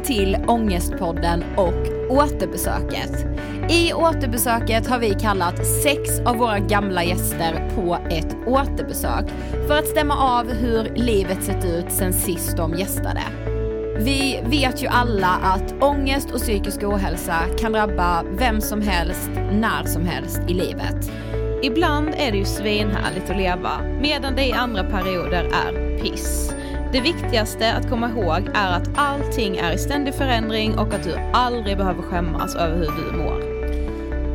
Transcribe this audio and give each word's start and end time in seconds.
välkommen 0.00 0.02
till 0.02 0.36
Ångestpodden 0.48 1.44
och 1.56 2.10
återbesöket. 2.10 3.26
I 3.70 3.92
återbesöket 3.92 4.86
har 4.86 4.98
vi 4.98 5.14
kallat 5.14 5.66
sex 5.66 6.20
av 6.26 6.36
våra 6.36 6.58
gamla 6.58 7.04
gäster 7.04 7.70
på 7.74 7.98
ett 8.10 8.36
återbesök 8.46 9.24
för 9.66 9.78
att 9.78 9.86
stämma 9.86 10.16
av 10.16 10.52
hur 10.52 10.94
livet 10.94 11.44
sett 11.44 11.64
ut 11.64 11.92
sen 11.92 12.12
sist 12.12 12.56
de 12.56 12.74
gästade. 12.74 13.22
Vi 13.98 14.40
vet 14.44 14.82
ju 14.82 14.86
alla 14.86 15.28
att 15.42 15.82
ångest 15.82 16.30
och 16.30 16.40
psykisk 16.40 16.82
ohälsa 16.82 17.38
kan 17.58 17.72
drabba 17.72 18.24
vem 18.38 18.60
som 18.60 18.82
helst, 18.82 19.30
när 19.34 19.84
som 19.84 20.06
helst 20.06 20.40
i 20.48 20.54
livet. 20.54 21.10
Ibland 21.62 22.08
är 22.08 22.32
det 22.32 22.38
ju 22.38 22.44
svinhärligt 22.44 23.30
att 23.30 23.36
leva, 23.36 23.70
medan 24.00 24.34
det 24.36 24.46
i 24.46 24.52
andra 24.52 24.84
perioder 24.84 25.44
är 25.44 25.98
piss. 25.98 26.54
Det 26.92 27.00
viktigaste 27.00 27.72
att 27.72 27.88
komma 27.88 28.08
ihåg 28.08 28.48
är 28.54 28.72
att 28.76 28.88
allting 28.94 29.56
är 29.56 29.72
i 29.72 29.78
ständig 29.78 30.14
förändring 30.14 30.78
och 30.78 30.94
att 30.94 31.04
du 31.04 31.14
aldrig 31.32 31.76
behöver 31.76 32.02
skämmas 32.02 32.56
över 32.56 32.76
hur 32.76 32.86
du 32.86 33.16
mår. 33.16 33.50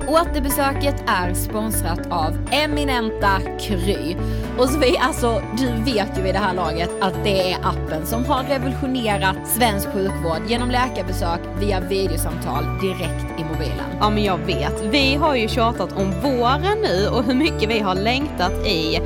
Återbesöket 0.07 1.03
är 1.07 1.33
sponsrat 1.33 1.99
av 2.09 2.37
eminenta 2.51 3.39
Kry. 3.59 4.15
Och 4.57 4.69
Sofie, 4.69 4.99
alltså 4.99 5.41
du 5.57 5.91
vet 5.91 6.17
ju 6.17 6.21
vid 6.21 6.33
det 6.33 6.39
här 6.39 6.53
laget 6.53 6.89
att 7.01 7.23
det 7.23 7.51
är 7.51 7.57
appen 7.57 8.05
som 8.05 8.25
har 8.25 8.43
revolutionerat 8.43 9.47
svensk 9.47 9.87
sjukvård 9.87 10.41
genom 10.47 10.69
läkarbesök 10.69 11.39
via 11.59 11.79
videosamtal 11.79 12.63
direkt 12.81 13.39
i 13.39 13.43
mobilen. 13.43 13.89
Ja 13.99 14.09
men 14.09 14.23
jag 14.23 14.37
vet, 14.37 14.81
vi 14.81 15.15
har 15.15 15.35
ju 15.35 15.47
tjatat 15.47 15.91
om 15.97 16.11
våren 16.21 16.77
nu 16.81 17.07
och 17.07 17.23
hur 17.23 17.35
mycket 17.35 17.69
vi 17.69 17.79
har 17.79 17.95
längtat 17.95 18.67
i 18.67 18.99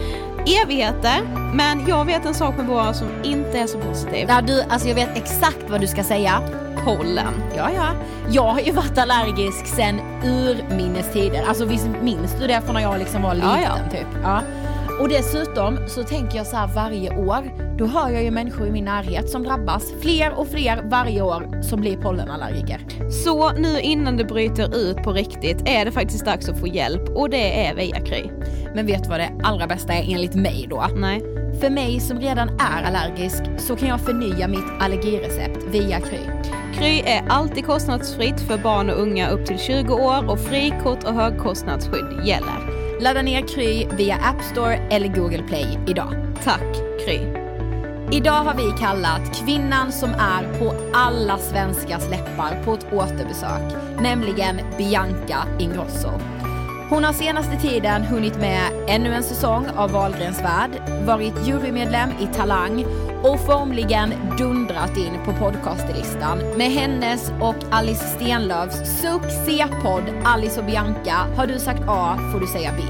evigheter. 0.64 1.22
Men 1.54 1.88
jag 1.88 2.06
vet 2.06 2.26
en 2.26 2.34
sak 2.34 2.58
med 2.58 2.66
våren 2.66 2.94
som 2.94 3.08
inte 3.24 3.60
är 3.60 3.68
så 3.68 3.80
positiv. 3.80 4.28
Där 4.28 4.42
du, 4.42 4.62
alltså 4.62 4.88
jag 4.88 4.96
vet 4.96 5.18
exakt 5.18 5.70
vad 5.70 5.82
du 5.82 5.88
ska 5.88 6.04
säga. 6.04 6.42
Pollen. 6.86 7.34
Ja, 7.58 7.70
ja. 7.76 7.88
Jag 8.32 8.44
har 8.54 8.60
ju 8.60 8.72
varit 8.72 8.98
allergisk 8.98 9.66
sen 9.68 10.00
urminnes 10.24 11.12
tider. 11.14 11.44
Alltså 11.48 11.66
visst 11.66 11.88
minns 12.02 12.36
du 12.40 12.48
det 12.48 12.62
från 12.62 12.74
när 12.76 12.82
jag 12.82 13.00
liksom 13.00 13.22
var 13.22 13.34
liten 13.34 13.50
Ja, 13.50 13.60
ja. 13.62 13.92
typ? 13.92 14.08
Ja. 14.24 14.42
Och 15.00 15.10
dessutom 15.10 15.78
så 15.88 16.04
tänker 16.04 16.38
jag 16.38 16.48
så 16.48 16.56
här 16.56 16.68
varje 16.68 17.18
år, 17.18 17.44
då 17.80 17.86
hör 17.86 18.10
jag 18.10 18.24
ju 18.24 18.32
människor 18.32 18.68
i 18.68 18.72
min 18.72 18.86
närhet 18.86 19.30
som 19.30 19.44
drabbas. 19.44 19.94
Fler 20.02 20.40
och 20.40 20.48
fler 20.48 20.82
varje 20.84 21.22
år 21.22 21.62
som 21.62 21.82
blir 21.82 21.98
pollenallergiker. 21.98 23.10
Så 23.10 23.52
nu 23.52 23.80
innan 23.80 24.18
det 24.18 24.26
bryter 24.26 24.76
ut 24.76 25.04
på 25.04 25.12
riktigt 25.12 25.62
är 25.66 25.86
det 25.86 25.92
faktiskt 25.92 26.26
dags 26.26 26.50
att 26.50 26.60
få 26.60 26.68
hjälp 26.68 27.10
och 27.16 27.30
det 27.30 27.66
är 27.66 27.76
via 27.76 28.00
Kry. 28.00 28.24
Men 28.76 28.86
vet 28.86 29.04
du 29.04 29.10
vad 29.10 29.20
det 29.20 29.32
allra 29.44 29.68
bästa 29.68 29.94
är 29.94 30.14
enligt 30.14 30.36
mig 30.36 30.68
då? 30.70 30.86
Nej. 30.96 31.20
För 31.62 31.70
mig 31.70 32.00
som 32.00 32.20
redan 32.20 32.50
är 32.50 32.84
allergisk 32.84 33.44
så 33.58 33.76
kan 33.76 33.90
jag 33.90 34.02
förnya 34.02 34.48
mitt 34.48 34.70
allergirecept 34.80 35.64
via 35.72 36.00
Kry. 36.00 36.20
Kry 36.74 37.00
är 37.06 37.28
alltid 37.30 37.66
kostnadsfritt 37.66 38.40
för 38.40 38.58
barn 38.58 38.90
och 38.90 39.02
unga 39.02 39.30
upp 39.30 39.46
till 39.46 39.60
20 39.60 39.94
år 39.94 40.30
och 40.30 40.40
frikort 40.40 41.04
och 41.04 41.14
högkostnadsskydd 41.14 42.26
gäller. 42.26 42.80
Ladda 43.02 43.22
ner 43.22 43.48
Kry 43.48 43.88
via 43.98 44.16
App 44.16 44.44
Store 44.44 44.76
eller 44.76 45.08
Google 45.08 45.44
Play 45.44 45.80
idag. 45.88 46.14
Tack 46.44 46.76
Kry. 47.06 47.39
Idag 48.12 48.32
har 48.44 48.54
vi 48.54 48.72
kallat 48.80 49.36
kvinnan 49.36 49.92
som 49.92 50.10
är 50.10 50.60
på 50.60 50.76
alla 50.94 51.38
svenskars 51.38 52.10
läppar 52.10 52.64
på 52.66 52.74
ett 52.74 52.94
återbesök, 52.94 53.62
nämligen 54.02 54.62
Bianca 54.78 55.44
Ingrosso. 55.60 56.10
Hon 56.90 57.04
har 57.04 57.14
senaste 57.14 57.56
tiden 57.56 58.02
hunnit 58.04 58.38
med 58.40 58.72
ännu 58.88 59.14
en 59.14 59.24
säsong 59.24 59.68
av 59.76 59.92
Wahlgrens 59.92 60.42
värld, 60.42 60.72
varit 61.06 61.48
jurymedlem 61.48 62.10
i 62.22 62.28
Talang 62.36 62.86
och 63.24 63.40
formligen 63.40 64.14
dundrat 64.38 64.98
in 64.98 65.14
på 65.26 65.34
podcastlistan 65.34 66.40
med 66.58 66.72
hennes 66.72 67.32
och 67.42 67.56
Alice 67.72 68.06
Stenlöfs 68.06 69.02
succépodd 69.02 70.04
Alice 70.26 70.60
och 70.60 70.66
Bianca 70.66 71.28
har 71.36 71.48
du 71.48 71.60
sagt 71.60 71.84
A 71.88 72.18
får 72.32 72.40
du 72.40 72.48
säga 72.48 72.72
B. 72.78 72.84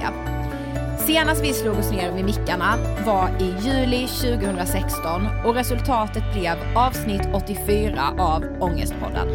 Senast 1.09 1.43
vi 1.43 1.53
slog 1.53 1.77
oss 1.77 1.91
ner 1.91 2.11
vid 2.11 2.25
mickarna 2.25 2.77
var 3.05 3.29
i 3.39 3.67
juli 3.67 4.07
2016 4.07 5.27
och 5.45 5.55
resultatet 5.55 6.23
blev 6.33 6.57
avsnitt 6.75 7.21
84 7.33 8.01
av 8.17 8.45
Ångestpodden. 8.59 9.27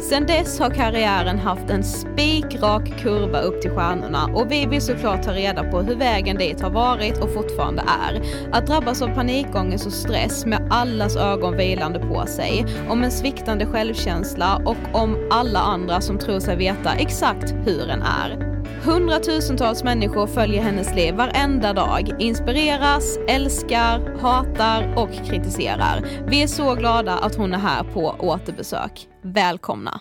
Sen 0.00 0.26
dess 0.26 0.60
har 0.60 0.70
karriären 0.70 1.38
haft 1.38 1.70
en 1.70 1.84
spikrak 1.84 3.00
kurva 3.02 3.40
upp 3.40 3.62
till 3.62 3.70
stjärnorna 3.70 4.30
och 4.34 4.52
vi 4.52 4.66
vill 4.66 4.82
såklart 4.82 5.22
ta 5.22 5.32
reda 5.32 5.70
på 5.70 5.80
hur 5.80 5.96
vägen 5.96 6.36
dit 6.36 6.60
har 6.60 6.70
varit 6.70 7.18
och 7.18 7.34
fortfarande 7.34 7.82
är. 7.82 8.22
Att 8.52 8.66
drabbas 8.66 9.02
av 9.02 9.14
panikångest 9.14 9.86
och 9.86 9.92
stress 9.92 10.46
med 10.46 10.68
allas 10.70 11.16
ögon 11.16 11.56
vilande 11.56 11.98
på 11.98 12.26
sig, 12.26 12.66
om 12.88 13.04
en 13.04 13.10
sviktande 13.10 13.66
självkänsla 13.66 14.62
och 14.64 15.02
om 15.02 15.28
alla 15.30 15.60
andra 15.60 16.00
som 16.00 16.18
tror 16.18 16.40
sig 16.40 16.56
veta 16.56 16.92
exakt 16.92 17.54
hur 17.64 17.90
en 17.90 18.02
är. 18.02 18.55
Hundratusentals 18.86 19.84
människor 19.84 20.26
följer 20.26 20.62
hennes 20.62 20.94
liv 20.94 21.14
varenda 21.14 21.72
dag, 21.72 22.10
inspireras, 22.18 23.18
älskar, 23.28 24.18
hatar 24.20 24.94
och 24.96 25.26
kritiserar. 25.26 26.24
Vi 26.28 26.42
är 26.42 26.46
så 26.46 26.74
glada 26.74 27.12
att 27.12 27.34
hon 27.34 27.54
är 27.54 27.58
här 27.58 27.84
på 27.84 28.16
återbesök. 28.18 29.08
Välkomna! 29.22 30.00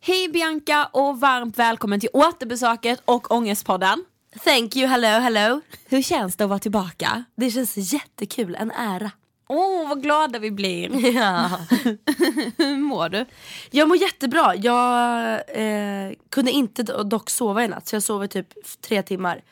Hej 0.00 0.28
Bianca 0.28 0.88
och 0.92 1.20
varmt 1.20 1.58
välkommen 1.58 2.00
till 2.00 2.10
återbesöket 2.12 3.02
och 3.04 3.30
Ångestpodden. 3.30 4.04
Thank 4.44 4.76
you, 4.76 4.86
hello, 4.86 5.08
hello. 5.08 5.60
Hur 5.88 6.02
känns 6.02 6.36
det 6.36 6.44
att 6.44 6.50
vara 6.50 6.58
tillbaka? 6.58 7.24
Det 7.36 7.50
känns 7.50 7.76
jättekul, 7.92 8.54
en 8.60 8.70
ära. 8.70 9.10
Åh, 9.48 9.88
vad 9.88 10.02
glada 10.02 10.38
vi 10.38 10.50
blir. 10.50 11.14
Ja. 11.16 11.50
Hur 12.58 12.76
mår 12.76 13.08
du? 13.08 13.26
Jag 13.70 13.88
mår 13.88 13.96
jättebra. 13.96 14.54
Jag 14.54 15.32
eh, 15.48 16.12
kunde 16.30 16.50
inte 16.50 16.82
do- 16.82 17.02
dock 17.04 17.30
sova 17.30 17.64
i 17.64 17.68
natt 17.68 17.88
så 17.88 17.96
jag 17.96 18.02
sov 18.02 18.24
i 18.24 18.28
typ 18.28 18.46
tre 18.80 19.02
timmar. 19.02 19.42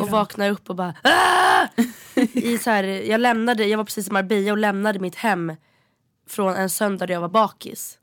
och 0.00 0.08
vaknar 0.10 0.50
upp 0.50 0.70
och 0.70 0.76
bara 0.76 0.94
"Ah!" 1.04 1.66
I 2.32 2.58
så 2.58 2.70
här, 2.70 2.82
jag, 2.84 3.20
lämnade, 3.20 3.66
jag 3.66 3.78
var 3.78 3.84
precis 3.84 4.08
i 4.08 4.10
Marbella 4.10 4.52
och 4.52 4.58
lämnade 4.58 4.98
mitt 4.98 5.14
hem 5.14 5.52
från 6.28 6.54
en 6.56 6.70
söndag 6.70 7.06
där 7.06 7.14
jag 7.14 7.20
var 7.20 7.28
bakis. 7.28 7.98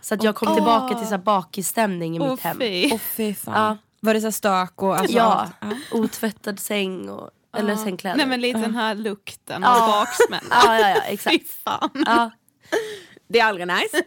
Så 0.00 0.14
att 0.14 0.22
jag 0.22 0.34
kom 0.34 0.54
tillbaka 0.54 0.94
till 0.94 1.04
så 1.06 1.10
här 1.14 1.18
bakisstämning 1.22 2.16
i 2.16 2.20
Åh 2.20 2.30
mitt 2.30 2.40
hem. 2.40 2.58
fy. 2.58 2.90
Åh 2.92 2.98
fy 2.98 3.34
fan. 3.34 3.54
Ja. 3.54 3.76
Var 4.06 4.14
det 4.14 4.20
så 4.20 4.32
stök 4.32 4.82
och 4.82 4.96
alltså 4.98 5.16
Ja, 5.16 5.48
allt? 5.60 5.76
otvättad 5.92 6.60
säng 6.60 7.08
och, 7.08 7.30
eller 7.56 7.76
sängkläder. 7.76 8.16
Nej 8.16 8.26
men 8.26 8.40
lite 8.40 8.58
den 8.58 8.74
här 8.74 8.94
lukten 8.94 9.64
och 9.64 9.70
Ja. 9.70 9.86
baksmällan. 10.06 10.58
Ja, 10.66 10.78
ja, 10.80 10.88
ja, 10.88 11.00
Fy 11.08 11.12
exakt. 11.14 11.50
fan. 11.64 11.90
Ja. 12.06 12.30
Det 13.28 13.40
är 13.40 13.44
aldrig 13.44 13.66
nice. 13.66 14.02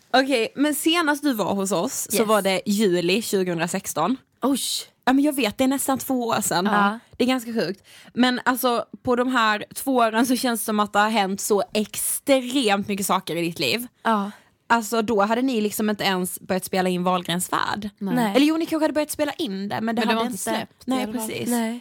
Okej, 0.12 0.52
men 0.56 0.74
senast 0.74 1.22
du 1.22 1.32
var 1.32 1.54
hos 1.54 1.72
oss 1.72 2.06
så 2.10 2.16
Yes. 2.16 2.26
var 2.28 2.42
det 2.42 2.62
juli 2.66 3.22
2016. 3.22 4.16
Oj. 4.42 4.58
Ja 5.04 5.12
men 5.12 5.24
jag 5.24 5.32
vet, 5.36 5.58
det 5.58 5.64
är 5.64 5.68
nästan 5.68 5.98
två 5.98 6.26
år 6.26 6.40
sedan. 6.40 6.66
Ja. 6.72 6.98
Det 7.16 7.24
är 7.24 7.28
ganska 7.28 7.52
sjukt. 7.52 7.84
Men 8.14 8.40
alltså 8.44 8.84
på 9.02 9.16
de 9.16 9.28
här 9.32 9.64
två 9.74 9.94
åren 9.96 10.26
så 10.26 10.36
känns 10.36 10.60
det 10.60 10.64
som 10.64 10.80
att 10.80 10.92
det 10.92 10.98
har 10.98 11.10
hänt 11.10 11.40
så 11.40 11.62
extremt 11.74 12.88
mycket 12.88 13.06
saker 13.06 13.36
i 13.36 13.40
ditt 13.42 13.58
liv. 13.58 13.86
Ja. 14.02 14.30
Alltså 14.70 15.02
då 15.02 15.22
hade 15.22 15.42
ni 15.42 15.60
liksom 15.60 15.90
inte 15.90 16.04
ens 16.04 16.40
börjat 16.40 16.64
spela 16.64 16.88
in 16.88 17.04
Wahlgrens 17.04 17.52
värld. 17.52 17.90
Nej. 17.98 18.36
Eller 18.36 18.46
jo, 18.46 18.56
ni 18.56 18.66
kanske 18.66 18.84
hade 18.84 18.94
börjat 18.94 19.10
spela 19.10 19.32
in 19.32 19.68
det 19.68 19.80
men 19.80 19.80
det 19.80 19.82
Men 19.82 19.94
det 19.94 20.02
hade 20.02 20.14
var 20.14 20.24
inte 20.24 20.38
släppt 20.38 20.86
Nej 20.86 21.06
precis. 21.12 21.48
Nej. 21.48 21.80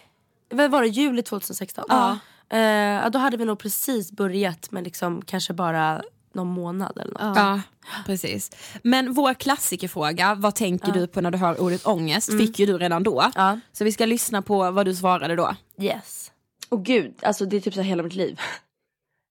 Vad 0.49 0.71
var 0.71 0.81
det? 0.81 0.87
Juli 0.87 1.21
2016? 1.21 1.85
Ja. 1.89 2.17
Eh, 2.49 2.59
ja, 2.59 3.09
då 3.09 3.19
hade 3.19 3.37
vi 3.37 3.45
nog 3.45 3.59
precis 3.59 4.11
börjat 4.11 4.71
med 4.71 4.83
liksom 4.83 5.21
kanske 5.21 5.53
bara 5.53 6.01
någon 6.33 6.47
månad 6.47 6.97
eller 6.97 7.13
något. 7.13 7.37
Ja, 7.37 7.61
precis. 8.05 8.51
Men 8.83 9.13
vår 9.13 9.33
klassikerfråga, 9.33 10.35
vad 10.35 10.55
tänker 10.55 10.91
du 10.91 11.07
på 11.07 11.21
när 11.21 11.31
du 11.31 11.37
hör 11.37 11.61
ordet 11.61 11.87
ångest, 11.87 12.37
fick 12.37 12.59
ju 12.59 12.65
du 12.65 12.77
redan 12.77 13.03
då. 13.03 13.31
Ja. 13.35 13.59
Så 13.73 13.83
vi 13.83 13.91
ska 13.91 14.05
lyssna 14.05 14.41
på 14.41 14.71
vad 14.71 14.85
du 14.85 14.95
svarade 14.95 15.35
då. 15.35 15.55
Yes. 15.81 16.31
Och 16.69 16.85
gud, 16.85 17.13
alltså 17.21 17.45
det 17.45 17.57
är 17.57 17.61
typ 17.61 17.73
så 17.73 17.81
hela 17.81 18.03
mitt 18.03 18.15
liv. 18.15 18.39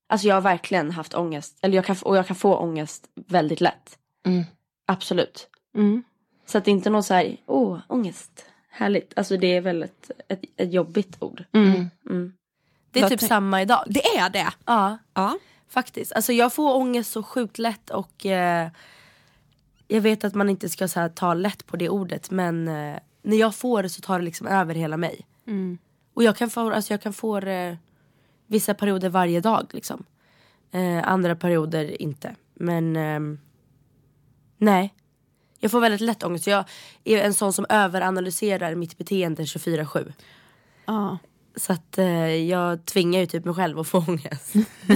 Alltså 0.06 0.28
jag 0.28 0.34
har 0.34 0.40
verkligen 0.40 0.90
haft 0.90 1.14
ångest. 1.14 1.58
Eller 1.62 1.76
jag 1.76 1.84
kan, 1.84 1.96
och 2.02 2.16
jag 2.16 2.26
kan 2.26 2.36
få 2.36 2.56
ångest 2.56 3.08
väldigt 3.14 3.60
lätt. 3.60 3.98
Mm. 4.26 4.44
Absolut. 4.86 5.48
Mm. 5.74 6.02
Så 6.46 6.58
att 6.58 6.64
det 6.64 6.70
är 6.70 6.72
inte 6.72 6.90
någon 6.90 7.02
så 7.02 7.14
här, 7.14 7.36
åh, 7.46 7.78
ångest. 7.88 8.44
Härligt. 8.70 9.12
Alltså 9.16 9.36
det 9.36 9.46
är 9.46 9.60
väl 9.60 9.82
ett, 9.82 10.10
ett, 10.28 10.40
ett 10.56 10.72
jobbigt 10.72 11.16
ord. 11.22 11.44
Mm. 11.52 11.90
Det 12.90 13.00
är 13.00 13.08
typ 13.08 13.20
samma 13.20 13.62
idag. 13.62 13.84
Det 13.86 14.06
är 14.06 14.30
det. 14.30 14.52
Ja. 14.64 14.98
Ja. 15.14 15.38
Faktiskt. 15.68 16.12
Alltså 16.12 16.32
jag 16.32 16.52
får 16.52 16.76
ångest 16.76 17.12
så 17.12 17.22
sjukt 17.22 17.58
lätt 17.58 17.90
och 17.90 18.26
eh, 18.26 18.68
jag 19.88 20.00
vet 20.00 20.24
att 20.24 20.34
man 20.34 20.48
inte 20.48 20.68
ska 20.68 20.88
så 20.88 21.00
här, 21.00 21.08
ta 21.08 21.34
lätt 21.34 21.66
på 21.66 21.76
det 21.76 21.88
ordet 21.88 22.30
men 22.30 22.68
eh, 22.68 22.98
när 23.22 23.36
jag 23.36 23.54
får 23.54 23.82
det 23.82 23.88
så 23.88 24.00
tar 24.00 24.18
det 24.18 24.24
liksom 24.24 24.46
över 24.46 24.74
hela 24.74 24.96
mig. 24.96 25.26
Och 26.14 26.22
jag 26.22 26.36
kan 26.36 26.50
få, 26.50 26.70
alltså 26.70 26.92
jag 26.92 27.02
kan 27.02 27.12
få 27.12 27.40
det 27.40 27.78
vissa 28.46 28.74
perioder 28.74 29.08
varje 29.08 29.40
dag 29.40 29.66
liksom. 29.72 30.04
Eh, 30.72 31.08
andra 31.08 31.36
perioder 31.36 32.02
inte. 32.02 32.34
Men 32.54 32.96
ehm, 32.96 33.38
Nej. 34.58 34.94
Jag 35.60 35.70
får 35.70 35.80
väldigt 35.80 36.00
lätt 36.00 36.22
ångest. 36.24 36.46
Jag 36.46 36.64
är 37.04 37.18
en 37.18 37.34
sån 37.34 37.52
som 37.52 37.66
överanalyserar 37.68 38.74
mitt 38.74 38.98
beteende 38.98 39.42
24-7. 39.42 40.12
Ja. 40.86 41.18
Så 41.56 41.72
att 41.72 41.98
eh, 41.98 42.34
jag 42.34 42.84
tvingar 42.84 43.20
ju 43.20 43.26
typ 43.26 43.44
mig 43.44 43.54
själv 43.54 43.78
att 43.78 43.88
få 43.88 43.98
ångest. 43.98 44.54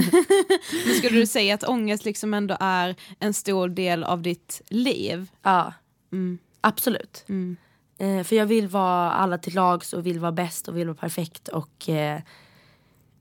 Men 0.85 0.95
skulle 0.97 1.19
du 1.19 1.25
säga 1.27 1.55
att 1.55 1.63
ångest 1.69 2.05
liksom 2.05 2.33
ändå 2.33 2.57
är 2.59 2.95
en 3.19 3.33
stor 3.33 3.69
del 3.69 4.03
av 4.03 4.21
ditt 4.21 4.61
liv? 4.69 5.31
Ja, 5.43 5.73
Mm. 6.11 6.37
absolut. 6.61 7.25
Mm. 7.29 7.57
Eh, 7.97 8.23
för 8.23 8.35
jag 8.35 8.45
vill 8.45 8.67
vara 8.67 9.11
alla 9.11 9.37
till 9.37 9.53
lags 9.55 9.93
och 9.93 10.05
vill 10.05 10.19
vara 10.19 10.31
bäst 10.31 10.67
och 10.67 10.77
vill 10.77 10.87
vara 10.87 10.97
perfekt 10.97 11.47
och 11.47 11.89
eh, 11.89 12.21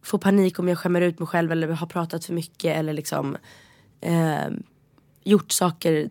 få 0.02 0.19
panik 0.19 0.58
om 0.58 0.69
jag 0.69 0.79
skämmer 0.79 1.00
ut 1.00 1.19
mig 1.19 1.29
själv 1.29 1.52
eller 1.52 1.69
har 1.69 1.87
pratat 1.87 2.25
för 2.25 2.32
mycket 2.32 2.76
eller 2.76 2.93
liksom 2.93 3.37
eh, 4.00 4.49
gjort 5.25 5.52
saker 5.52 6.11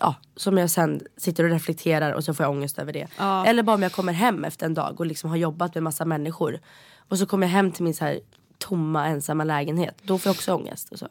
ja, 0.00 0.14
som 0.36 0.58
jag 0.58 0.70
sen 0.70 1.00
sitter 1.16 1.44
och 1.44 1.50
reflekterar 1.50 2.12
och 2.12 2.24
så 2.24 2.34
får 2.34 2.44
jag 2.44 2.50
ångest 2.50 2.78
över 2.78 2.92
det. 2.92 3.08
Ja. 3.18 3.46
Eller 3.46 3.62
bara 3.62 3.74
om 3.74 3.82
jag 3.82 3.92
kommer 3.92 4.12
hem 4.12 4.44
efter 4.44 4.66
en 4.66 4.74
dag 4.74 5.00
och 5.00 5.06
liksom 5.06 5.30
har 5.30 5.36
jobbat 5.36 5.74
med 5.74 5.82
massa 5.82 6.04
människor 6.04 6.60
och 7.08 7.18
så 7.18 7.26
kommer 7.26 7.46
jag 7.46 7.52
hem 7.52 7.72
till 7.72 7.84
min 7.84 7.94
så 7.94 8.04
här 8.04 8.20
tomma 8.58 9.06
ensamma 9.06 9.44
lägenhet. 9.44 9.98
Då 10.02 10.18
får 10.18 10.30
jag 10.30 10.34
också 10.34 10.54
ångest 10.54 10.88
och 10.92 10.98
så. 10.98 11.08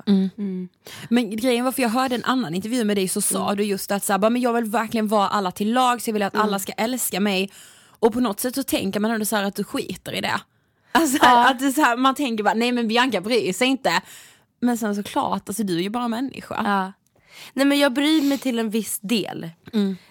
Men 1.10 1.36
grejen 1.36 1.66
var 1.66 1.72
för 1.72 1.82
jag 1.82 1.90
hörde 1.90 2.16
en 2.16 2.24
annan 2.24 2.56
intervju 2.56 2.84
med 2.84 2.98
dig 2.98 3.08
så 3.08 3.22
sa 3.22 3.56
du 3.56 3.64
just 3.64 3.92
att 3.92 4.04
så 4.04 4.14
här, 4.14 4.20
bara, 4.20 4.30
men 4.30 4.42
jag 4.42 4.54
vill 4.54 4.64
verkligen 4.64 5.08
vara 5.08 5.28
alla 5.28 5.52
till 5.52 5.74
lag 5.74 6.02
så 6.02 6.10
jag 6.10 6.14
vill 6.14 6.24
att 6.24 6.36
alla 6.36 6.60
ska 6.60 6.72
älska 6.72 7.20
mig. 7.20 7.52
Och 8.00 8.14
på 8.14 8.20
något 8.20 8.40
sätt 8.40 8.56
så 8.56 8.64
tänker 8.64 9.00
man 9.00 9.12
ändå 9.12 9.26
så 9.26 9.36
här 9.36 9.44
att 9.44 9.56
du 9.56 9.64
skiter 9.64 10.14
i 10.14 10.22
det. 10.22 10.42
Alltså, 10.92 11.18
att 11.26 11.60
det 11.60 11.72
så 11.72 11.82
här, 11.82 11.98
man 11.98 12.16
tänker 12.16 12.44
bara 12.44 12.54
nej 12.54 12.72
men 12.72 12.88
Bianca 12.88 13.22
bryr 13.22 13.54
sig 13.54 13.68
inte. 13.68 14.02
Men 14.60 14.78
sen 14.78 14.96
såklart, 14.96 15.50
alltså 15.50 15.64
du 15.64 15.78
är 15.78 15.82
ju 15.82 15.90
bara 15.90 16.08
människa. 16.08 16.62
Ja. 16.66 16.94
Nej 17.54 17.66
men 17.66 17.80
jag 17.80 17.94
bryr 17.94 18.22
mig 18.22 18.38
till 18.38 18.60
en 18.60 18.70
viss 18.70 19.00
del. 19.00 19.44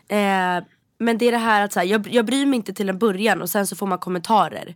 Eh, 0.09 0.65
men 0.99 1.19
det 1.19 1.29
är 1.29 1.33
det 1.33 1.39
här 1.39 1.65
att 1.65 1.73
så 1.73 1.81
här, 1.81 1.87
jag, 1.87 2.09
jag 2.09 2.27
bryr 2.27 2.47
mig 2.47 2.57
inte 2.57 2.73
till 2.73 2.89
en 2.89 2.99
början 2.99 3.43
och 3.43 3.51
sen 3.51 3.67
så 3.67 3.77
får 3.77 3.87
man 3.87 3.99
kommentarer. 3.99 4.75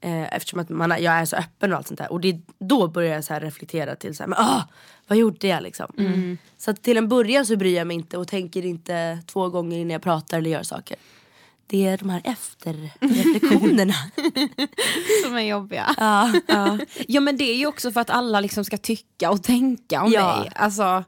Eh, 0.00 0.34
eftersom 0.34 0.60
att 0.60 0.68
man, 0.68 0.90
jag 0.90 1.14
är 1.14 1.24
så 1.24 1.36
öppen 1.36 1.72
och 1.72 1.78
allt 1.78 1.88
sånt 1.88 1.98
där. 1.98 2.12
Och 2.12 2.20
det, 2.20 2.40
då 2.58 2.88
börjar 2.88 3.14
jag 3.14 3.24
så 3.24 3.34
reflektera 3.34 3.96
till 3.96 4.16
så 4.16 4.22
här, 4.22 4.28
men, 4.28 4.38
ah, 4.38 4.62
vad 5.06 5.18
gjorde 5.18 5.46
jag 5.46 5.62
liksom? 5.62 5.92
Så 6.58 6.70
att 6.70 6.82
till 6.82 6.96
en 6.96 7.08
början 7.08 7.46
så 7.46 7.56
bryr 7.56 7.76
jag 7.76 7.86
mig 7.86 7.96
inte 7.96 8.18
och 8.18 8.28
tänker 8.28 8.64
inte 8.66 9.18
två 9.26 9.48
gånger 9.48 9.78
innan 9.78 9.90
jag 9.90 10.02
pratar 10.02 10.38
eller 10.38 10.50
gör 10.50 10.62
saker. 10.62 10.96
Det 11.72 11.86
är 11.86 11.98
de 11.98 12.10
här 12.10 12.20
efterreflektionerna. 12.24 13.94
Som 15.24 15.36
är 15.36 15.40
jobbiga. 15.40 15.94
ja. 15.96 16.32
Ja. 16.46 16.78
ja 17.08 17.20
men 17.20 17.36
det 17.36 17.44
är 17.44 17.56
ju 17.56 17.66
också 17.66 17.92
för 17.92 18.00
att 18.00 18.10
alla 18.10 18.40
liksom 18.40 18.64
ska 18.64 18.76
tycka 18.78 19.30
och 19.30 19.42
tänka 19.42 20.02
om 20.02 20.12
Ja. 20.12 20.36
dig. 20.42 20.52
Alltså, 20.54 21.04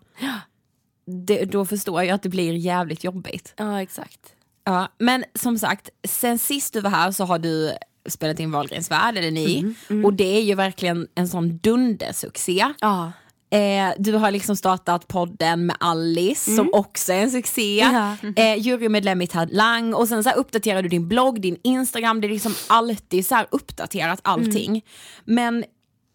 det, 1.27 1.45
då 1.45 1.65
förstår 1.67 2.03
jag 2.03 2.15
att 2.15 2.23
det 2.23 2.29
blir 2.29 2.53
jävligt 2.53 3.05
jobbigt. 3.05 3.55
ja 3.57 3.83
exakt. 3.83 4.21
Ja, 4.65 4.89
men 4.99 5.25
som 5.35 5.59
sagt, 5.59 5.89
sen 6.09 6.39
sist 6.39 6.73
du 6.75 6.81
var 6.81 6.91
här 6.91 7.11
så 7.13 7.25
har 7.25 7.39
du 7.39 7.73
spelat 8.09 8.41
in 8.41 8.51
Wahlgrens 8.51 8.91
värld, 8.91 9.17
eller 9.17 9.31
ni. 9.31 9.75
Och 10.05 10.15
det 10.15 10.37
är 10.37 10.43
ju 10.43 10.55
verkligen 10.55 11.09
en 11.15 11.29
sån 11.29 11.59
dundersuccé. 11.59 12.67
Ja. 12.81 13.13
Eh, 13.55 13.93
du 13.99 14.13
har 14.13 14.31
liksom 14.31 14.57
startat 14.57 15.09
podden 15.09 15.67
med 15.67 15.77
Alice 15.81 16.57
som 16.57 16.71
också 16.73 17.13
är 17.13 17.23
en 17.23 17.31
succé. 17.31 17.77
Ja. 17.77 18.17
Eh, 18.37 18.59
jurymedlem 18.59 19.23
i 19.23 19.27
Talang 19.27 19.95
och 19.95 20.09
sen 20.09 20.25
så 20.25 20.31
uppdaterar 20.31 20.83
du 20.83 20.89
din 20.89 21.09
blogg, 21.09 21.41
din 21.41 21.57
Instagram, 21.63 22.21
det 22.21 22.27
är 22.27 22.29
liksom 22.29 22.55
alltid 22.67 23.27
så 23.27 23.41
uppdaterat 23.51 24.21
allting. 24.23 24.85
Men 25.25 25.65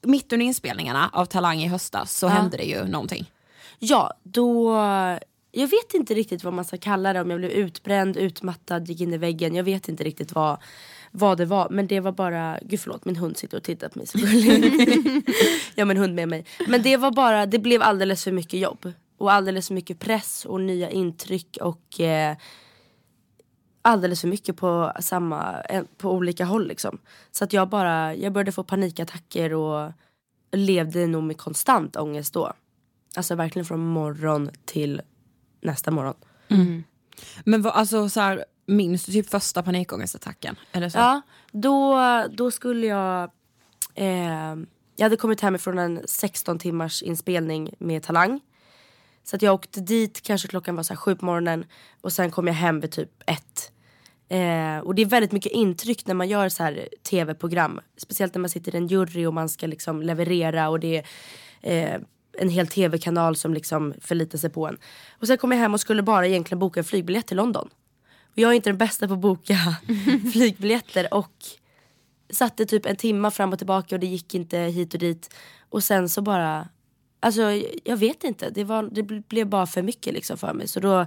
mitt 0.03 0.33
under 0.33 0.45
inspelningarna 0.45 1.09
av 1.13 1.25
Talang 1.25 1.59
i 1.59 1.67
höstas 1.67 2.17
så 2.17 2.27
hände 2.27 2.57
det 2.57 2.63
ju 2.63 2.83
någonting. 2.85 3.31
Ja, 3.79 4.13
då... 4.23 4.75
Jag 5.51 5.67
vet 5.67 5.93
inte 5.93 6.13
riktigt 6.13 6.43
vad 6.43 6.53
man 6.53 6.65
ska 6.65 6.77
kalla 6.77 7.13
det. 7.13 7.21
Om 7.21 7.29
jag 7.29 7.39
blev 7.39 7.51
utbränd, 7.51 8.17
utmattad, 8.17 8.87
gick 8.87 9.01
in 9.01 9.13
i 9.13 9.17
väggen. 9.17 9.55
Jag 9.55 9.63
vet 9.63 9.89
inte 9.89 10.03
riktigt 10.03 10.31
vad, 10.31 10.57
vad 11.11 11.37
det 11.37 11.45
var. 11.45 11.67
Men 11.69 11.87
det 11.87 11.99
var 11.99 12.11
bara... 12.11 12.59
Gud 12.61 12.79
förlåt, 12.79 13.05
min 13.05 13.15
hund 13.15 13.37
sitter 13.37 13.57
och 13.57 13.63
tittar 13.63 13.89
på 13.89 13.99
mig. 13.99 14.07
Så 14.07 14.17
jag 15.75 15.85
har 15.85 15.91
en 15.91 15.97
hund 15.97 16.15
med 16.15 16.29
mig. 16.29 16.45
Men 16.67 16.81
det 16.81 16.97
var 16.97 17.11
bara... 17.11 17.45
Det 17.45 17.59
blev 17.59 17.81
alldeles 17.81 18.23
för 18.23 18.31
mycket 18.31 18.59
jobb. 18.59 18.93
Och 19.17 19.31
alldeles 19.31 19.67
för 19.67 19.73
mycket 19.73 19.99
press 19.99 20.45
och 20.45 20.61
nya 20.61 20.89
intryck 20.89 21.57
och... 21.61 21.99
Eh, 21.99 22.37
alldeles 23.81 24.21
för 24.21 24.27
mycket 24.27 24.57
på, 24.57 24.93
samma, 24.99 25.61
eh, 25.61 25.83
på 25.97 26.11
olika 26.11 26.45
håll 26.45 26.67
liksom. 26.67 26.97
Så 27.31 27.43
att 27.43 27.53
jag 27.53 27.69
bara... 27.69 28.15
Jag 28.15 28.33
började 28.33 28.51
få 28.51 28.63
panikattacker 28.63 29.53
och 29.53 29.91
levde 30.51 31.07
nog 31.07 31.23
med 31.23 31.37
konstant 31.37 31.95
ångest 31.95 32.33
då. 32.33 32.53
Alltså 33.15 33.35
verkligen 33.35 33.65
från 33.65 33.79
morgon 33.79 34.49
till 34.65 35.01
nästa 35.61 35.91
morgon. 35.91 36.15
Men 37.43 37.61
vad, 37.61 37.73
alltså 37.73 38.09
så 38.09 38.19
här, 38.19 38.45
minns 38.69 39.05
du 39.05 39.11
typ 39.11 39.29
första 39.29 39.63
panikångestattacken? 39.63 40.55
Eller 40.71 40.89
så? 40.89 40.97
Ja, 40.97 41.21
då, 41.51 41.97
då 42.31 42.51
skulle 42.51 42.87
jag... 42.87 43.31
Eh, 43.95 44.55
jag 44.95 45.05
hade 45.05 45.17
kommit 45.17 45.41
hem 45.41 45.59
från 45.59 45.79
en 45.79 46.01
16 46.05 46.59
timmars 46.59 47.01
inspelning 47.01 47.73
med 47.79 48.03
Talang. 48.03 48.39
Så 49.23 49.35
att 49.35 49.41
jag 49.41 49.53
åkte 49.53 49.81
dit, 49.81 50.21
kanske 50.21 50.47
klockan 50.47 50.75
var 50.75 50.83
så 50.83 50.93
här 50.93 50.97
sju 50.97 51.15
på 51.15 51.25
morgonen 51.25 51.65
och 52.01 52.13
sen 52.13 52.31
kom 52.31 52.47
jag 52.47 52.53
hem 52.53 52.79
vid 52.79 52.91
typ 52.91 53.23
ett. 53.25 53.71
Eh, 54.29 54.79
och 54.79 54.95
det 54.95 55.01
är 55.01 55.05
väldigt 55.05 55.31
mycket 55.31 55.51
intryck 55.51 56.07
när 56.07 56.13
man 56.13 56.29
gör 56.29 56.49
så 56.49 56.63
här 56.63 56.89
tv-program. 57.09 57.79
Speciellt 57.97 58.33
när 58.33 58.39
man 58.39 58.49
sitter 58.49 58.75
i 58.75 58.77
en 58.77 58.87
jury 58.87 59.25
och 59.25 59.33
man 59.33 59.49
ska 59.49 59.67
liksom 59.67 60.01
leverera 60.01 60.69
och 60.69 60.79
det 60.79 61.03
är 61.61 61.95
eh, 61.95 62.01
en 62.37 62.49
hel 62.49 62.67
tv-kanal 62.67 63.35
som 63.35 63.53
liksom 63.53 63.93
förlitar 64.01 64.37
sig 64.37 64.49
på 64.49 64.67
en. 64.67 64.77
Och 65.19 65.27
sen 65.27 65.37
kom 65.37 65.51
jag 65.51 65.59
hem 65.59 65.73
och 65.73 65.81
skulle 65.81 66.01
bara 66.01 66.27
egentligen 66.27 66.59
boka 66.59 66.79
en 66.79 66.83
flygbiljett 66.83 67.27
till 67.27 67.37
London. 67.37 67.69
Och 68.39 68.43
jag 68.43 68.51
är 68.51 68.55
inte 68.55 68.69
den 68.69 68.77
bästa 68.77 69.07
på 69.07 69.13
att 69.13 69.19
boka 69.19 69.55
flygbiljetter 70.33 71.13
och 71.13 71.33
satte 72.29 72.65
typ 72.65 72.85
en 72.85 72.95
timma 72.95 73.31
fram 73.31 73.53
och 73.53 73.57
tillbaka 73.57 73.95
och 73.95 73.99
det 73.99 74.07
gick 74.07 74.35
inte 74.35 74.57
hit 74.57 74.93
och 74.93 74.99
dit. 74.99 75.35
Och 75.69 75.83
sen 75.83 76.09
så 76.09 76.21
bara, 76.21 76.69
alltså 77.19 77.41
jag 77.83 77.97
vet 77.97 78.23
inte, 78.23 78.49
det, 78.49 78.63
var, 78.63 78.83
det 78.91 79.03
blev 79.03 79.47
bara 79.47 79.65
för 79.65 79.81
mycket 79.81 80.13
liksom 80.13 80.37
för 80.37 80.53
mig. 80.53 80.67
Så 80.67 80.79
då 80.79 80.99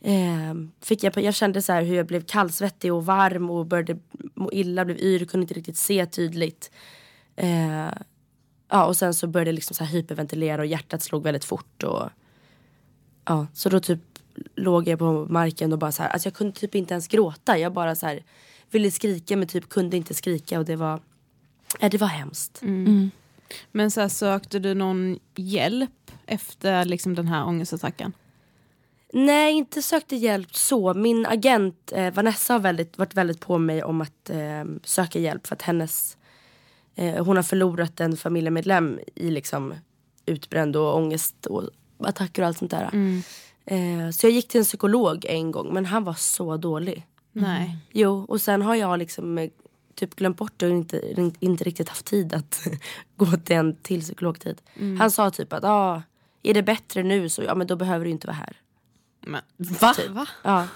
eh, 0.00 0.54
fick 0.80 1.02
jag, 1.02 1.16
jag 1.16 1.34
kände 1.34 1.62
så 1.62 1.72
här 1.72 1.82
hur 1.82 1.96
jag 1.96 2.06
blev 2.06 2.24
kallsvettig 2.24 2.94
och 2.94 3.06
varm 3.06 3.50
och 3.50 3.66
började 3.66 3.98
må 4.34 4.52
illa, 4.52 4.84
blev 4.84 4.98
yr, 4.98 5.24
kunde 5.24 5.44
inte 5.44 5.54
riktigt 5.54 5.76
se 5.76 6.06
tydligt. 6.06 6.70
Eh, 7.36 7.90
ja 8.68 8.86
och 8.86 8.96
sen 8.96 9.14
så 9.14 9.26
började 9.26 9.48
jag 9.50 9.54
liksom 9.54 9.74
så 9.74 9.84
här 9.84 9.92
hyperventilera 9.92 10.62
och 10.62 10.66
hjärtat 10.66 11.02
slog 11.02 11.22
väldigt 11.22 11.44
fort 11.44 11.82
och 11.82 12.08
ja, 13.24 13.46
så 13.52 13.68
då 13.68 13.80
typ 13.80 14.15
låg 14.54 14.88
jag 14.88 14.98
på 14.98 15.26
marken 15.30 15.72
och 15.72 15.78
bara 15.78 15.92
så 15.92 16.02
här, 16.02 16.10
alltså 16.10 16.26
jag 16.26 16.34
kunde 16.34 16.52
typ 16.52 16.74
inte 16.74 16.94
ens 16.94 17.08
gråta. 17.08 17.58
Jag 17.58 17.72
bara 17.72 17.94
så 17.94 18.06
här 18.06 18.22
ville 18.70 18.90
skrika 18.90 19.36
men 19.36 19.48
typ 19.48 19.68
kunde 19.68 19.96
inte 19.96 20.14
skrika 20.14 20.58
och 20.58 20.64
det 20.64 20.76
var, 20.76 21.00
ja, 21.80 21.88
det 21.88 21.98
var 21.98 22.06
hemskt. 22.06 22.60
Men 23.72 23.90
så 23.90 24.00
här, 24.00 24.08
sökte 24.08 24.58
du 24.58 24.74
någon 24.74 25.18
hjälp 25.36 26.10
efter 26.26 26.84
liksom, 26.84 27.14
den 27.14 27.28
här 27.28 27.46
ångestattacken? 27.46 28.12
Nej, 29.12 29.52
inte 29.52 29.82
sökte 29.82 30.16
hjälp 30.16 30.54
så. 30.54 30.94
Min 30.94 31.26
agent 31.26 31.92
eh, 31.92 32.14
Vanessa 32.14 32.52
har 32.52 32.60
väldigt, 32.60 32.98
varit 32.98 33.14
väldigt 33.14 33.40
på 33.40 33.58
mig 33.58 33.82
om 33.82 34.00
att 34.00 34.30
eh, 34.30 34.64
söka 34.84 35.18
hjälp 35.18 35.46
för 35.46 35.54
att 35.54 35.62
hennes 35.62 36.16
eh, 36.94 37.24
hon 37.24 37.36
har 37.36 37.42
förlorat 37.42 38.00
en 38.00 38.16
familjemedlem 38.16 39.00
i 39.14 39.30
liksom 39.30 39.74
utbränd 40.26 40.76
och 40.76 40.96
ångest 40.96 41.46
och 41.46 41.70
attacker 41.98 42.42
och 42.42 42.48
allt 42.48 42.58
sånt 42.58 42.70
där. 42.70 42.90
Eh, 43.66 44.10
så 44.10 44.26
jag 44.26 44.32
gick 44.32 44.48
till 44.48 44.58
en 44.58 44.64
psykolog 44.64 45.24
en 45.28 45.52
gång 45.52 45.74
men 45.74 45.86
han 45.86 46.04
var 46.04 46.14
så 46.14 46.56
dålig. 46.56 47.06
Nej. 47.32 47.76
Jo, 47.92 48.24
och 48.28 48.40
sen 48.40 48.62
har 48.62 48.74
jag 48.74 48.98
liksom 48.98 49.38
eh, 49.38 49.50
typ 49.94 50.16
glömt 50.16 50.36
bort 50.36 50.52
det 50.56 50.66
och 50.66 50.72
inte, 50.72 51.32
inte 51.40 51.64
riktigt 51.64 51.88
haft 51.88 52.06
tid 52.06 52.34
att 52.34 52.66
gå 53.16 53.26
till 53.26 53.56
en 53.56 53.76
till 53.76 54.00
psykologtid. 54.00 54.62
Han 54.98 55.10
sa 55.10 55.30
typ 55.30 55.52
att 55.52 55.64
ah, 55.64 56.02
är 56.42 56.54
det 56.54 56.62
bättre 56.62 57.02
nu 57.02 57.28
så 57.28 57.42
ja 57.42 57.54
men 57.54 57.66
då 57.66 57.76
behöver 57.76 58.04
du 58.04 58.10
inte 58.10 58.26
vara 58.26 58.36
här. 58.36 58.56
Men, 59.20 59.42
Va? 59.56 59.94
va? 60.08 60.26
Ja. 60.42 60.66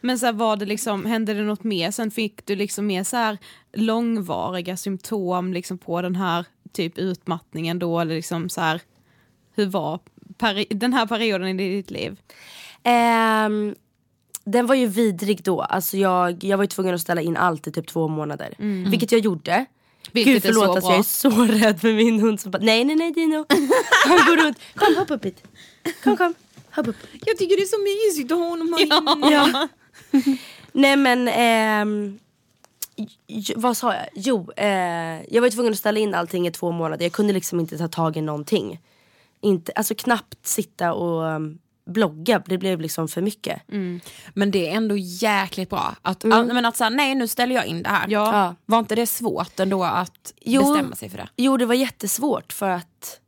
Men 0.00 0.18
så 0.18 0.26
här, 0.26 0.32
var 0.32 0.56
det 0.56 0.66
liksom, 0.66 1.06
hände 1.06 1.34
det 1.34 1.42
något 1.42 1.64
mer? 1.64 1.90
Sen 1.90 2.10
fick 2.10 2.46
du 2.46 2.56
liksom 2.56 2.86
mer 2.86 3.04
så 3.04 3.16
här 3.16 3.38
långvariga 3.72 4.76
symptom 4.76 5.52
liksom 5.52 5.78
på 5.78 6.02
den 6.02 6.16
här 6.16 6.46
typ 6.72 6.98
utmattningen 6.98 7.78
då? 7.78 8.00
Eller 8.00 8.14
liksom 8.14 8.48
så 8.48 8.60
här, 8.60 8.80
hur 9.54 9.66
var 9.66 10.00
peri- 10.40 10.66
den 10.74 10.92
här 10.92 11.06
perioden 11.06 11.60
i 11.60 11.76
ditt 11.76 11.90
liv? 11.90 12.16
Ehm, 12.82 13.74
den 14.44 14.66
var 14.66 14.74
ju 14.74 14.86
vidrig 14.86 15.44
då. 15.44 15.60
Alltså 15.62 15.96
jag, 15.96 16.44
jag 16.44 16.56
var 16.56 16.64
ju 16.64 16.68
tvungen 16.68 16.94
att 16.94 17.00
ställa 17.00 17.20
in 17.20 17.36
allt 17.36 17.66
i 17.66 17.72
typ 17.72 17.86
två 17.86 18.08
månader. 18.08 18.54
Vilket 18.90 19.12
jag 19.12 19.20
gjorde. 19.20 19.64
Vilket 20.12 20.32
Gud 20.34 20.42
förlåt 20.42 20.78
att 20.78 20.84
jag 20.84 20.98
är 20.98 21.02
så 21.02 21.30
rädd 21.44 21.80
för 21.80 21.92
min 21.92 22.20
hund 22.20 22.40
som 22.40 22.50
bara 22.50 22.62
nej 22.62 22.84
nej 22.84 22.96
nej 22.96 23.12
Dino. 23.12 23.46
Han 24.06 24.18
går 24.26 24.44
runt. 24.44 24.58
Kom 24.74 24.96
hopp 24.96 25.10
upp 25.10 25.24
hit. 25.24 25.42
Kom 26.04 26.16
kom. 26.16 26.34
Hopp 26.74 26.88
upp. 26.88 26.96
Jag 27.26 27.38
tycker 27.38 27.56
det 27.56 27.62
är 27.62 27.66
så 27.66 28.10
mysigt 28.10 28.32
att 28.32 28.38
ha 28.38 28.48
honom 28.48 28.72
här 28.72 28.80
inne. 28.82 29.30
Ja. 29.34 29.68
nej 30.72 30.96
men 30.96 31.28
ehm, 31.28 32.18
j- 33.26 33.54
vad 33.56 33.76
sa 33.76 33.94
jag? 33.94 34.06
Jo, 34.14 34.50
eh, 34.56 34.66
jag 35.34 35.40
var 35.42 35.50
tvungen 35.50 35.72
att 35.72 35.78
ställa 35.78 35.98
in 35.98 36.14
allting 36.14 36.46
i 36.46 36.50
två 36.50 36.70
månader. 36.70 37.04
Jag 37.04 37.12
kunde 37.12 37.32
liksom 37.32 37.60
inte 37.60 37.78
ta 37.78 37.88
tag 37.88 38.16
i 38.16 38.20
någonting. 38.20 38.78
Inte, 39.40 39.72
alltså 39.76 39.94
knappt 39.94 40.46
sitta 40.46 40.92
och 40.92 41.22
um, 41.22 41.58
blogga, 41.86 42.42
det 42.46 42.58
blev 42.58 42.80
liksom 42.80 43.08
för 43.08 43.22
mycket. 43.22 43.62
Men 44.34 44.50
det 44.50 44.68
är 44.68 44.76
ändå 44.76 44.96
jäkligt 44.96 45.70
bra. 45.70 45.96
Att, 46.02 46.24
Mm. 46.24 46.46
men 46.46 46.64
att 46.64 46.76
säga 46.76 46.90
nej 46.90 47.14
nu 47.14 47.28
ställer 47.28 47.54
jag 47.54 47.66
in 47.66 47.82
det 47.82 47.88
här. 47.90 48.06
Ja. 48.08 48.54
Var 48.66 48.78
inte 48.78 48.94
det 48.94 49.06
svårt 49.06 49.60
ändå 49.60 49.84
att 49.84 50.34
Jo. 50.40 50.60
bestämma 50.72 50.96
sig 50.96 51.08
för 51.08 51.16
det? 51.18 51.28
Jo 51.36 51.56
det 51.56 51.66
var 51.66 51.74
jättesvårt 51.74 52.52
för 52.52 52.70
att 52.70 53.20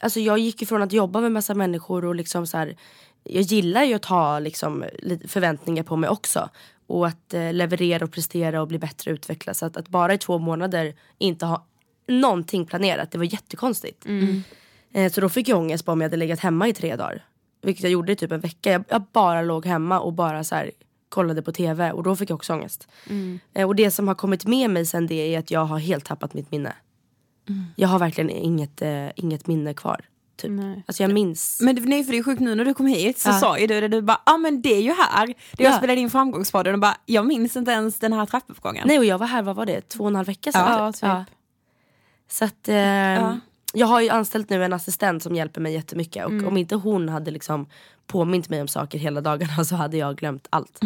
Alltså 0.00 0.20
jag 0.20 0.38
gick 0.38 0.62
ifrån 0.62 0.82
att 0.82 0.92
jobba 0.92 1.20
med 1.20 1.32
massa 1.32 1.54
människor 1.54 2.04
och 2.04 2.14
liksom 2.14 2.46
så 2.46 2.56
här, 2.56 2.76
Jag 3.24 3.42
gillar 3.42 3.82
ju 3.84 3.94
att 3.94 4.04
ha 4.04 4.38
liksom 4.38 4.84
förväntningar 5.28 5.82
på 5.82 5.96
mig 5.96 6.10
också. 6.10 6.48
Och 6.86 7.06
att 7.06 7.34
eh, 7.34 7.52
leverera 7.52 8.04
och 8.04 8.12
prestera 8.12 8.60
och 8.62 8.68
bli 8.68 8.78
bättre 8.78 9.10
och 9.10 9.14
utvecklas. 9.14 9.58
Så 9.58 9.66
att, 9.66 9.76
att 9.76 9.88
bara 9.88 10.14
i 10.14 10.18
två 10.18 10.38
månader 10.38 10.94
inte 11.18 11.46
ha 11.46 11.66
någonting 12.08 12.66
planerat, 12.66 13.10
det 13.10 13.18
var 13.18 13.24
jättekonstigt. 13.24 14.06
Eh, 14.06 14.12
så 15.12 15.20
då 15.20 15.28
fick 15.28 15.48
jag 15.48 15.58
ångest 15.58 15.84
bara 15.84 15.92
om 15.92 16.00
jag 16.00 16.04
hade 16.08 16.16
legat 16.16 16.40
hemma 16.40 16.68
i 16.68 16.72
tre 16.74 16.96
dagar. 16.96 17.24
Vilket 17.62 17.82
jag 17.82 17.92
gjorde 17.92 18.12
i 18.12 18.16
typ 18.16 18.32
en 18.32 18.40
vecka. 18.40 18.70
Jag, 18.72 18.84
jag 18.88 19.02
bara 19.12 19.42
låg 19.42 19.66
hemma 19.66 20.00
och 20.00 20.12
bara 20.12 20.44
så 20.44 20.54
här, 20.54 20.70
kollade 21.08 21.42
på 21.42 21.52
tv 21.52 21.92
och 21.92 22.02
då 22.02 22.16
fick 22.16 22.30
jag 22.30 22.34
också 22.36 22.52
ångest. 22.52 22.88
Eh, 23.54 23.66
och 23.66 23.76
det 23.76 23.90
som 23.90 24.08
har 24.08 24.14
kommit 24.14 24.46
med 24.46 24.70
mig 24.70 24.86
sen 24.86 25.06
det 25.06 25.34
är 25.34 25.38
att 25.38 25.50
jag 25.50 25.64
har 25.64 25.78
helt 25.78 26.04
tappat 26.04 26.34
mitt 26.34 26.50
minne. 26.50 26.72
Jag 27.76 27.88
har 27.88 27.98
verkligen 27.98 28.30
inget, 28.30 28.82
eh, 28.82 29.08
inget 29.16 29.46
minne 29.46 29.74
kvar. 29.74 30.00
Typ. 30.36 30.50
Alltså 30.86 31.02
jag 31.02 31.12
minns. 31.14 31.60
Men 31.60 31.74
nej, 31.84 32.04
för 32.04 32.12
det 32.12 32.18
är 32.18 32.22
sjukt 32.22 32.40
nu 32.40 32.54
när 32.54 32.64
du 32.64 32.74
kom 32.74 32.86
hit 32.86 33.18
så 33.18 33.28
Ja. 33.28 33.32
sa 33.32 33.58
ju 33.58 33.66
du 33.66 33.80
det, 33.80 33.88
du 33.88 34.02
bara 34.02 34.20
ja 34.26 34.32
ah, 34.34 34.38
men 34.38 34.62
det 34.62 34.74
är 34.74 34.80
ju 34.82 34.92
här. 34.92 35.26
Det 35.26 35.62
jag 35.62 35.72
Ja. 35.72 35.76
spelade 35.76 36.00
in 36.00 36.10
framgångspodden 36.10 36.74
och 36.74 36.80
bara 36.80 36.96
jag 37.06 37.26
minns 37.26 37.56
inte 37.56 37.70
ens 37.70 37.98
den 37.98 38.12
här 38.12 38.26
trappuppgången. 38.26 38.88
Nej 38.88 38.98
och 38.98 39.04
jag 39.04 39.18
var 39.18 39.26
här, 39.26 39.42
vad 39.42 39.56
var 39.56 39.66
det, 39.66 39.88
två 39.88 40.04
och 40.04 40.10
en 40.10 40.16
halv 40.16 40.26
vecka 40.26 40.52
sedan? 40.52 40.92
Ja, 41.00 41.22
typ. 41.24 41.34
Så 42.28 42.44
att 42.44 42.68
eh, 42.68 43.34
jag 43.78 43.86
har 43.86 44.00
ju 44.00 44.08
anställt 44.08 44.50
nu 44.50 44.64
en 44.64 44.72
assistent 44.72 45.22
som 45.22 45.34
hjälper 45.34 45.60
mig 45.60 45.72
jättemycket. 45.72 46.24
Och 46.24 46.30
Mm. 46.30 46.46
om 46.46 46.56
inte 46.56 46.74
hon 46.76 47.08
hade 47.08 47.30
liksom 47.30 47.66
påmint 48.06 48.48
mig 48.48 48.60
om 48.60 48.68
saker 48.68 48.98
hela 48.98 49.20
dagarna 49.20 49.64
så 49.64 49.76
hade 49.76 49.96
jag 49.96 50.16
glömt 50.16 50.46
allt. 50.50 50.80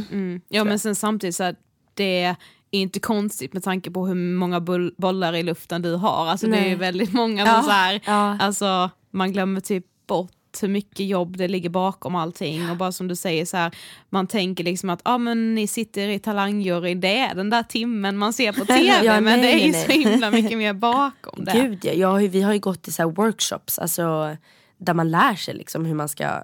Ja 0.49 0.65
men 0.65 0.79
sen 0.79 0.95
samtidigt 0.95 1.37
så 1.37 1.43
här, 1.45 1.57
det 1.95 2.23
är 2.23 2.37
inte 2.71 3.01
konstigt 3.01 3.53
med 3.53 3.63
tanke 3.65 3.91
på 3.91 4.07
hur 4.07 4.15
många 4.15 4.61
bollar 4.97 5.33
i 5.35 5.43
luften 5.43 5.83
du 5.83 5.95
har. 5.95 6.27
Alltså 6.27 6.47
det 6.47 6.57
är 6.57 6.61
Nej. 6.61 6.75
väldigt 6.77 7.13
många 7.13 7.47
Ja, 7.47 7.55
som 7.55 7.63
så 7.65 7.71
här, 7.71 8.01
ja. 8.07 8.39
alltså 8.41 8.91
man 9.11 9.33
glömmer 9.33 9.61
typ 9.61 9.87
bort 10.07 10.33
hur 10.61 10.69
mycket 10.69 11.07
jobb 11.07 11.37
det 11.37 11.49
ligger 11.49 11.71
bakom 11.71 12.15
allting 12.15 12.71
och 12.71 12.77
bara 12.77 12.93
som 12.93 13.09
du 13.09 13.17
säger 13.17 13.45
så 13.45 13.57
här, 13.57 13.75
man 14.11 14.27
tänker 14.27 14.65
liksom 14.65 14.91
att 14.91 15.01
ah, 15.03 15.19
men 15.19 15.55
ni 15.55 15.67
sitter 15.67 16.09
i 16.09 16.19
talangjury, 16.19 16.95
det 16.95 17.19
är 17.19 17.35
den 17.35 17.51
där 17.51 17.63
timmen 17.63 18.19
man 18.19 18.33
ser 18.33 18.53
på 18.53 18.65
tv 18.67 19.05
Ja, 19.05 19.21
men 19.21 19.41
nej, 19.41 19.43
det 19.43 19.63
är 19.63 19.67
ju 19.67 19.73
nej, 19.73 19.85
så 19.85 19.93
himla 19.93 20.31
mycket 20.31 20.59
mer 20.59 20.73
bakom 20.91 21.45
det. 21.45 21.53
Gud 21.53 21.85
ja, 21.85 21.93
jag 21.93 22.29
vi 22.29 22.43
har 22.43 22.53
ju 22.53 22.59
gått 22.59 22.89
i 22.89 22.93
så 22.93 23.03
här 23.03 23.11
workshops 23.11 23.79
alltså, 23.79 24.37
där 24.79 24.95
man 24.95 25.11
lär 25.11 25.35
sig 25.35 25.55
liksom 25.55 25.85
hur 25.85 25.95
man 25.95 26.09
ska 26.09 26.43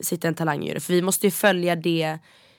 sitta 0.00 0.26
i 0.26 0.28
en 0.28 0.34
talangjury. 0.34 0.80
För 0.80 0.92
vi 0.92 1.02
måste 1.02 1.26
ju 1.26 1.30
följa 1.30 1.76
det, 1.76 2.18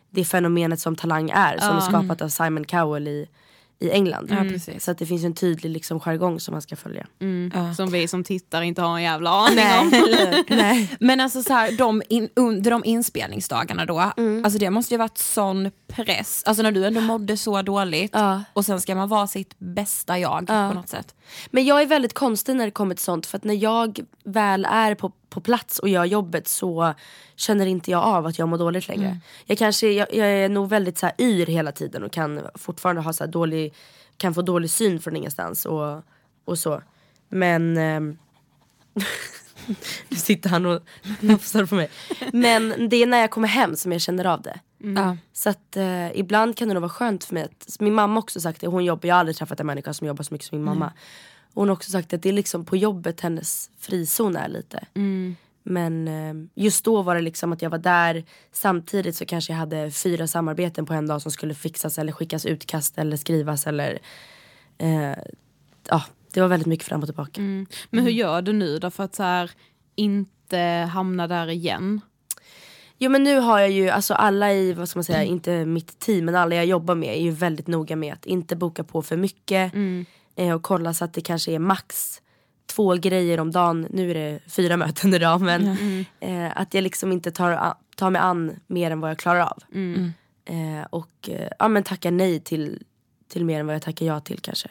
det 0.10 0.26
fenomenet 0.26 0.80
som 0.80 0.96
talang 0.96 1.30
är 1.30 1.58
som 1.58 1.78
är 1.78 1.82
skapat 1.82 2.22
av 2.22 2.30
Simon 2.30 2.66
Cowell 2.66 3.08
i, 3.08 3.28
i 3.80 3.90
England. 3.92 4.28
precis. 4.50 4.84
Så 4.84 4.92
att 4.92 4.98
det 4.98 5.06
finns 5.06 5.24
en 5.24 5.34
tydlig 5.34 5.70
liksom, 5.70 6.00
jargong 6.00 6.40
som 6.40 6.52
man 6.52 6.62
ska 6.62 6.76
följa. 6.76 7.08
Som 7.76 7.90
vi 7.92 8.08
som 8.08 8.24
tittar 8.24 8.62
inte 8.62 8.82
har 8.82 8.98
en 8.98 9.04
jävla 9.04 9.30
aning 9.30 9.66
om. 9.82 9.92
Nej. 10.58 10.96
Men 11.00 11.20
alltså 11.22 11.44
så 11.44 11.54
här, 11.54 11.72
de 11.72 12.02
in, 12.10 12.30
under 12.36 12.72
de 12.72 12.86
inspelningsdagarna 12.86 13.86
då, 13.86 14.12
Mm. 14.18 14.46
alltså 14.46 14.60
det 14.60 14.70
måste 14.70 14.94
ju 14.94 14.98
varit 14.98 15.18
sån 15.18 15.72
press. 16.06 16.44
Alltså 16.46 16.64
när 16.64 16.72
du 16.72 16.86
ändå 16.86 17.02
mådde 17.02 17.38
så 17.38 17.62
dåligt 17.62 18.12
Ja. 18.14 18.44
och 18.54 18.66
sen 18.66 18.82
ska 18.82 18.96
man 18.96 19.10
vara 19.10 19.28
sitt 19.28 19.54
bästa 19.58 20.20
jag 20.20 20.48
på 20.48 20.54
något 20.74 20.90
sätt. 20.90 21.16
Men 21.52 21.66
jag 21.66 21.82
är 21.82 21.86
väldigt 21.86 22.14
konstig 22.14 22.56
när 22.56 22.66
det 22.66 22.72
kommer 22.72 22.96
till 22.96 23.04
sånt 23.04 23.26
för 23.26 23.38
att 23.38 23.44
när 23.44 23.54
jag 23.54 24.00
väl 24.24 24.66
är 24.66 24.96
på, 24.96 25.12
på 25.30 25.42
plats 25.42 25.80
och 25.80 25.90
gör 25.90 26.06
jobbet 26.06 26.48
så 26.48 26.94
känner 27.36 27.66
inte 27.66 27.92
jag 27.92 28.04
av 28.04 28.26
att 28.26 28.40
jag 28.40 28.50
mår 28.50 28.58
dåligt 28.58 28.88
längre. 28.88 29.20
Jag, 29.46 29.58
kanske, 29.58 29.88
jag, 29.92 30.14
jag 30.14 30.28
är 30.28 30.50
nog 30.50 30.70
väldigt 30.70 30.98
så 30.98 31.06
här 31.06 31.16
yr 31.18 31.46
hela 31.46 31.72
tiden 31.72 32.04
och 32.04 32.12
kan 32.12 32.42
fortfarande 32.56 33.02
ha 33.02 33.14
så 33.14 33.26
dålig, 33.26 33.74
kan 34.18 34.34
få 34.34 34.42
dålig 34.42 34.70
syn 34.70 35.00
från 35.00 35.16
ingenstans 35.16 35.66
och, 35.66 36.04
och 36.46 36.60
så. 36.60 36.82
Men 37.30 37.78
ehm, 37.78 38.18
nu 40.10 40.18
sitter 40.18 40.50
han 40.50 40.66
och 40.66 40.82
nafsar 41.20 41.66
på 41.66 41.76
mig. 41.76 41.90
Men 42.34 42.90
det 42.90 42.96
är 43.04 43.08
när 43.08 43.20
jag 43.20 43.32
kommer 43.32 43.48
hem 43.48 43.76
som 43.76 43.92
jag 43.92 44.02
känner 44.02 44.26
av 44.26 44.42
det. 44.42 44.60
Ja. 44.78 45.18
Så 45.34 45.50
att 45.50 45.78
eh, 45.78 46.20
ibland 46.20 46.58
kan 46.58 46.68
det 46.68 46.74
nog 46.74 46.82
vara 46.82 46.90
skönt 46.90 47.24
för 47.24 47.34
mig 47.34 47.44
att, 47.44 47.78
min 47.80 47.94
mamma 47.94 48.14
har 48.14 48.20
också 48.20 48.42
sagt 48.42 48.62
det, 48.62 48.68
hon 48.68 48.86
jobbar, 48.86 49.08
jag 49.08 49.16
har 49.16 49.20
aldrig 49.20 49.38
träffat 49.38 49.60
en 49.60 49.66
människa 49.66 49.94
som 49.94 50.08
jobbar 50.08 50.24
så 50.24 50.34
mycket 50.34 50.48
som 50.48 50.58
min 50.58 50.66
mamma. 50.66 50.94
Hon 51.54 51.68
har 51.68 51.76
också 51.76 51.92
sagt 51.92 52.14
att 52.14 52.22
det 52.22 52.30
är 52.30 52.34
liksom 52.34 52.66
på 52.66 52.78
jobbet 52.78 53.22
hennes 53.22 53.70
frizon 53.80 54.36
är 54.36 54.48
lite. 54.48 54.86
Men 55.64 56.08
eh, 56.08 56.64
just 56.64 56.86
då 56.86 57.02
var 57.02 57.16
det 57.16 57.22
liksom 57.22 57.54
att 57.54 57.62
jag 57.62 57.70
var 57.70 57.78
där 57.78 58.26
samtidigt 58.52 59.16
så 59.16 59.26
kanske 59.26 59.54
jag 59.54 59.58
hade 59.58 59.92
fyra 59.92 60.28
samarbeten 60.28 60.86
på 60.86 60.94
en 60.94 61.08
dag 61.08 61.22
som 61.22 61.32
skulle 61.32 61.54
fixas 61.54 62.00
eller 62.00 62.12
skickas 62.12 62.46
utkast 62.46 62.98
eller 62.98 63.18
skrivas 63.18 63.68
eller 63.68 64.00
eh, 64.78 65.14
ja, 65.90 66.04
det 66.34 66.42
var 66.42 66.48
väldigt 66.48 66.68
mycket 66.68 66.86
fram 66.86 67.00
och 67.00 67.08
tillbaka. 67.08 67.42
Men 67.90 68.04
hur 68.04 68.12
gör 68.12 68.42
du 68.42 68.54
nu 68.54 68.80
då 68.80 68.90
för 68.90 69.04
att 69.04 69.16
så 69.16 69.24
här, 69.24 69.52
inte 69.96 70.58
hamna 70.94 71.28
där 71.28 71.50
igen? 71.50 72.02
Jo 72.98 73.12
men 73.12 73.24
nu 73.24 73.40
har 73.40 73.60
jag 73.60 73.72
ju, 73.72 73.90
alltså 73.90 74.14
alla 74.14 74.54
i, 74.54 74.74
vad 74.74 74.90
ska 74.90 74.98
man 74.98 75.04
säga, 75.04 75.24
inte 75.24 75.66
mitt 75.66 76.00
team 76.00 76.26
men 76.26 76.36
alla 76.36 76.56
jag 76.56 76.66
jobbar 76.66 76.96
med 76.96 77.18
är 77.18 77.22
ju 77.22 77.32
väldigt 77.32 77.68
noga 77.68 77.96
med 77.96 78.14
att 78.14 78.26
inte 78.26 78.56
boka 78.56 78.84
på 78.84 79.02
för 79.02 79.18
mycket. 79.18 79.74
Eh, 80.36 80.52
och 80.56 80.64
kolla 80.64 80.94
så 80.94 81.06
att 81.06 81.14
det 81.14 81.22
kanske 81.22 81.52
är 81.52 81.60
max 81.60 82.22
två 82.66 82.94
grejer 82.94 83.40
om 83.40 83.52
dagen, 83.52 83.88
nu 83.90 84.12
är 84.12 84.14
det 84.14 84.40
fyra 84.48 84.78
möten 84.78 85.14
idag 85.14 85.42
men 85.42 85.68
eh, 86.20 86.58
att 86.58 86.74
jag 86.74 86.82
liksom 86.82 87.12
inte 87.12 87.32
tar, 87.32 87.74
tar 87.96 88.10
mig 88.10 88.22
an 88.22 88.60
mer 88.68 88.92
än 88.92 89.00
vad 89.00 89.10
jag 89.10 89.18
klarar 89.18 89.42
av. 89.42 89.64
Eh, 90.46 90.86
och 90.90 91.30
eh, 91.30 91.50
ja, 91.60 91.68
men 91.68 91.84
tackar 91.84 92.12
nej 92.12 92.40
till, 92.40 92.84
till 93.28 93.46
mer 93.46 93.60
än 93.60 93.66
vad 93.66 93.76
jag 93.76 93.82
tackar 93.82 94.06
ja 94.06 94.20
till 94.20 94.40
kanske. 94.40 94.70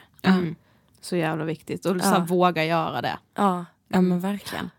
Så 1.06 1.16
jävla 1.16 1.44
viktigt. 1.44 1.86
Och 1.86 2.00
så 2.00 2.08
här, 2.08 2.20
våga 2.20 2.64
göra 2.64 3.02
det. 3.02 3.18
Ja. 3.36 3.64
Ja 3.88 4.00
men 4.00 4.20
verkligen. 4.20 4.70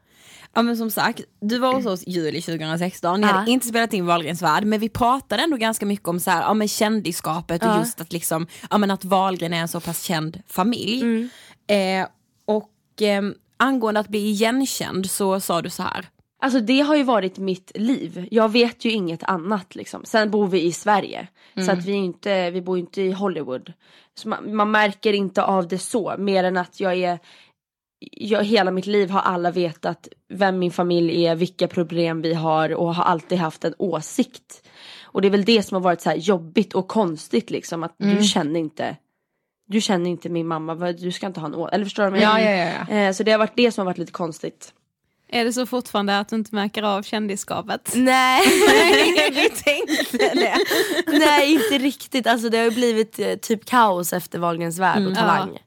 Ja 0.54 0.62
men 0.62 0.78
som 0.78 0.92
sagt, 0.92 1.22
du 1.40 1.58
var 1.60 1.74
hos 1.74 1.86
oss 1.86 2.04
juli 2.08 2.42
2016, 2.42 3.22
ni 3.22 3.28
Ja. 3.28 3.34
hade 3.34 3.52
inte 3.52 3.68
spelat 3.68 3.94
in 3.94 4.06
Wahlgrens 4.06 4.42
värld 4.42 4.64
men 4.64 4.80
vi 4.80 4.90
pratade 4.90 5.44
ändå 5.44 5.58
ganska 5.58 5.86
mycket 5.86 6.08
om 6.08 6.20
så 6.20 6.32
här, 6.32 6.42
ja, 6.42 6.54
men 6.54 6.68
kändisskapet 6.68 7.62
och 7.64 7.70
Ja. 7.70 7.80
just 7.80 8.02
att, 8.02 8.14
liksom, 8.14 8.48
ja, 8.70 8.78
men 8.78 8.92
att 8.92 9.06
Wahlgren 9.06 9.54
är 9.54 9.58
en 9.58 9.68
så 9.68 9.80
pass 9.80 10.04
känd 10.04 10.42
familj. 10.48 11.02
Mm. 11.02 11.30
Eh, 12.04 12.08
och 12.46 13.02
eh, 13.02 13.22
angående 13.58 14.00
att 14.00 14.08
bli 14.08 14.30
igenkänd 14.30 15.10
så 15.10 15.40
sa 15.40 15.62
du 15.62 15.70
så 15.70 15.84
här. 15.84 16.08
Alltså 16.42 16.60
det 16.60 16.80
har 16.82 16.96
ju 16.96 17.04
varit 17.04 17.38
mitt 17.38 17.72
liv. 17.76 18.28
Jag 18.32 18.52
vet 18.52 18.86
ju 18.86 18.92
inget 18.92 19.24
annat 19.24 19.76
liksom. 19.76 20.02
Sen 20.06 20.32
bor 20.32 20.48
vi 20.48 20.62
i 20.64 20.72
Sverige. 20.72 21.28
Så 21.66 21.72
att 21.72 21.86
vi, 21.86 21.92
inte, 21.92 22.52
vi 22.52 22.62
bor 22.62 22.78
ju 22.78 22.82
inte 22.82 23.02
i 23.02 23.12
Hollywood. 23.12 23.74
Så 24.18 24.30
man, 24.30 24.56
man 24.56 24.72
märker 24.72 25.14
inte 25.14 25.44
av 25.44 25.68
det 25.68 25.78
så. 25.78 26.16
Mer 26.18 26.44
än 26.44 26.58
att 26.58 26.80
jag 26.80 26.94
är 26.96 27.20
jag, 28.12 28.44
hela 28.44 28.72
mitt 28.72 28.86
liv 28.86 29.10
har 29.10 29.22
alla 29.22 29.52
vetat 29.52 30.08
vem 30.34 30.60
min 30.60 30.72
familj 30.72 31.26
är, 31.26 31.36
vilka 31.36 31.68
problem 31.68 32.22
vi 32.22 32.34
har 32.34 32.74
och 32.76 32.96
har 32.96 33.04
alltid 33.04 33.38
haft 33.38 33.66
en 33.66 33.74
åsikt. 33.78 34.68
Och 35.04 35.22
det 35.22 35.28
är 35.28 35.30
väl 35.30 35.46
det 35.46 35.64
som 35.64 35.76
har 35.76 35.82
varit 35.82 36.02
så 36.02 36.10
här 36.10 36.18
jobbigt 36.18 36.74
och 36.76 36.88
konstigt 36.88 37.50
liksom 37.50 37.84
att 37.84 37.96
du 37.98 38.24
känner 38.24 38.60
inte 38.60 38.98
du 39.70 39.82
känner 39.82 40.10
inte 40.10 40.30
min 40.30 40.48
mamma, 40.48 40.92
du 40.92 41.12
ska 41.12 41.28
inte 41.28 41.40
ha 41.40 41.48
en 41.48 41.56
åsikt. 41.56 41.74
Eller 41.74 41.86
förstår 41.86 42.04
du 42.04 42.10
vad 42.10 42.20
jag 42.20 42.34
menar? 42.36 43.08
Eh, 43.08 43.12
Så 43.14 43.24
det 43.24 43.32
har 43.32 43.40
varit 43.40 43.56
det 43.56 43.72
som 43.72 43.82
har 43.82 43.86
varit 43.86 43.98
lite 43.98 44.12
konstigt. 44.12 44.74
Är 45.30 45.46
det 45.46 45.54
så 45.54 45.66
fortfarande 45.66 46.20
att 46.20 46.30
du 46.30 46.36
inte 46.36 46.56
märker 46.56 46.84
av 46.84 47.02
kändisskapet? 47.04 47.92
Nej. 47.96 48.42
vi 49.32 49.50
tänkte 49.50 50.18
det. 50.18 50.58
Nej 51.08 51.54
inte 51.54 51.78
riktigt, 51.78 52.28
alltså 52.28 52.50
det 52.50 52.58
har 52.58 52.66
ju 52.66 52.72
blivit 52.72 53.20
eh, 53.20 53.36
typ 53.36 53.66
kaos 53.66 54.14
efter 54.14 54.40
Wahlgrens 54.40 54.80
värld 54.80 55.08
och 55.08 55.16
Talang. 55.16 55.58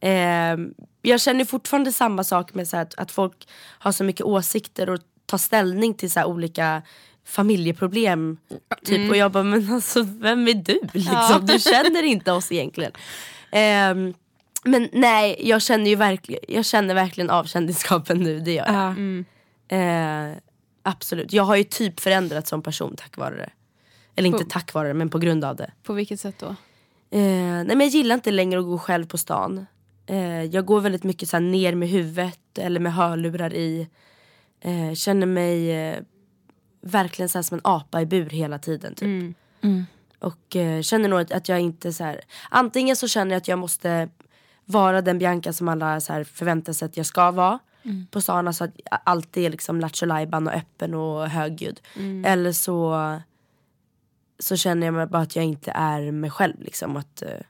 Ehm, 0.00 0.74
jag 1.02 1.20
känner 1.20 1.44
fortfarande 1.44 1.92
samma 1.92 2.24
sak 2.24 2.54
med 2.54 2.68
så 2.68 2.76
här, 2.76 2.82
att, 2.82 2.94
att 2.98 3.10
folk 3.10 3.48
har 3.78 3.92
så 3.92 4.04
mycket 4.04 4.26
åsikter 4.26 4.90
och 4.90 5.00
tar 5.26 5.38
ställning 5.38 5.94
till 5.94 6.10
så 6.10 6.20
här, 6.20 6.26
olika 6.26 6.82
familjeproblem. 7.24 8.36
Typ. 8.84 9.10
Och 9.10 9.16
jag 9.16 9.32
bara, 9.32 9.42
men 9.42 9.72
alltså 9.72 10.02
vem 10.02 10.48
är 10.48 10.54
du? 10.54 10.80
Liksom? 10.92 11.46
Du 11.46 11.58
känner 11.58 12.02
inte 12.02 12.32
oss 12.32 12.52
egentligen. 12.52 12.92
Ehm, 13.50 14.14
men 14.64 14.88
nej, 14.92 15.36
jag 15.48 15.62
känner 15.62 15.90
ju 15.90 15.96
verkligen, 15.96 16.44
jag 16.48 16.64
känner 16.64 16.94
verkligen 16.94 17.30
av 17.30 17.44
kändisskapen 17.44 18.18
nu, 18.18 18.40
det 18.40 18.52
gör 18.52 18.66
jag. 18.66 18.94
Eh, 19.68 20.36
absolut, 20.82 21.32
jag 21.32 21.42
har 21.42 21.56
ju 21.56 21.64
typ 21.64 22.00
förändrats 22.00 22.50
som 22.50 22.62
person 22.62 22.94
tack 22.96 23.16
vare 23.16 23.36
det. 23.36 23.50
Eller 24.16 24.28
inte 24.28 24.44
tack 24.44 24.74
vare 24.74 24.88
det, 24.88 24.94
men 24.94 25.10
på 25.10 25.18
grund 25.18 25.44
av 25.44 25.56
det. 25.56 25.72
På 25.82 25.92
vilket 25.92 26.20
sätt 26.20 26.34
då? 26.38 26.46
Eh, 26.46 27.20
nej 27.20 27.66
men 27.66 27.80
jag 27.80 27.88
gillar 27.88 28.14
inte 28.14 28.30
längre 28.30 28.60
att 28.60 28.66
gå 28.66 28.78
själv 28.78 29.06
på 29.06 29.18
stan. 29.18 29.66
Eh, 30.06 30.44
jag 30.44 30.64
går 30.64 30.80
väldigt 30.80 31.04
mycket 31.04 31.28
så 31.28 31.36
här 31.36 31.40
ner 31.42 31.74
med 31.74 31.88
huvudet 31.88 32.58
eller 32.58 32.80
med 32.80 32.94
hörlurar 32.94 33.54
i. 33.54 33.88
Eh, 34.60 34.94
känner 34.94 35.26
mig 35.26 35.70
eh, 35.72 35.98
verkligen 36.80 37.28
så 37.28 37.38
här 37.38 37.42
som 37.42 37.54
en 37.54 37.60
apa 37.64 38.00
i 38.00 38.06
bur 38.06 38.30
hela 38.30 38.58
tiden 38.58 38.94
typ. 38.94 39.36
Och 40.18 40.56
eh, 40.56 40.82
känner 40.82 41.08
nog 41.08 41.20
att, 41.20 41.32
att 41.32 41.48
jag 41.48 41.60
inte 41.60 41.92
så 41.92 42.04
här. 42.04 42.20
Antingen 42.50 42.96
så 42.96 43.08
känner 43.08 43.32
jag 43.32 43.36
att 43.40 43.48
jag 43.48 43.58
måste 43.58 44.08
vara 44.68 45.02
den 45.02 45.18
Bianca 45.18 45.52
som 45.52 45.68
alla 45.68 46.00
så 46.00 46.12
här 46.12 46.24
förväntar 46.24 46.72
sig 46.72 46.86
att 46.86 46.96
jag 46.96 47.06
ska 47.06 47.30
vara. 47.30 47.58
på 48.10 48.20
stan. 48.20 48.48
Alltså 48.48 48.64
att 48.64 48.70
jag 48.90 49.00
alltid 49.04 49.44
är 49.44 49.50
liksom 49.50 49.80
lattjo 49.80 50.06
och 50.06 50.52
öppen 50.54 50.94
och 50.94 51.28
högljudd. 51.28 51.80
Eller 52.24 52.52
så, 52.52 53.20
så 54.38 54.56
känner 54.56 54.86
jag 54.86 54.94
mig 54.94 55.06
bara 55.06 55.22
att 55.22 55.36
jag 55.36 55.44
inte 55.44 55.70
är 55.74 56.12
mig 56.12 56.30
själv. 56.30 56.60
Liksom, 56.60 56.96
att, 56.96 57.22
eh, 57.22 57.40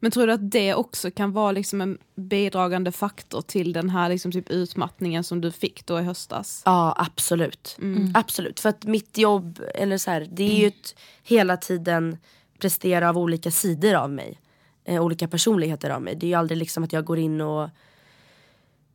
Men 0.00 0.10
tror 0.10 0.26
du 0.26 0.32
att 0.32 0.50
det 0.50 0.74
också 0.74 1.10
kan 1.10 1.32
vara 1.32 1.52
liksom 1.52 1.80
en 1.80 1.98
bidragande 2.14 2.92
faktor 2.92 3.42
till 3.42 3.72
den 3.72 3.90
här 3.90 4.08
liksom 4.08 4.32
typ 4.32 4.50
utmattningen 4.50 5.24
som 5.24 5.40
du 5.40 5.50
fick 5.50 5.86
då 5.86 6.00
i 6.00 6.02
höstas? 6.02 6.62
Ja 6.64 6.94
absolut. 6.98 7.76
absolut. 8.14 8.60
För 8.60 8.68
att 8.68 8.84
mitt 8.84 9.18
jobb, 9.18 9.60
eller 9.74 9.98
så 9.98 10.10
här, 10.10 10.28
det 10.32 10.42
är 10.42 10.60
ju 10.60 10.66
ett, 10.66 10.94
hela 11.22 11.56
tiden 11.56 12.16
prestera 12.58 13.08
av 13.08 13.18
olika 13.18 13.50
sidor 13.50 13.94
av 13.94 14.10
mig. 14.10 14.40
Eh, 14.84 15.02
olika 15.02 15.28
personligheter 15.28 15.90
av 15.90 16.02
mig. 16.02 16.14
Det 16.14 16.26
är 16.26 16.28
ju 16.28 16.34
aldrig 16.34 16.58
liksom 16.58 16.84
att 16.84 16.92
jag 16.92 17.04
går 17.04 17.18
in 17.18 17.40
och 17.40 17.70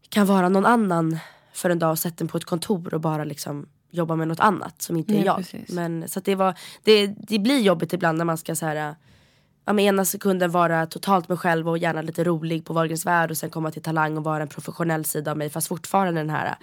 kan 0.10 0.26
vara 0.26 0.50
någon 0.50 0.66
annan 0.66 1.20
för 1.54 1.70
en 1.70 1.80
dag 1.80 1.92
och 1.92 2.00
sätter 2.00 2.26
mig 2.26 2.32
på 2.32 2.38
ett 2.38 2.46
kontor 2.46 2.94
och 2.94 3.02
bara 3.02 3.24
liksom 3.24 3.68
jobba 3.92 4.16
med 4.16 4.28
något 4.28 4.40
annat 4.40 4.82
som 4.82 4.98
inte 4.98 5.14
är 5.14 5.16
Nej, 5.16 5.26
jag. 5.26 5.38
precis. 5.38 5.70
Men, 5.70 6.08
så 6.08 6.20
det, 6.20 6.36
var, 6.36 6.58
det, 6.84 7.08
det 7.08 7.40
blir 7.40 7.60
jobbigt 7.60 7.94
ibland 7.94 8.18
när 8.18 8.26
man 8.26 8.38
ska 8.38 8.56
så 8.56 8.66
här, 8.66 8.96
ja, 9.66 9.74
men 9.74 9.80
ena 9.80 10.06
sekunden 10.06 10.52
vara 10.52 10.86
totalt 10.86 11.30
mig 11.30 11.38
själv 11.38 11.70
och 11.70 11.78
gärna 11.78 12.02
lite 12.02 12.24
rolig 12.24 12.66
på 12.66 12.74
Wahlgrens 12.74 13.06
värld 13.06 13.32
och 13.32 13.38
sen 13.38 13.50
komma 13.50 13.72
till 13.72 13.82
Talang 13.82 14.18
och 14.18 14.24
vara 14.24 14.42
en 14.42 14.48
professionell 14.48 15.06
sida 15.06 15.32
av 15.32 15.38
mig 15.38 15.50
fast 15.50 15.68
fortfarande 15.68 16.22
den 16.22 16.30
här 16.30 16.56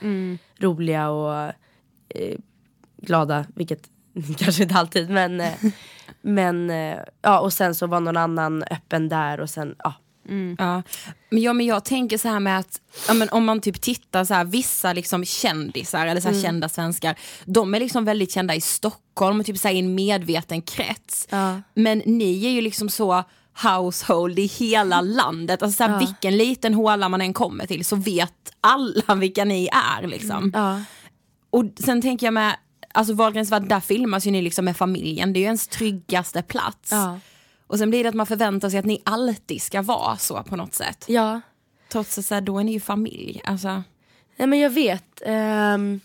roliga 0.58 1.10
och 1.10 1.52
eh, 2.08 2.38
glada, 2.96 3.46
vilket 3.54 3.88
kanske 4.38 4.62
inte 4.62 4.74
alltid 4.74 5.10
men, 5.10 5.40
eh, 5.40 5.52
men 6.26 6.70
eh, 6.70 6.98
ja 7.22 7.40
och 7.40 7.52
sen 7.52 7.74
så 7.74 7.86
var 7.86 8.00
någon 8.00 8.16
annan 8.16 8.62
öppen 8.62 9.08
där 9.08 9.40
och 9.40 9.50
sen 9.50 9.74
ja. 9.78 9.94
Ja. 10.58 10.82
Men, 11.30 11.42
ja, 11.42 11.52
men 11.52 11.66
jag 11.66 11.84
tänker 11.84 12.18
så 12.18 12.28
här 12.28 12.40
med 12.40 12.58
att 12.58 12.80
ja, 13.08 13.14
men 13.14 13.28
om 13.28 13.44
man 13.44 13.60
typ 13.60 13.80
tittar 13.80 14.24
så 14.24 14.34
här, 14.34 14.44
vissa 14.44 14.92
liksom 14.92 15.24
kändisar 15.24 16.06
eller 16.06 16.20
så 16.20 16.28
här 16.28 16.42
kända 16.42 16.68
svenskar, 16.68 17.18
de 17.44 17.74
är 17.74 17.80
liksom 17.80 18.04
väldigt 18.04 18.32
kända 18.32 18.54
i 18.54 18.60
Stockholm 18.60 19.40
och 19.40 19.46
typ 19.46 19.58
så 19.58 19.68
här, 19.68 19.74
i 19.74 19.78
en 19.78 19.94
medveten 19.94 20.62
krets. 20.62 21.28
Ja. 21.30 21.60
Men 21.74 22.02
ni 22.06 22.46
är 22.46 22.50
ju 22.50 22.60
liksom 22.60 22.88
så 22.88 23.24
household 23.62 24.38
i 24.38 24.46
hela 24.46 25.00
landet, 25.00 25.62
alltså 25.62 25.76
så 25.76 25.84
här, 25.84 25.98
vilken 25.98 26.36
liten 26.36 26.74
håla 26.74 27.08
man 27.08 27.20
än 27.20 27.34
kommer 27.34 27.66
till 27.66 27.84
så 27.84 27.96
vet 27.96 28.32
alla 28.60 29.14
vilka 29.14 29.44
ni 29.44 29.68
är 29.98 30.06
liksom. 30.06 30.50
Ja. 30.54 30.82
Och 31.50 31.64
sen 31.84 32.02
tänker 32.02 32.26
jag 32.26 32.34
med, 32.34 32.56
alltså 32.96 33.14
Wahlgrens 33.14 33.52
värld, 33.52 33.68
där 33.68 33.80
filmas 33.80 34.26
ju 34.26 34.30
ni 34.30 34.42
liksom 34.42 34.64
med 34.64 34.76
familjen, 34.76 35.32
det 35.32 35.38
är 35.38 35.40
ju 35.40 35.44
ens 35.44 35.68
tryggaste 35.68 36.42
plats. 36.42 36.92
Ja. 36.92 37.18
Och 37.66 37.78
sen 37.78 37.90
blir 37.90 38.02
det 38.02 38.08
att 38.08 38.14
man 38.14 38.26
förväntar 38.26 38.70
sig 38.70 38.78
att 38.78 38.84
ni 38.84 39.02
alltid 39.04 39.62
ska 39.62 39.82
vara 39.82 40.16
så 40.16 40.42
på 40.42 40.56
något 40.56 40.74
sätt. 40.74 41.04
ja. 41.08 41.40
Trots 41.88 42.18
att 42.18 42.26
så 42.26 42.34
här, 42.34 42.40
då 42.40 42.58
är 42.58 42.64
ni 42.64 42.72
ju 42.72 42.80
familj. 42.80 43.40
Alltså, 43.44 43.82
Nej 44.36 44.48
men 44.48 44.58
jag 44.58 44.70
vet. 44.70 45.22
Ehm, 45.26 46.00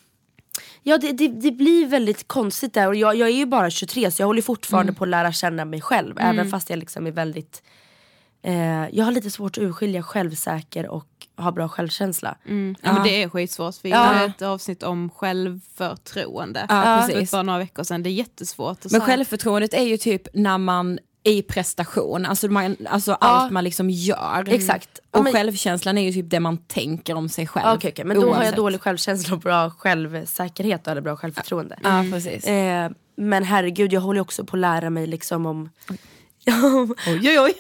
ja 0.84 0.98
det, 0.98 1.12
det, 1.12 1.28
det 1.28 1.52
blir 1.52 1.88
väldigt 1.88 2.28
konstigt 2.28 2.74
där 2.74 2.88
och 2.88 2.96
jag, 2.96 3.16
jag 3.16 3.30
är 3.30 3.34
ju 3.34 3.46
bara 3.46 3.70
23 3.70 4.12
så 4.12 4.22
jag 4.22 4.28
håller 4.28 4.42
fortfarande 4.42 4.94
på 4.94 5.04
att 5.04 5.10
lära 5.10 5.32
känna 5.32 5.66
mig 5.66 5.82
själv. 5.82 6.20
Även 6.20 6.50
fast 6.50 6.70
jag 6.70 6.80
liksom 6.80 7.08
är 7.08 7.12
väldigt 7.12 7.64
eh, 8.44 8.54
Jag 8.92 9.06
har 9.06 9.12
lite 9.12 9.32
svårt 9.32 9.58
att 9.58 9.64
urskilja 9.64 10.04
självsäker 10.04 10.88
och 10.88 11.08
ha 11.38 11.52
bra 11.52 11.68
självkänsla. 11.70 12.38
Ja, 12.44 12.94
men 12.94 13.04
det 13.04 13.24
är 13.24 13.30
skitsvårt. 13.30 13.76
Vi 13.82 13.90
Ja. 13.90 13.98
har 13.98 14.26
ett 14.28 14.42
avsnitt 14.42 14.84
om 14.84 15.10
självförtroende 15.10 16.66
Ja, 16.70 17.02
för 17.08 17.14
precis. 17.14 17.32
bara 17.32 17.44
några 17.44 17.60
veckor 17.60 17.84
sedan. 17.84 18.04
Det 18.04 18.10
är 18.10 18.12
jättesvårt. 18.12 18.72
att 18.72 18.84
men 18.84 18.90
säga. 18.90 19.02
självförtroendet 19.02 19.74
är 19.74 19.84
ju 19.84 19.98
typ 19.98 20.28
när 20.34 20.58
man 20.58 21.00
i 21.24 21.42
prestation, 21.42 22.26
alltså, 22.26 22.48
man, 22.48 22.76
alltså 22.90 23.14
allt 23.14 23.52
man 23.52 23.64
liksom 23.64 23.90
gör. 23.90 24.46
Exakt. 24.50 24.90
Ja, 25.12 25.18
Och 25.20 25.24
men- 25.24 25.34
självkänslan 25.34 25.98
är 25.98 26.02
ju 26.02 26.12
typ 26.14 26.30
det 26.30 26.40
man 26.40 26.58
tänker 26.58 27.14
om 27.16 27.30
sig 27.30 27.48
själv. 27.48 27.78
Okej 27.78 27.92
okej 27.92 28.06
men 28.06 28.16
då 28.20 28.22
har 28.22 28.28
jag 28.30 28.38
oavsett. 28.38 28.56
dålig 28.56 28.82
självkänsla 28.82 29.34
och 29.36 29.42
bra 29.42 29.70
självsäkerhet 29.70 30.88
eller 30.88 31.02
bra 31.02 31.16
självförtroende. 31.16 31.80
Ja 31.84 32.06
precis. 32.12 32.46
Eh, 32.48 32.92
men 33.16 33.44
herregud 33.44 33.94
jag 33.94 34.02
håller 34.02 34.22
också 34.22 34.46
på 34.46 34.56
att 34.56 34.60
lära 34.60 34.90
mig 34.90 35.08
liksom 35.08 35.46
om 35.46 35.70
Oj 37.08 37.30
oj 37.30 37.40
oj. 37.40 37.54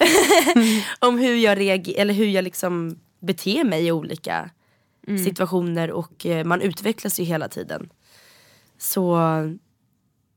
om 0.99 1.19
hur 1.19 1.35
jag 1.35 1.59
reagerar, 1.59 2.01
eller 2.01 2.13
hur 2.13 2.25
jag 2.27 2.43
liksom 2.43 2.99
beter 3.19 3.63
mig 3.63 3.87
i 3.87 3.91
olika 3.91 4.49
situationer 5.23 5.91
och 5.91 6.25
eh, 6.25 6.45
man 6.45 6.61
utvecklas 6.61 7.19
ju 7.19 7.23
hela 7.23 7.47
tiden. 7.47 7.89
Så 8.77 9.19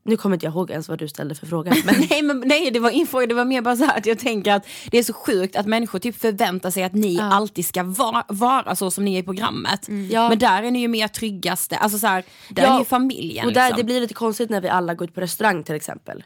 nu 0.05 0.17
kommer 0.17 0.35
inte 0.35 0.45
jag 0.45 0.53
ihåg 0.53 0.71
ens 0.71 0.89
vad 0.89 0.99
du 0.99 1.07
ställde 1.07 1.35
för 1.35 1.45
fråga. 1.47 1.75
Men, 1.85 1.95
nej, 2.09 2.21
men, 2.21 2.43
nej 2.45 2.71
det 2.71 2.79
var 2.79 3.05
fråga, 3.05 3.27
det 3.27 3.33
var 3.33 3.45
mer 3.45 3.61
bara 3.61 3.75
så 3.75 3.85
här 3.85 3.97
att 3.97 4.05
jag 4.05 4.19
tänker 4.19 4.53
att 4.53 4.67
det 4.91 4.97
är 4.97 5.03
så 5.03 5.13
sjukt 5.13 5.55
att 5.55 5.65
människor 5.65 5.99
typ 5.99 6.21
förväntar 6.21 6.71
sig 6.71 6.83
att 6.83 6.93
ni 6.93 7.19
alltid 7.21 7.65
ska 7.65 7.83
vara, 7.83 8.23
vara 8.27 8.75
så 8.75 8.91
som 8.91 9.05
ni 9.05 9.15
är 9.15 9.19
i 9.19 9.23
programmet. 9.23 9.89
Ja. 10.11 10.29
Men 10.29 10.39
där 10.39 10.63
är 10.63 10.71
ni 10.71 10.79
ju 10.79 10.87
mer 10.87 11.07
tryggaste, 11.07 11.77
alltså 11.77 11.99
så 11.99 12.07
här, 12.07 12.23
där 12.49 12.63
Ja, 12.63 12.69
är 12.69 12.73
ni 12.73 12.79
ju 12.79 12.85
familjen. 12.85 13.47
och 13.47 13.53
där, 13.53 13.65
liksom. 13.65 13.77
det 13.77 13.83
blir 13.83 14.01
lite 14.01 14.13
konstigt 14.13 14.49
när 14.49 14.61
vi 14.61 14.69
alla 14.69 14.93
går 14.93 15.07
ut 15.07 15.15
på 15.15 15.21
restaurang 15.21 15.63
till 15.63 15.75
exempel. 15.75 16.23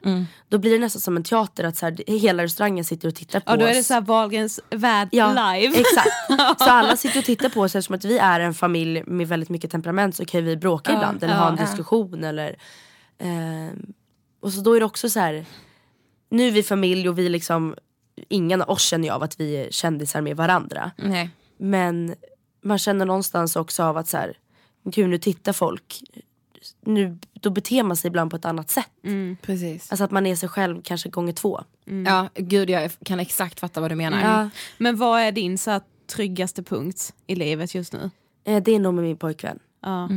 Då 0.50 0.58
blir 0.58 0.72
det 0.72 0.80
nästan 0.80 1.02
som 1.02 1.18
en 1.18 1.24
teater 1.24 1.64
att 1.64 1.78
så 1.78 1.86
här, 1.86 1.98
hela 2.08 2.44
restaurangen 2.44 2.86
sitter 2.86 3.08
och 3.08 3.16
tittar 3.16 3.40
på 3.40 3.52
Ja, 3.52 3.58
då 3.58 3.66
är 3.66 3.74
det 3.74 3.80
oss. 3.80 3.88
så 3.88 3.94
här 3.94 4.02
Wahlgrens 4.02 4.60
värld 4.70 5.08
Ja, 5.12 5.28
live. 5.54 5.80
Exakt. 5.80 6.10
Så 6.60 6.70
alla 6.70 6.96
sitter 6.98 7.20
och 7.20 7.26
tittar 7.26 7.50
på 7.50 7.62
oss 7.62 7.76
eftersom 7.76 7.96
att 7.96 8.06
vi 8.06 8.18
är 8.18 8.40
en 8.40 8.54
familj 8.54 9.04
med 9.08 9.28
väldigt 9.28 9.50
mycket 9.50 9.72
temperament 9.72 10.16
så 10.16 10.26
kan 10.26 10.46
vi 10.46 10.58
bråka 10.58 10.94
ibland 10.94 11.24
eller 11.24 11.36
ha 11.36 11.50
en 11.50 11.56
diskussion 11.56 12.24
eller 12.24 12.56
ehm, 13.20 13.94
Och 14.40 14.54
så 14.54 14.62
då 14.62 14.74
är 14.74 14.80
det 14.80 14.86
också 14.86 15.10
så 15.10 15.20
här. 15.20 15.46
Nu 16.30 16.48
är 16.48 16.52
vi 16.52 16.64
familj 16.64 17.10
och 17.10 17.20
vi 17.20 17.30
liksom 17.30 17.76
Ingen 18.30 18.62
av 18.62 18.70
oss 18.70 18.82
känner 18.82 19.08
ju 19.08 19.14
av 19.14 19.24
att 19.24 19.40
vi 19.40 19.56
är 19.58 19.72
kändisar 19.72 20.22
med 20.22 20.38
varandra. 20.38 20.92
Nej. 20.98 21.30
Men 21.58 22.16
man 22.62 22.78
känner 22.78 23.06
någonstans 23.06 23.56
också 23.56 23.84
av 23.84 23.98
att 23.98 24.08
så 24.08 24.18
här, 24.18 24.38
gud 24.84 25.10
nu 25.10 25.18
tittar 25.18 25.54
folk. 25.54 26.02
Nu, 26.82 27.18
då 27.34 27.50
beter 27.50 27.84
man 27.84 27.98
sig 27.98 28.08
ibland 28.08 28.32
på 28.32 28.38
ett 28.38 28.46
annat 28.46 28.70
sätt. 28.70 28.90
Precis. 29.42 29.92
Alltså 29.92 30.04
att 30.04 30.12
man 30.12 30.26
är 30.26 30.36
sig 30.36 30.50
själv 30.50 30.82
kanske 30.82 31.10
gånger 31.10 31.34
två. 31.34 31.64
Ja, 32.06 32.30
gud 32.36 32.70
jag 32.70 32.92
kan 33.06 33.20
exakt 33.20 33.60
fatta 33.60 33.82
vad 33.82 33.92
du 33.92 33.96
menar. 33.96 34.22
Ja, 34.22 34.50
Men 34.78 34.96
vad 34.98 35.22
är 35.22 35.32
din 35.32 35.58
så 35.58 35.72
här, 35.72 35.82
tryggaste 36.08 36.64
punkt 36.64 37.14
i 37.28 37.36
livet 37.36 37.76
just 37.76 37.94
nu? 37.94 38.10
eh, 38.44 38.64
det 38.64 38.76
är 38.76 38.80
nog 38.80 38.94
med 38.94 39.04
min 39.04 39.18
pojkvän. 39.18 39.60
Ja. 39.82 40.10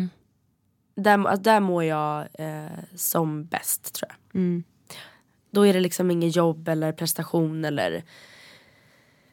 Där, 0.94 1.26
alltså, 1.26 1.42
där 1.42 1.60
mår 1.60 1.84
jag 1.84 2.26
eh, 2.38 2.78
som 2.94 3.44
bäst 3.44 3.94
tror 3.94 4.10
jag. 4.10 4.18
Då 5.50 5.66
är 5.66 5.72
det 5.72 5.80
liksom 5.80 6.10
inget 6.10 6.36
jobb 6.36 6.68
eller 6.68 6.92
prestation 6.92 7.64
eller 7.64 8.04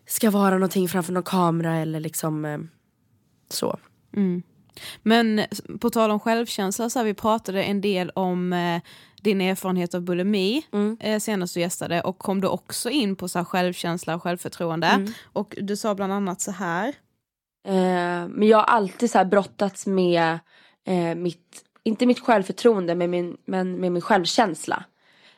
ska 0.05 0.31
vara 0.31 0.53
någonting 0.53 0.89
framför 0.89 1.13
någon 1.13 1.23
kamera 1.23 1.75
eller 1.75 1.99
liksom 1.99 2.45
eh, 2.45 2.59
så. 3.49 3.79
Men 5.03 5.41
på 5.81 5.89
tal 5.89 6.11
om 6.11 6.19
självkänsla 6.19 6.89
så 6.89 6.99
här, 6.99 7.05
vi 7.05 7.13
pratade 7.13 7.63
en 7.63 7.81
del 7.81 8.09
om 8.09 8.53
eh, 8.53 8.81
din 9.21 9.41
erfarenhet 9.41 9.93
av 9.93 10.01
bulimi 10.01 10.63
eh, 10.99 11.19
senast 11.19 11.53
du 11.53 11.59
gästade 11.59 12.01
och 12.01 12.17
kom 12.17 12.41
du 12.41 12.47
också 12.47 12.89
in 12.89 13.15
på 13.15 13.27
så 13.27 13.39
här, 13.39 13.45
självkänsla 13.45 14.15
och 14.15 14.23
självförtroende. 14.23 14.87
Och 15.23 15.55
du 15.61 15.75
sa 15.75 15.95
bland 15.95 16.13
annat 16.13 16.41
så 16.41 16.51
här. 16.51 16.87
Eh, 17.67 18.27
men 18.27 18.43
jag 18.43 18.57
har 18.57 18.63
alltid 18.63 19.11
så 19.11 19.17
här 19.17 19.25
brottats 19.25 19.87
med 19.87 20.39
eh, 20.87 21.15
mitt, 21.15 21.63
inte 21.83 22.05
mitt 22.05 22.19
självförtroende 22.19 22.95
men 22.95 23.11
min, 23.11 23.37
men 23.45 23.79
med 23.79 23.91
min 23.91 24.01
självkänsla. 24.01 24.83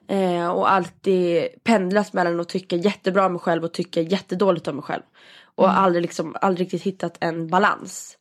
Eh, 0.08 0.48
och 0.48 0.72
alltid 0.72 1.48
pendlat 1.64 2.14
mellan 2.14 2.40
att 2.40 2.50
tycka 2.50 2.76
jättebra 2.76 3.26
om 3.26 3.32
mig 3.32 3.42
själv 3.42 3.64
och 3.64 3.74
tycka 3.74 4.02
jättedåligt 4.02 4.68
om 4.68 4.76
mig 4.76 4.84
själv. 4.84 5.04
Och 5.56 5.78
aldrig, 5.78 6.02
liksom, 6.02 6.36
aldrig 6.42 6.66
riktigt 6.66 6.84
hittat 6.84 7.18
en 7.20 7.48
balans. 7.48 8.18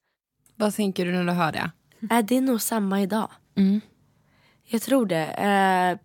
Vad 0.56 0.74
tänker 0.74 1.04
du 1.04 1.12
när 1.12 1.24
du 1.24 1.32
hör 1.32 1.52
det? 1.52 1.70
Är 2.10 2.22
det 2.22 2.40
nog 2.40 2.62
samma 2.62 3.02
idag? 3.02 3.28
Mm. 3.56 3.80
Jag 4.64 4.82
tror 4.82 5.06
det. 5.06 5.26
Eh, 5.26 5.98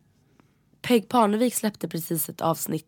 Peg 0.87 1.09
Parnevik 1.09 1.55
släppte 1.55 1.87
precis 1.87 2.29
ett 2.29 2.41
avsnitt. 2.41 2.87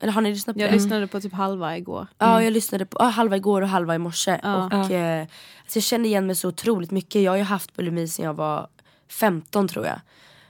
Eller 0.00 0.12
har 0.12 0.20
ni 0.20 0.30
lyssnat 0.30 0.56
på 0.56 0.62
Jag 0.62 0.70
det? 0.70 0.74
lyssnade 0.74 1.06
på 1.06 1.20
typ 1.20 1.32
halva 1.32 1.76
igår. 1.76 2.06
Ja 2.18 2.42
jag 2.42 2.52
lyssnade 2.52 2.86
på 2.86 2.96
ah, 3.00 3.08
halva 3.08 3.36
igår 3.36 3.62
och 3.62 3.68
halva 3.68 3.94
i 3.94 3.98
morse. 3.98 4.34
Och, 4.34 4.90
eh, 4.90 5.20
alltså 5.62 5.76
jag 5.76 5.82
känner 5.82 6.08
igen 6.08 6.26
mig 6.26 6.36
så 6.36 6.48
otroligt 6.48 6.90
mycket. 6.90 7.22
Jag 7.22 7.32
har 7.32 7.36
ju 7.36 7.42
haft 7.42 7.76
bulimi 7.76 8.08
sedan 8.08 8.24
jag 8.24 8.34
var 8.34 8.68
15 9.10 9.68
tror 9.68 9.86
jag. 9.86 10.00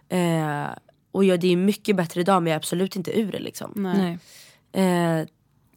Eh, 0.08 0.68
och 1.12 1.24
jag, 1.24 1.40
det 1.40 1.52
är 1.52 1.56
mycket 1.56 1.96
bättre 1.96 2.20
idag 2.20 2.42
men 2.42 2.50
jag 2.50 2.54
är 2.54 2.58
absolut 2.58 2.96
inte 2.96 3.20
ur 3.20 3.32
det 3.32 3.38
liksom. 3.38 3.72
Nej. 3.74 4.18
Eh, 4.84 5.26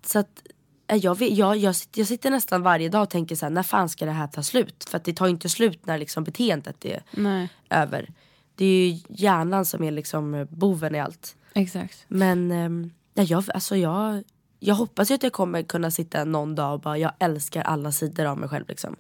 så 0.06 0.20
att 0.20 0.42
eh, 0.88 0.98
jag, 0.98 1.18
vet, 1.18 1.38
jag, 1.38 1.58
jag, 1.58 1.76
sitter, 1.76 2.02
jag 2.02 2.08
sitter 2.08 2.32
nästan 2.32 2.62
varje 2.62 2.90
dag 2.90 3.02
och 3.02 3.10
tänker 3.10 3.36
så 3.36 3.46
här, 3.46 3.52
när 3.52 3.64
fan 3.64 3.90
ska 3.90 4.06
det 4.06 4.12
här 4.12 4.28
ta 4.28 4.44
slut? 4.44 4.86
För 4.90 4.98
att 4.98 5.04
det 5.04 5.14
tar 5.14 5.28
inte 5.28 5.50
slut 5.50 5.86
när 5.86 5.98
liksom 5.98 6.24
beteendet 6.24 6.86
är 6.86 7.04
Nej. 7.12 7.50
över. 7.70 8.10
Det 8.58 8.66
är 8.66 8.90
ju 8.90 9.00
hjärnan 9.10 9.66
som 9.66 9.84
är 9.84 9.92
liksom 9.92 10.34
eh, 10.36 10.46
boven 10.50 10.96
i 10.96 11.00
allt. 11.00 11.36
Exakt. 11.54 12.06
Men 12.08 12.52
ehm, 12.52 12.92
ja, 13.14 13.24
jag, 13.24 13.44
alltså 13.54 13.76
jag, 13.76 14.24
jag 14.60 14.76
hoppas 14.76 15.12
ju 15.12 15.16
att 15.16 15.24
jag 15.24 15.34
kommer 15.34 15.64
kunna 15.64 15.92
sitta 15.92 16.24
någon 16.24 16.56
dag 16.56 16.74
och 16.74 16.80
bara 16.80 16.98
jag 16.98 17.12
älskar 17.20 17.62
alla 17.62 17.92
sidor 17.92 18.26
av 18.26 18.38
mig 18.38 18.50
själv 18.50 18.66
liksom. 18.68 18.96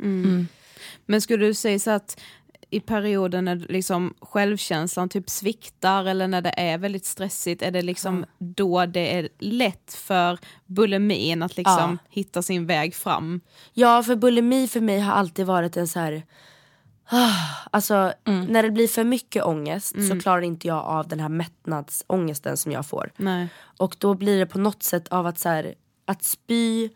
Men 1.05 1.21
skulle 1.21 1.45
du 1.45 1.53
säga 1.53 1.79
så 1.79 1.91
att 1.91 2.19
i 2.69 2.79
perioder 2.79 3.41
när 3.41 3.55
liksom 3.55 4.13
självkänslan 4.21 5.09
typ 5.09 5.29
sviktar 5.29 6.05
eller 6.05 6.27
när 6.27 6.41
det 6.41 6.53
är 6.59 6.77
väldigt 6.77 7.05
stressigt, 7.05 7.61
är 7.61 7.71
det 7.71 7.81
liksom 7.81 8.25
då 8.37 8.85
det 8.85 9.15
är 9.17 9.29
lätt 9.39 9.93
för 9.93 10.39
bulimin 10.65 11.43
att 11.43 11.57
liksom 11.57 11.99
Ja. 12.03 12.09
hitta 12.09 12.41
sin 12.41 12.65
väg 12.65 12.95
fram? 12.95 13.41
Ja 13.73 14.03
för 14.03 14.15
bulimi 14.15 14.67
för 14.67 14.81
mig 14.81 14.99
har 14.99 15.13
alltid 15.13 15.45
varit 15.45 15.77
en 15.77 15.87
så 15.87 15.99
här. 15.99 16.23
Ah, 17.09 17.33
Alltså 17.71 18.13
när 18.25 18.63
det 18.63 18.71
blir 18.71 18.87
för 18.87 19.03
mycket 19.03 19.43
ångest 19.45 19.95
så 20.09 20.19
klarar 20.19 20.41
inte 20.41 20.67
jag 20.67 20.85
av 20.85 21.07
den 21.07 21.19
här 21.19 21.29
mättnadsångesten 21.29 22.57
som 22.57 22.71
jag 22.71 22.85
får. 22.85 23.11
Nej. 23.17 23.47
Och 23.77 23.95
då 23.99 24.13
blir 24.13 24.39
det 24.39 24.45
på 24.45 24.59
något 24.59 24.83
sätt 24.83 25.07
av 25.07 25.27
att 25.27 25.39
så 25.39 25.49
här, 25.49 25.73
att 26.05 26.23
spy 26.23 26.89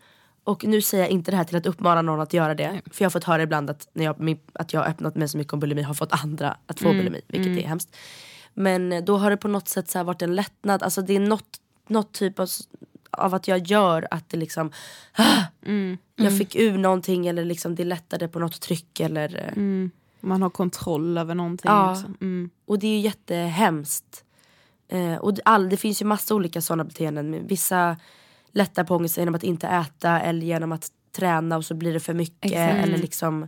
och 0.44 0.64
nu 0.64 0.82
säger 0.82 1.04
jag 1.04 1.10
inte 1.10 1.30
det 1.30 1.36
här 1.36 1.44
till 1.44 1.56
att 1.56 1.66
uppmana 1.66 2.02
någon 2.02 2.20
att 2.20 2.32
göra 2.32 2.54
det. 2.54 2.80
För 2.90 3.04
jag 3.04 3.06
har 3.06 3.10
fått 3.10 3.24
höra 3.24 3.42
ibland 3.42 3.70
att, 3.70 3.88
när 3.92 4.04
jag, 4.04 4.38
att 4.52 4.72
jag 4.72 4.80
har 4.80 4.88
öppnat 4.88 5.16
mig 5.16 5.28
så 5.28 5.38
mycket 5.38 5.52
om 5.52 5.60
bulimi 5.60 5.82
har 5.82 5.94
fått 5.94 6.12
andra 6.24 6.56
att 6.66 6.80
få 6.80 6.88
bulimi, 6.88 7.20
vilket 7.28 7.46
är 7.64 7.68
hemskt. 7.68 7.96
Men 8.54 8.92
eh, 8.92 9.04
då 9.04 9.16
har 9.18 9.30
det 9.30 9.36
på 9.36 9.48
något 9.48 9.68
sätt 9.68 9.90
så 9.90 10.04
varit 10.04 10.22
en 10.22 10.34
lättnad, 10.34 10.82
alltså 10.82 11.02
det 11.02 11.16
är 11.16 11.20
något, 11.20 11.60
något 11.88 12.12
typ 12.12 12.38
av, 12.38 12.48
av 13.10 13.34
att 13.34 13.48
jag 13.48 13.66
gör 13.66 14.08
att 14.10 14.28
det 14.28 14.36
liksom 14.36 14.72
ah, 15.12 15.42
Jag 16.16 16.38
fick 16.38 16.56
ur 16.56 16.78
någonting 16.78 17.26
eller 17.26 17.44
liksom 17.44 17.74
det 17.74 17.84
lättade 17.84 18.28
på 18.28 18.38
något 18.38 18.60
tryck 18.60 19.00
eller 19.00 19.36
eh, 19.36 19.62
Man 20.22 20.42
har 20.42 20.50
kontroll 20.50 21.18
över 21.18 21.34
någonting. 21.34 21.70
Ja. 21.70 21.92
Liksom. 21.92 22.16
Mm. 22.20 22.50
Och 22.66 22.78
det 22.78 22.86
är 22.86 22.90
ju 22.90 22.98
jättehemskt. 23.00 24.24
Eh, 24.88 25.14
och 25.16 25.34
det- 25.34 25.42
all, 25.44 25.68
det 25.68 25.76
finns 25.76 26.02
ju 26.02 26.06
massa 26.06 26.34
olika 26.34 26.60
sådana 26.60 26.84
beteenden. 26.84 27.46
Vissa 27.46 27.96
lättar 28.52 28.84
på 28.84 28.96
ångesten 28.96 29.22
genom 29.22 29.34
att 29.34 29.42
inte 29.44 29.66
äta 29.66 30.20
eller 30.20 30.46
genom 30.46 30.72
att 30.72 30.88
träna 31.16 31.56
och 31.56 31.64
så 31.64 31.74
blir 31.74 31.92
det 31.92 32.00
för 32.00 32.14
mycket. 32.14 32.44
Exakt. 32.52 32.84
Eller 32.86 32.98
liksom 32.98 33.42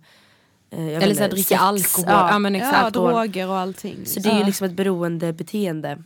eh, 0.70 0.86
Eller 0.86 1.14
så 1.14 1.26
dricka 1.28 1.58
alkohol. 1.58 2.04
Ja, 2.30 2.38
men 2.38 2.54
exakt. 2.54 2.76
Ja, 2.82 2.90
droger 2.90 3.48
och 3.48 3.56
allting. 3.56 4.06
Så 4.06 4.20
det 4.20 4.28
är 4.28 4.38
ju 4.38 4.44
liksom 4.44 4.66
ett 4.66 4.72
beroendebeteende. 4.76 5.98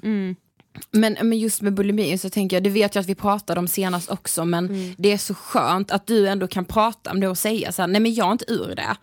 Men, 0.91 1.17
men 1.23 1.38
just 1.38 1.62
med 1.62 1.75
bulimi 1.75 2.19
så 2.19 2.31
tänker 2.31 2.57
jag, 2.57 2.62
det 2.64 2.71
vet 2.71 2.95
jag 2.95 3.03
att 3.03 3.09
vi 3.09 3.14
pratade 3.14 3.61
om 3.61 3.69
senast 3.69 4.11
också 4.11 4.45
men 4.45 4.67
Mm. 4.67 4.95
det 4.99 5.12
är 5.12 5.19
så 5.19 5.35
skönt 5.35 5.91
att 5.91 6.07
du 6.07 6.29
ändå 6.29 6.47
kan 6.49 6.64
prata 6.64 7.11
om 7.11 7.21
det 7.21 7.29
och 7.29 7.38
säga 7.38 7.73
så 7.73 7.83
här, 7.83 7.87
nej 7.87 8.01
men 8.01 8.14
jag 8.14 8.27
är 8.29 8.33
inte 8.33 8.53
ur 8.53 8.75
det. 8.75 8.97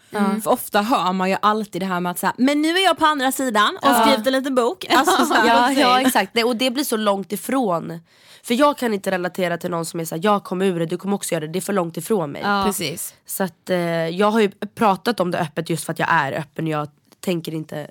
För 0.44 0.52
ofta 0.52 0.82
hör 0.82 1.14
man 1.14 1.30
ju 1.30 1.38
alltid 1.42 1.82
det 1.82 1.86
här 1.86 2.00
med 2.00 2.12
att 2.12 2.20
så 2.20 2.26
här, 2.26 2.36
men 2.38 2.62
nu 2.62 2.70
är 2.70 2.84
jag 2.84 2.98
på 2.98 3.06
andra 3.06 3.32
sidan 3.32 3.78
och 3.82 3.96
skrivit 3.96 4.28
en 4.28 4.34
liten 4.34 4.56
bok. 4.56 4.86
Alltså, 4.90 5.26
så 5.26 5.34
här, 5.34 5.48
Ja, 5.48 5.72
ja 5.82 6.02
exakt, 6.02 6.32
det, 6.34 6.44
och 6.44 6.56
det 6.56 6.72
blir 6.72 6.84
så 6.84 6.98
långt 6.98 7.32
ifrån. 7.32 8.00
För 8.44 8.54
jag 8.54 8.78
kan 8.78 8.94
inte 8.94 9.12
relatera 9.12 9.58
till 9.58 9.72
någon 9.72 9.86
som 9.86 10.00
är 10.00 10.06
såhär, 10.06 10.22
jag 10.26 10.44
kom 10.44 10.62
ur 10.62 10.80
det, 10.80 10.86
du 10.86 10.98
kommer 10.98 11.16
också 11.16 11.34
göra 11.36 11.46
det. 11.46 11.52
Det 11.54 11.60
är 11.60 11.62
för 11.62 11.74
långt 11.74 11.98
ifrån 11.98 12.32
mig. 12.32 12.42
Precis. 12.66 13.14
Så 13.26 13.44
att 13.44 13.70
eh, 13.70 13.78
jag 14.10 14.32
har 14.32 14.40
ju 14.40 14.50
pratat 14.76 15.20
om 15.20 15.32
det 15.32 15.40
öppet 15.40 15.70
just 15.70 15.84
för 15.86 15.94
att 15.94 16.00
jag 16.00 16.08
är 16.12 16.32
öppen. 16.32 16.68
Jag 16.68 16.88
tänker 17.20 17.54
inte 17.54 17.88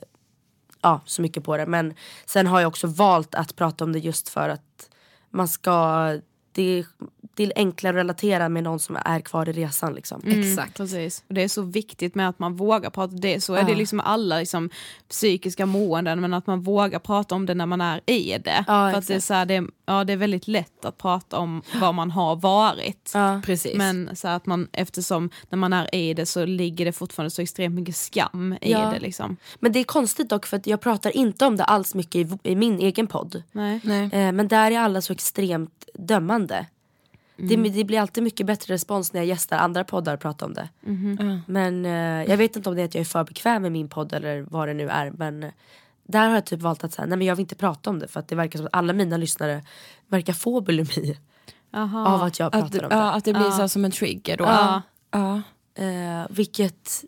ja, 0.84 1.00
så 1.04 1.22
mycket 1.22 1.44
på 1.44 1.56
det. 1.56 1.66
Men 1.66 1.94
sen 2.26 2.46
har 2.46 2.60
jag 2.60 2.68
också 2.68 2.86
valt 2.86 3.34
att 3.34 3.56
prata 3.56 3.84
om 3.84 3.92
det 3.92 3.98
just 3.98 4.28
för 4.28 4.48
att 4.48 4.90
man 5.30 5.48
ska, 5.48 6.06
det, 6.52 6.84
det 7.36 7.44
är 7.44 7.52
enklare 7.56 7.90
att 7.90 7.96
relatera 7.96 8.48
med 8.48 8.62
någon 8.64 8.78
som 8.78 8.98
är 9.04 9.20
kvar 9.20 9.48
i 9.48 9.52
resan 9.52 9.94
liksom. 9.94 10.22
Exakt. 10.26 10.76
Precis. 10.76 11.24
Och 11.28 11.34
det 11.34 11.42
är 11.42 11.48
så 11.48 11.62
viktigt 11.62 12.14
med 12.14 12.28
att 12.28 12.38
man 12.38 12.56
vågar 12.56 12.90
prata 12.90 13.14
det. 13.16 13.40
Så 13.40 13.54
är 13.54 13.62
det 13.64 13.74
liksom 13.74 14.00
alla 14.00 14.38
liksom, 14.38 14.70
psykiska 15.08 15.66
måenden 15.66 16.20
men 16.20 16.34
att 16.34 16.46
man 16.46 16.60
vågar 16.60 16.98
prata 16.98 17.34
om 17.34 17.46
det 17.46 17.54
när 17.54 17.66
man 17.66 17.80
är 17.80 18.00
i 18.10 18.38
det. 18.44 18.64
Ja, 18.66 18.90
För 18.90 18.98
att 18.98 19.06
det, 19.06 19.14
är 19.14 19.20
så 19.20 19.34
här, 19.34 19.46
det, 19.46 19.54
är- 19.54 19.66
ja, 19.86 20.04
det 20.04 20.12
är 20.12 20.16
väldigt 20.16 20.48
lätt 20.48 20.84
att 20.84 20.98
prata 20.98 21.38
om 21.38 21.62
vad 21.80 21.94
man 21.94 22.10
har 22.10 22.36
varit. 22.36 23.10
Ja. 23.14 23.40
Precis. 23.44 23.76
Men 23.76 24.16
så 24.16 24.28
att 24.28 24.46
man, 24.46 24.68
eftersom 24.72 25.30
när 25.50 25.56
man 25.58 25.72
är 25.72 25.94
i 25.94 26.14
det 26.14 26.26
så 26.26 26.44
ligger 26.46 26.84
det 26.84 26.92
fortfarande 26.92 27.30
så 27.30 27.42
extremt 27.42 27.74
mycket 27.74 27.96
skam 27.96 28.52
i 28.60 28.72
Ja. 28.72 28.90
det. 28.90 28.98
Liksom. 29.00 29.36
Men 29.60 29.72
det 29.72 29.78
är 29.80 29.84
konstigt 29.84 30.28
dock 30.28 30.46
för 30.46 30.56
att 30.56 30.66
jag 30.66 30.80
pratar 30.80 31.16
inte 31.16 31.46
om 31.46 31.56
det 31.56 31.64
alls 31.64 31.94
mycket 31.94 32.14
i, 32.14 32.38
i 32.42 32.56
min 32.56 32.78
egen 32.78 33.06
podd. 33.06 33.42
Nej. 33.52 33.80
Nej. 33.84 34.04
Eh, 34.12 34.32
men 34.32 34.48
där 34.48 34.70
är 34.70 34.78
alla 34.78 35.00
så 35.00 35.12
extremt 35.12 35.84
dömande. 35.94 36.66
Det, 37.36 37.56
det 37.56 37.84
blir 37.84 38.00
alltid 38.00 38.22
mycket 38.24 38.46
bättre 38.46 38.74
respons 38.74 39.12
när 39.12 39.20
jag 39.20 39.26
gästar 39.26 39.56
andra 39.56 39.84
poddar 39.84 40.14
och 40.14 40.20
pratar 40.20 40.46
om 40.46 40.54
det. 40.54 40.68
Men 41.46 41.84
eh, 41.86 42.30
jag 42.30 42.36
vet 42.36 42.56
inte 42.56 42.68
om 42.68 42.74
det 42.76 42.80
är 42.82 42.84
att 42.84 42.94
jag 42.94 43.00
är 43.00 43.04
för 43.04 43.24
bekväm 43.24 43.62
med 43.62 43.72
min 43.72 43.88
podd 43.88 44.12
eller 44.12 44.40
vad 44.42 44.68
det 44.68 44.74
nu 44.74 44.88
är. 44.88 45.10
Men 45.10 45.42
eh, 45.42 45.50
där 46.06 46.28
har 46.28 46.34
jag 46.34 46.46
typ 46.46 46.60
valt 46.60 46.84
att 46.84 46.92
säga, 46.92 47.06
nej 47.06 47.18
men 47.18 47.26
jag 47.26 47.36
vill 47.36 47.42
inte 47.42 47.54
prata 47.56 47.90
om 47.90 47.98
det 47.98 48.08
för 48.08 48.20
att 48.20 48.28
det 48.28 48.34
verkar 48.36 48.58
som 48.58 48.66
att 48.66 48.74
alla 48.74 48.92
mina 48.92 49.16
lyssnare 49.16 49.62
verkar 50.08 50.32
få 50.32 50.60
bulimi 50.60 51.16
Aha. 51.74 52.06
av 52.14 52.22
att 52.22 52.38
jag 52.38 52.46
Att, 52.46 52.52
pratar 52.52 52.82
om 52.84 52.88
det. 52.88 52.94
ja, 52.96 53.12
att 53.12 53.24
det 53.24 53.32
blir 53.32 53.50
så 53.50 53.60
här 53.60 53.68
som 53.68 53.84
en 53.84 53.90
trigger 53.90 54.36
då. 54.36 54.44
Ja. 54.44 54.82
Ja. 55.10 55.42
Eh, 55.82 56.26
vilket 56.30 57.04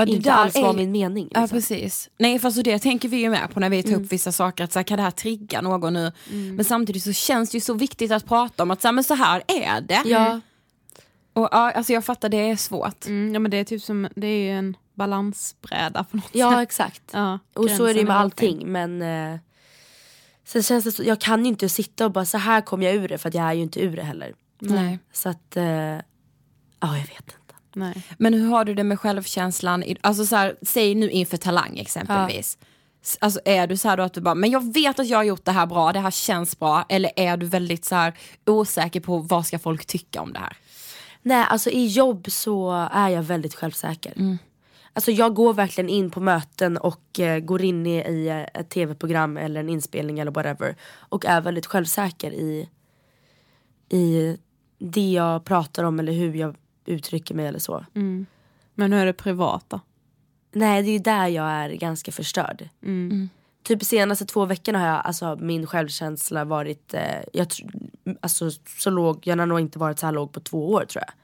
Ja, 0.00 0.06
det 0.06 0.12
inte 0.12 0.30
där 0.30 0.36
alls 0.36 0.54
var 0.54 0.68
är- 0.70 0.76
min 0.76 0.90
mening. 0.92 1.28
Ja 1.34 1.40
Liksom. 1.40 1.56
precis. 1.58 2.10
Nej 2.18 2.38
fast 2.38 2.64
det 2.64 2.78
tänker 2.78 3.08
vi 3.08 3.16
ju 3.16 3.30
med 3.30 3.50
på 3.54 3.60
när 3.60 3.70
vi 3.70 3.82
tar 3.82 3.94
upp 3.94 4.12
vissa 4.12 4.32
saker, 4.32 4.64
att 4.64 4.72
så 4.72 4.78
här, 4.78 4.84
kan 4.84 4.96
det 4.96 5.02
här 5.02 5.10
trigga 5.10 5.60
någon 5.60 5.92
nu? 5.92 6.12
Men 6.56 6.64
samtidigt 6.64 7.02
så 7.02 7.12
känns 7.12 7.50
det 7.50 7.56
ju 7.56 7.60
så 7.60 7.74
viktigt 7.74 8.12
att 8.12 8.26
prata 8.26 8.62
om 8.62 8.70
att 8.70 8.82
så 8.82 8.88
här, 8.88 8.92
men 8.92 9.04
så 9.04 9.14
här 9.14 9.42
är 9.46 9.80
det. 9.80 10.02
Ja, 10.04 10.40
Och 11.32 11.48
ja, 11.52 11.70
alltså 11.72 11.92
jag 11.92 12.04
fattar 12.04 12.28
det 12.28 12.36
är 12.50 12.56
svårt. 12.56 13.06
Mm, 13.06 13.34
ja 13.34 13.40
men 13.40 13.50
det 13.50 13.56
är 13.56 13.64
typ 13.64 13.82
som, 13.82 14.08
det 14.16 14.26
är 14.26 14.54
en 14.54 14.76
balansbräda 14.94 16.04
på 16.04 16.16
något 16.16 16.30
ja 16.32 16.50
sätt. 16.50 16.60
exakt. 16.60 17.02
Ja, 17.12 17.38
Och 17.54 17.70
så 17.70 17.84
är 17.84 17.94
det 17.94 18.00
ju 18.00 18.06
med 18.06 18.16
hårfin. 18.16 18.48
allting 18.56 18.72
men 18.72 19.02
eh, 19.02 19.38
Sen 20.44 20.62
känns 20.62 20.84
det 20.84 20.92
så, 20.92 21.02
jag 21.02 21.20
kan 21.20 21.42
ju 21.44 21.48
inte 21.48 21.68
sitta 21.68 22.04
och 22.04 22.12
bara 22.12 22.24
så 22.24 22.38
här 22.38 22.60
kommer 22.60 22.86
jag 22.86 22.94
ur 22.94 23.08
det 23.08 23.18
för 23.18 23.28
att 23.28 23.34
jag 23.34 23.44
är 23.44 23.52
ju 23.52 23.62
inte 23.62 23.80
ur 23.80 23.96
det 23.96 24.02
heller. 24.02 24.34
Nej. 24.58 24.98
Så 25.12 25.28
att, 25.28 25.56
eh, 25.56 25.64
ja 25.64 26.00
jag 26.80 26.94
vet 26.94 27.10
inte. 27.10 27.34
Nej. 27.74 28.02
Men 28.18 28.34
hur 28.34 28.48
har 28.48 28.64
du 28.64 28.74
det 28.74 28.84
med 28.84 29.00
självkänslan? 29.00 29.84
Alltså 30.00 30.24
så 30.26 30.36
här, 30.36 30.56
säg 30.62 30.94
nu 30.94 31.10
inför 31.10 31.36
Talang 31.36 31.78
exempelvis. 31.78 32.58
S- 33.02 33.18
Alltså 33.20 33.40
är 33.44 33.66
du 33.66 33.76
så 33.76 33.88
här 33.88 33.96
då 33.96 34.02
att 34.02 34.14
du 34.14 34.20
bara, 34.20 34.34
men 34.34 34.50
jag 34.50 34.72
vet 34.74 34.98
att 35.00 35.08
jag 35.08 35.18
har 35.18 35.24
gjort 35.24 35.44
det 35.44 35.52
här 35.52 35.66
bra, 35.66 35.92
det 35.92 36.00
här 36.00 36.10
känns 36.10 36.58
bra. 36.58 36.84
Eller 36.88 37.10
är 37.16 37.36
du 37.36 37.46
väldigt 37.46 37.84
så 37.84 37.94
här 37.94 38.14
osäker 38.46 39.00
på 39.00 39.18
vad 39.18 39.46
ska 39.46 39.58
folk 39.58 39.86
tycka 39.86 40.20
om 40.22 40.32
det 40.32 40.38
här? 40.38 40.56
Nej 41.22 41.46
alltså 41.48 41.70
i 41.70 41.86
jobb 41.86 42.30
så 42.30 42.88
är 42.92 43.08
jag 43.08 43.22
väldigt 43.22 43.54
självsäker. 43.54 44.12
Alltså 44.92 45.10
jag 45.10 45.34
går 45.34 45.54
verkligen 45.54 45.88
in 45.90 46.10
på 46.10 46.20
möten 46.20 46.76
och 46.76 47.20
eh, 47.20 47.38
går 47.38 47.62
in 47.62 47.86
i, 47.86 47.96
i 47.98 48.28
eh, 48.28 48.60
ett 48.60 48.68
tv-program 48.70 49.36
eller 49.36 49.60
en 49.60 49.68
inspelning 49.68 50.18
eller 50.18 50.30
whatever. 50.30 50.76
Och 50.92 51.24
är 51.24 51.40
väldigt 51.40 51.66
självsäker 51.66 52.30
i, 52.32 52.68
i 53.88 54.36
det 54.78 55.10
jag 55.12 55.44
pratar 55.44 55.84
om 55.84 55.98
eller 56.00 56.12
hur 56.12 56.34
jag 56.34 56.56
uttrycker 56.86 57.34
mig 57.34 57.46
eller 57.46 57.58
så. 57.58 57.84
Men 58.74 58.92
hur 58.92 59.00
är 59.00 59.06
det 59.06 59.12
privata? 59.12 59.80
Nej 60.52 60.82
det 60.82 60.88
är 60.88 60.92
ju 60.92 60.98
där 60.98 61.26
jag 61.28 61.44
är 61.50 61.68
ganska 61.70 62.12
förstörd. 62.12 62.68
Typ 63.62 63.78
de 63.80 63.84
senaste 63.84 64.24
två 64.26 64.44
veckorna 64.44 64.78
har 64.78 64.86
jag, 64.86 65.06
alltså 65.06 65.36
min 65.40 65.66
självkänsla 65.66 66.44
varit, 66.44 66.94
eh, 66.94 67.02
jag, 67.32 67.46
alltså 68.20 68.50
så 68.78 68.90
låg, 68.90 69.26
jag 69.26 69.36
har 69.36 69.46
nog 69.46 69.60
inte 69.60 69.78
varit 69.78 69.98
så 69.98 70.06
här 70.06 70.12
låg 70.12 70.32
på 70.32 70.40
två 70.40 70.70
år 70.72 70.84
tror 70.84 71.04
jag. 71.06 71.14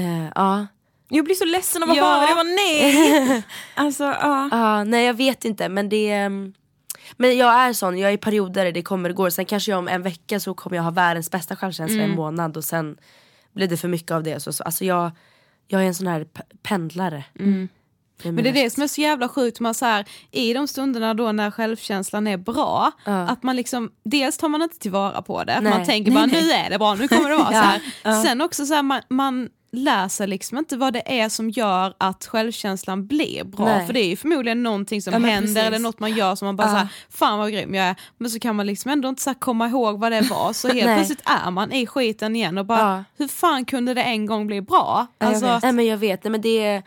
Eh, 0.00 0.28
ja. 0.34 0.66
Jag 1.08 1.24
blir 1.24 1.34
så 1.34 1.44
ledsen 1.44 1.82
av 1.82 1.90
att 1.90 1.96
Ja. 1.96 2.04
höra 2.04 2.20
det, 2.20 2.26
jag 2.28 2.36
bara, 2.36 2.42
nej! 2.42 3.44
alltså 3.74 4.04
ja. 4.04 4.48
Ja, 4.52 4.84
nej 4.84 5.04
jag 5.06 5.14
vet 5.14 5.44
inte 5.44 5.68
men 5.68 5.88
det 5.88 6.12
mm, 6.12 6.54
Men 7.16 7.36
jag 7.36 7.54
är 7.54 7.72
sån, 7.72 7.98
jag 7.98 8.10
är 8.10 8.14
i 8.14 8.18
perioder, 8.18 8.72
det 8.72 8.82
kommer 8.82 9.10
och 9.10 9.16
går. 9.16 9.30
Sen 9.30 9.44
kanske 9.44 9.70
jag 9.70 9.78
om 9.78 9.88
en 9.88 10.02
vecka 10.02 10.40
så 10.40 10.54
kommer 10.54 10.76
jag 10.76 10.84
ha 10.84 10.90
världens 10.90 11.30
bästa 11.30 11.56
självkänsla 11.56 12.00
i 12.00 12.04
en 12.04 12.14
månad 12.16 12.56
och 12.56 12.64
sen 12.64 12.96
blir 13.56 13.68
det 13.68 13.76
för 13.76 13.88
mycket 13.88 14.10
av 14.10 14.22
det. 14.22 14.40
Så, 14.40 14.52
så, 14.52 14.62
alltså 14.62 14.84
jag, 14.84 15.10
jag 15.66 15.82
är 15.82 15.86
en 15.86 15.94
sån 15.94 16.06
här 16.06 16.26
pendlare. 16.62 17.24
Men 18.22 18.36
det 18.36 18.48
är 18.48 18.52
det 18.52 18.70
som 18.70 18.82
är 18.82 18.86
så 18.86 19.00
jävla 19.00 19.28
sjukt, 19.28 19.60
man 19.60 19.74
så 19.74 19.84
här, 19.84 20.04
i 20.30 20.52
de 20.52 20.68
stunderna 20.68 21.14
då 21.14 21.32
när 21.32 21.50
självkänslan 21.50 22.26
är 22.26 22.36
bra, 22.36 22.92
att 23.04 23.42
man 23.42 23.56
liksom, 23.56 23.90
dels 24.04 24.36
tar 24.36 24.48
man 24.48 24.62
inte 24.62 24.78
tillvara 24.78 25.22
på 25.22 25.44
det, 25.44 25.60
Nej. 25.60 25.72
man 25.72 25.86
tänker 25.86 26.12
bara 26.12 26.26
nu 26.26 26.50
är 26.50 26.70
det 26.70 26.78
bra, 26.78 26.94
nu 26.94 27.08
kommer 27.08 27.30
det 27.30 27.36
vara 27.36 27.46
så 28.02 28.08
här. 28.10 28.22
Sen 28.22 28.40
också 28.40 28.66
så 28.66 28.74
här, 28.74 28.82
man, 28.82 29.02
man 29.08 29.48
lär 29.76 30.08
sig 30.08 30.26
liksom 30.26 30.58
inte 30.58 30.76
vad 30.76 30.92
det 30.92 31.20
är 31.20 31.28
som 31.28 31.50
gör 31.50 31.94
att 31.98 32.26
självkänslan 32.26 33.06
blir 33.06 33.44
bra, 33.44 33.64
Nej. 33.66 33.86
för 33.86 33.92
det 33.92 34.00
är 34.00 34.08
ju 34.08 34.16
förmodligen 34.16 34.62
någonting 34.62 35.02
som 35.02 35.12
Ja, 35.12 35.18
händer 35.18 35.40
precis. 35.42 35.56
eller 35.56 35.78
något 35.78 36.00
man 36.00 36.12
gör 36.16 36.34
som 36.34 36.46
man 36.46 36.56
bara 36.56 36.66
Ja. 36.66 36.70
så 36.72 36.76
här, 36.76 36.88
fan 37.10 37.38
vad 37.38 37.52
grym 37.52 37.74
jag 37.74 37.86
är, 37.86 37.96
men 38.18 38.30
så 38.30 38.38
kan 38.38 38.56
man 38.56 38.66
liksom 38.66 38.90
ändå 38.90 39.08
inte 39.08 39.22
så 39.22 39.34
komma 39.34 39.68
ihåg 39.68 39.98
vad 40.00 40.12
det 40.12 40.20
var, 40.20 40.52
så 40.52 40.68
helt 40.68 40.84
plötsligt 40.96 41.22
är 41.24 41.50
man 41.50 41.72
i 41.72 41.86
skiten 41.86 42.36
igen 42.36 42.58
och 42.58 42.66
bara, 42.66 42.78
Ja. 42.80 43.04
hur 43.16 43.28
fan 43.28 43.64
kunde 43.64 43.94
det 43.94 44.02
en 44.02 44.26
gång 44.26 44.46
bli 44.46 44.60
bra? 44.60 45.06
jag 45.18 45.28
Alltså, 45.28 45.46
vet. 45.46 45.62
Nej 45.62 45.72
men 45.72 45.86
jag 45.86 45.96
vet, 45.96 46.24
nej 46.24 46.30
men 46.30 46.40
det 46.40 46.64
är 46.64 46.82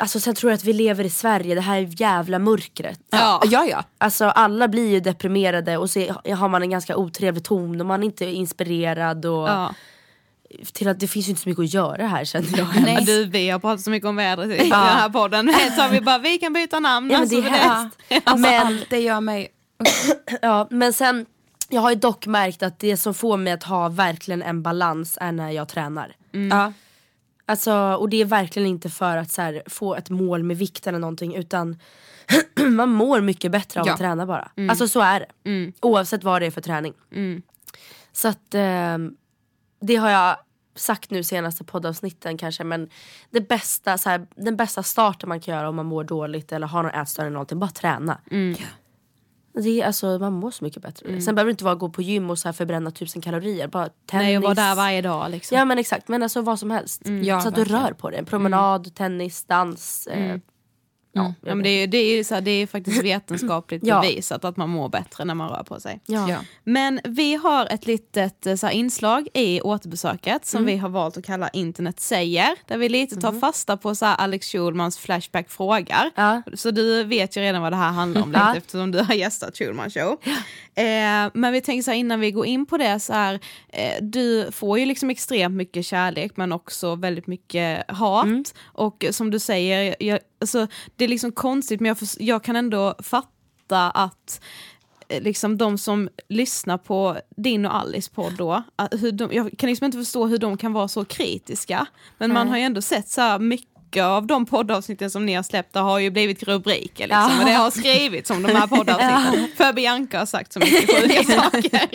Alltså 0.00 0.20
sen 0.20 0.34
tror 0.34 0.52
jag 0.52 0.56
att 0.58 0.64
vi 0.64 0.72
lever 0.72 1.04
i 1.04 1.10
Sverige, 1.10 1.54
det 1.54 1.60
här 1.60 2.00
jävla 2.00 2.38
mörkret. 2.38 3.00
ja. 3.10 3.42
ja, 3.44 3.64
ja. 3.70 3.84
Alltså 3.98 4.24
alla 4.24 4.68
blir 4.68 4.90
ju 4.90 5.00
deprimerade 5.00 5.76
och 5.76 5.90
så 5.90 6.00
har 6.36 6.48
man 6.48 6.62
en 6.62 6.70
ganska 6.70 6.96
otrevlig 6.96 7.44
ton 7.44 7.80
och 7.80 7.86
man 7.86 8.00
är 8.02 8.04
inte 8.06 8.24
inspirerad 8.24 9.26
och 9.26 9.48
Ja. 9.48 9.74
Till 10.72 10.88
att 10.88 11.00
det 11.00 11.08
finns 11.08 11.26
ju 11.28 11.30
inte 11.30 11.42
så 11.42 11.48
mycket 11.48 11.64
att 11.64 11.74
göra 11.74 12.06
här 12.06 12.24
känner 12.24 12.58
jag. 12.58 12.68
Nej. 12.82 13.04
Du, 13.04 13.24
vi 13.24 13.50
har 13.50 13.58
pratat 13.58 13.80
så 13.80 13.90
mycket 13.90 14.08
om 14.08 14.16
vädret 14.16 14.50
i 14.50 14.56
den 14.56 14.72
här 14.72 15.08
podden. 15.08 15.52
Så 15.76 15.82
har 15.82 15.88
vi 15.88 16.00
bara, 16.00 16.18
vi 16.18 16.38
kan 16.38 16.52
byta 16.52 16.80
namn. 16.80 17.10
Ja, 17.10 17.18
men 17.18 17.28
det 17.28 17.36
alltså, 17.36 17.50
för 17.52 17.58
hemskt. 17.58 17.96
Alltså, 18.24 18.36
Men- 18.36 18.66
allt 18.66 18.90
det 18.90 19.00
gör 19.00 19.20
mig... 19.20 19.48
Ja 20.42 20.66
men 20.70 20.92
sen, 20.92 21.26
jag 21.68 21.80
har 21.80 21.90
ju 21.90 21.96
dock 21.96 22.26
märkt 22.26 22.62
att 22.62 22.78
det 22.78 22.96
som 22.96 23.14
får 23.14 23.36
mig 23.36 23.52
att 23.52 23.62
ha 23.62 23.88
verkligen 23.88 24.42
en 24.42 24.62
balans 24.62 25.18
är 25.20 25.32
när 25.32 25.50
jag 25.50 25.68
tränar. 25.68 26.16
Ja. 26.50 26.72
Alltså, 27.46 27.74
och 27.74 28.08
det 28.08 28.20
är 28.20 28.24
verkligen 28.24 28.68
inte 28.68 28.90
för 28.90 29.16
att 29.16 29.30
så 29.30 29.42
här, 29.42 29.62
få 29.66 29.94
ett 29.94 30.10
mål 30.10 30.42
med 30.42 30.58
vikt 30.58 30.86
eller 30.86 30.98
någonting 30.98 31.34
utan 31.34 31.78
man 32.70 32.88
mår 32.90 33.20
mycket 33.20 33.52
bättre 33.52 33.80
av 33.80 33.86
Ja. 33.86 33.92
att 33.92 33.98
träna 33.98 34.26
bara. 34.26 34.50
Alltså 34.70 34.88
så 34.88 35.00
är 35.00 35.20
det. 35.20 35.50
Mm. 35.50 35.72
Oavsett 35.80 36.24
vad 36.24 36.42
det 36.42 36.46
är 36.46 36.50
för 36.50 36.60
träning. 36.60 36.92
Så 38.12 38.28
att 38.28 38.54
ehm, 38.54 39.12
det 39.80 39.96
har 39.96 40.10
jag 40.10 40.36
sagt 40.74 41.10
nu 41.10 41.22
senaste 41.22 41.64
poddavsnitten 41.64 42.38
kanske 42.38 42.64
men 42.64 42.88
det 43.30 43.40
bästa, 43.40 43.98
så 43.98 44.08
här, 44.08 44.26
den 44.36 44.56
bästa 44.56 44.82
starten 44.82 45.28
man 45.28 45.40
kan 45.40 45.54
göra 45.54 45.68
om 45.68 45.76
man 45.76 45.86
mår 45.86 46.04
dåligt 46.04 46.52
eller 46.52 46.66
har 46.66 46.82
någon 46.82 46.92
ätstörning 46.92 47.26
eller 47.26 47.34
någonting, 47.34 47.58
bara 47.58 47.70
träna. 47.70 48.20
Mm. 48.30 48.56
Det 49.62 49.80
är, 49.80 49.86
alltså, 49.86 50.18
man 50.18 50.32
mår 50.32 50.50
så 50.50 50.64
mycket 50.64 50.82
bättre. 50.82 51.20
Sen 51.20 51.34
behöver 51.34 51.48
det 51.48 51.50
inte 51.50 51.64
vara 51.64 51.74
gå 51.74 51.88
på 51.88 52.02
gym 52.02 52.30
och 52.30 52.38
så 52.38 52.48
här 52.48 52.52
förbränna 52.52 52.90
tusen 52.90 53.22
kalorier. 53.22 53.68
Bara 53.68 53.88
tennis. 54.06 54.24
Nej 54.24 54.36
och 54.36 54.42
vara 54.42 54.54
där 54.54 54.74
varje 54.74 55.02
dag 55.02 55.30
liksom. 55.30 55.58
Ja 55.58 55.64
men 55.64 55.78
exakt, 55.78 56.08
men 56.08 56.22
alltså 56.22 56.42
vad 56.42 56.58
som 56.58 56.70
helst. 56.70 57.02
Ja, 57.22 57.40
så 57.40 57.48
att 57.48 57.54
du 57.54 57.60
verkligen. 57.60 57.82
rör 57.82 57.92
på 57.92 58.10
dig. 58.10 58.18
En 58.18 58.24
promenad, 58.24 58.94
tennis, 58.94 59.44
dans. 59.44 60.06
Eh, 60.06 60.38
ja, 61.16 61.34
Ja, 61.40 61.54
men 61.54 61.62
det, 61.62 61.68
är, 61.70 61.86
det, 61.86 61.98
är, 61.98 62.24
så 62.24 62.34
här, 62.34 62.40
det 62.40 62.50
är 62.50 62.66
faktiskt 62.66 63.04
vetenskapligt 63.04 63.82
Ja. 63.86 64.00
bevisat 64.00 64.44
att 64.44 64.56
man 64.56 64.68
mår 64.70 64.88
bättre 64.88 65.24
när 65.24 65.34
man 65.34 65.48
rör 65.50 65.62
på 65.62 65.80
sig. 65.80 66.00
ja. 66.06 66.30
Ja. 66.30 66.38
Men 66.64 67.00
vi 67.04 67.34
har 67.34 67.66
ett 67.66 67.86
litet 67.86 68.46
eh, 68.46 68.54
så 68.54 68.66
här, 68.66 68.74
inslag 68.74 69.28
i 69.34 69.60
återbesöket 69.60 70.46
som 70.46 70.58
Mm. 70.58 70.74
vi 70.74 70.78
har 70.78 70.88
valt 70.88 71.16
att 71.16 71.24
kalla 71.26 71.48
internet 71.48 72.00
säger. 72.00 72.48
Där 72.66 72.76
vi 72.78 72.88
lite 72.88 73.16
tar 73.16 73.32
fasta 73.40 73.76
på 73.76 73.94
så 73.94 74.06
här, 74.06 74.16
Alex 74.16 74.52
Schulmans 74.52 74.98
Flashback 74.98 75.50
frågar. 75.50 76.10
Ja. 76.14 76.42
Så 76.54 76.70
du 76.70 77.04
vet 77.04 77.36
ju 77.36 77.40
redan 77.40 77.62
vad 77.62 77.72
det 77.72 77.76
här 77.76 77.90
handlar 77.92 78.22
om 78.22 78.32
Ja. 78.34 78.46
lite 78.48 78.58
eftersom 78.58 78.90
du 78.90 78.98
har 78.98 79.14
gästat 79.14 79.56
Schulman 79.58 79.90
show. 79.90 80.16
Eh, 80.74 81.30
men 81.34 81.52
vi 81.52 81.60
tänker 81.60 81.82
så 81.82 81.90
här, 81.90 81.98
innan 81.98 82.20
vi 82.20 82.30
går 82.30 82.46
in 82.46 82.66
på 82.66 82.76
det 82.78 83.00
så 83.00 83.12
här, 83.12 83.40
eh, 83.68 84.02
du 84.02 84.48
får 84.52 84.78
ju 84.78 84.86
liksom 84.86 85.10
extremt 85.10 85.54
mycket 85.54 85.86
kärlek 85.86 86.32
men 86.36 86.52
också 86.52 86.94
väldigt 86.94 87.26
mycket 87.26 87.90
hat. 87.90 88.24
Mm. 88.24 88.44
Och 88.64 89.04
som 89.10 89.30
du 89.30 89.38
säger, 89.38 89.96
jag, 90.00 90.18
alltså, 90.40 90.66
det 90.96 91.04
är 91.04 91.08
liksom 91.08 91.32
konstigt 91.32 91.80
men 91.80 91.88
jag, 91.88 91.98
förs- 91.98 92.16
jag 92.20 92.44
kan 92.44 92.56
ändå 92.56 92.94
fatta 92.98 93.90
att 93.90 94.40
eh, 95.08 95.22
liksom 95.22 95.58
de 95.58 95.78
som 95.78 96.08
lyssnar 96.28 96.78
på 96.78 97.16
din 97.36 97.66
och 97.66 97.74
Alice 97.76 98.10
podd 98.14 98.32
då, 98.36 98.62
hur 99.00 99.12
de, 99.12 99.32
jag 99.32 99.50
kan 99.58 99.68
liksom 99.70 99.84
inte 99.84 99.98
förstå 99.98 100.26
hur 100.26 100.38
de 100.38 100.56
kan 100.56 100.72
vara 100.72 100.88
så 100.88 101.04
kritiska. 101.04 101.86
Men 102.18 102.32
man 102.32 102.48
har 102.48 102.56
ju 102.56 102.62
ändå 102.62 102.82
sett 102.82 103.08
så 103.08 103.38
mycket 103.38 104.02
av 104.04 104.26
de 104.26 104.46
poddavsnitten 104.46 105.10
som 105.10 105.26
ni 105.26 105.34
har 105.34 105.42
släppt 105.42 105.72
det 105.72 105.80
har 105.80 105.98
ju 105.98 106.10
blivit 106.10 106.42
rubriker 106.42 107.04
liksom, 107.06 107.30
Ja. 107.32 107.38
och 107.38 107.44
det 107.44 107.52
har 107.52 107.70
skrivits 107.70 108.30
om 108.30 108.42
de 108.42 108.52
här 108.54 108.66
poddavsnitten. 108.76 109.48
För 109.56 109.72
Bianca 109.72 110.18
har 110.18 110.26
sagt 110.26 110.52
så 110.52 110.58
mycket 110.58 110.90
sjuka 111.02 111.22
saker. 111.42 111.90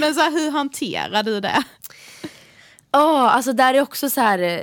Men 0.00 0.14
så 0.14 0.20
här, 0.20 0.30
hur 0.30 0.50
hanterar 0.50 1.22
du 1.22 1.40
det? 1.40 1.62
Ja, 2.90 3.30
alltså 3.30 3.52
där 3.52 3.74
är 3.74 3.80
också 3.80 4.10
så 4.10 4.20
här 4.20 4.38
eh, 4.38 4.60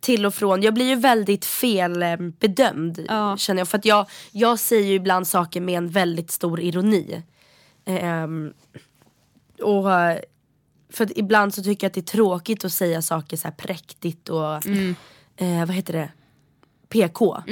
till 0.00 0.26
och 0.26 0.34
från. 0.34 0.62
Jag 0.62 0.74
blir 0.74 0.88
ju 0.88 0.94
väldigt 0.94 1.44
fel 1.44 2.02
eh, 2.02 2.16
bedömd 2.16 3.04
Ja. 3.08 3.36
känner 3.36 3.60
jag. 3.60 3.68
För 3.68 3.78
att 3.78 3.84
jag, 3.84 4.06
jag 4.30 4.58
säger 4.58 4.88
ju 4.88 4.94
ibland 4.94 5.26
saker 5.26 5.60
med 5.60 5.78
en 5.78 5.88
väldigt 5.88 6.30
stor 6.30 6.60
ironi. 6.60 7.22
Ehm, 7.84 8.52
och 9.62 9.92
eh, 9.94 10.18
för 10.92 11.04
att 11.04 11.12
ibland 11.16 11.54
så 11.54 11.62
tycker 11.62 11.84
jag 11.84 11.88
att 11.90 11.94
det 11.94 12.00
är 12.00 12.16
tråkigt 12.16 12.64
att 12.64 12.72
säga 12.72 13.02
saker 13.02 13.36
så 13.36 13.48
här 13.48 13.54
präktigt 13.54 14.28
och 14.28 14.66
eh, 15.36 15.58
vad 15.66 15.70
heter 15.70 15.92
det? 15.92 16.10
PK. 16.88 17.42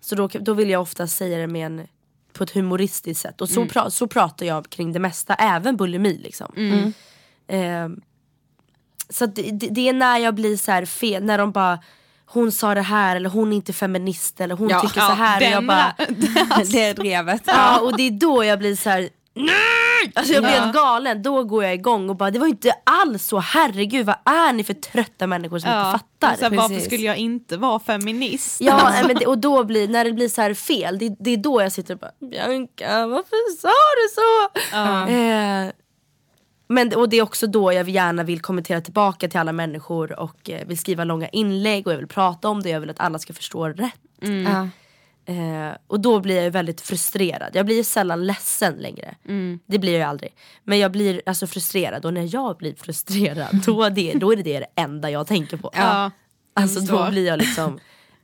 Så 0.00 0.14
då, 0.14 0.28
då 0.28 0.54
vill 0.54 0.70
jag 0.70 0.82
ofta 0.82 1.06
säga 1.06 1.38
det 1.38 1.46
med 1.46 1.66
en, 1.66 1.86
på 2.32 2.44
ett 2.44 2.50
humoristiskt 2.50 3.22
sätt. 3.22 3.40
Och 3.40 3.48
så, 3.48 3.66
pra, 3.66 3.90
så 3.90 4.06
pratar 4.06 4.46
jag 4.46 4.70
kring 4.70 4.92
det 4.92 4.98
mesta, 4.98 5.34
även 5.34 5.76
bulimi 5.76 6.18
liksom. 6.18 6.52
Ehm, 7.48 8.00
så 9.10 9.26
det, 9.26 9.42
det, 9.70 9.88
är 9.88 9.92
när 9.92 10.18
jag 10.18 10.34
blir 10.34 10.56
så 10.56 10.72
här 10.72 10.84
fel, 10.84 11.24
när 11.24 11.38
de 11.38 11.52
bara 11.52 11.78
hon 12.26 12.52
sa 12.52 12.74
det 12.74 12.80
här 12.82 13.16
eller 13.16 13.30
hon 13.30 13.52
är 13.52 13.56
inte 13.56 13.72
feminist 13.72 14.40
eller 14.40 14.54
hon 14.54 14.68
Ja, 14.68 14.80
tycker 14.80 15.00
ja, 15.00 15.06
så 15.08 15.12
här 15.14 15.36
och 15.40 15.52
jag 15.52 15.66
bara 15.66 15.94
Det 16.72 16.92
drevet. 16.92 17.42
Ja 17.46 17.80
och 17.80 17.96
det 17.96 18.02
är 18.02 18.10
då 18.10 18.44
jag 18.44 18.58
blir 18.58 18.76
så 18.76 18.90
här. 18.90 19.08
Nej! 19.34 20.12
Alltså 20.14 20.32
jag 20.32 20.42
blir 20.42 20.52
Ja. 20.54 20.60
helt 20.60 20.74
galen, 20.74 21.22
då 21.22 21.44
går 21.44 21.64
jag 21.64 21.74
igång 21.74 22.10
och 22.10 22.16
bara 22.16 22.30
det 22.30 22.38
var 22.38 22.46
inte 22.46 22.72
alls 22.84 23.24
så, 23.26 23.38
herregud 23.38 24.06
vad 24.06 24.16
är 24.24 24.52
ni 24.52 24.64
för 24.64 24.74
trötta 24.74 25.26
människor 25.26 25.58
som 25.58 25.68
inte 25.70 25.98
fattar? 25.98 26.36
så 26.36 26.44
här, 26.44 26.56
varför 26.56 26.80
skulle 26.80 27.02
jag 27.02 27.16
inte 27.16 27.56
vara 27.56 27.80
feminist? 27.80 28.60
Ja 28.60 28.92
men 29.06 29.16
det, 29.16 29.26
och 29.26 29.38
då 29.38 29.64
blir, 29.64 29.88
när 29.88 30.04
det 30.04 30.12
blir 30.12 30.28
så 30.28 30.42
här 30.42 30.54
fel, 30.54 30.98
det, 30.98 31.16
det 31.20 31.30
är 31.30 31.36
då 31.36 31.62
jag 31.62 31.72
sitter 31.72 31.94
och 31.94 32.00
bara 32.00 32.10
Bianca 32.30 33.06
varför 33.06 33.56
sa 33.60 33.68
du 33.68 34.08
så? 34.14 34.60
Ja. 34.76 35.08
Eh, 35.08 35.72
men, 36.68 36.94
och 36.94 37.08
det 37.08 37.16
är 37.16 37.22
också 37.22 37.46
då 37.46 37.72
jag 37.72 37.88
gärna 37.88 38.22
vill 38.22 38.40
kommentera 38.40 38.80
tillbaka 38.80 39.28
till 39.28 39.40
alla 39.40 39.52
människor 39.52 40.20
och 40.20 40.50
eh, 40.50 40.66
vill 40.66 40.78
skriva 40.78 41.04
långa 41.04 41.28
inlägg 41.28 41.86
och 41.86 41.92
jag 41.92 41.98
vill 41.98 42.06
prata 42.06 42.48
om 42.48 42.62
det, 42.62 42.70
jag 42.70 42.80
vill 42.80 42.90
att 42.90 43.00
alla 43.00 43.18
ska 43.18 43.32
förstå 43.32 43.68
rätt. 43.68 44.00
Ja. 44.20 44.68
Eh, 45.32 45.76
och 45.86 46.00
då 46.00 46.20
blir 46.20 46.34
jag 46.34 46.44
ju 46.44 46.50
väldigt 46.50 46.80
frustrerad. 46.80 47.50
Jag 47.52 47.66
blir 47.66 47.76
ju 47.76 47.84
sällan 47.84 48.26
ledsen 48.26 48.74
längre. 48.74 49.14
Det 49.66 49.78
blir 49.78 49.92
jag 49.92 49.98
ju 49.98 50.04
aldrig. 50.04 50.34
Men 50.64 50.78
jag 50.78 50.92
blir 50.92 51.22
alltså 51.26 51.46
frustrerad 51.46 52.04
och 52.04 52.14
när 52.14 52.34
jag 52.34 52.56
blir 52.56 52.74
frustrerad 52.74 53.62
då, 53.66 53.88
det, 53.88 54.12
då 54.12 54.32
är 54.32 54.36
det 54.36 54.42
det 54.42 54.66
enda 54.74 55.10
jag 55.10 55.26
tänker 55.26 55.56
på. 55.56 55.70
Ja. 55.74 56.10
Alltså 56.54 56.80
då 56.80 57.10
blir 57.10 57.26
jag 57.26 57.38
liksom 57.38 57.78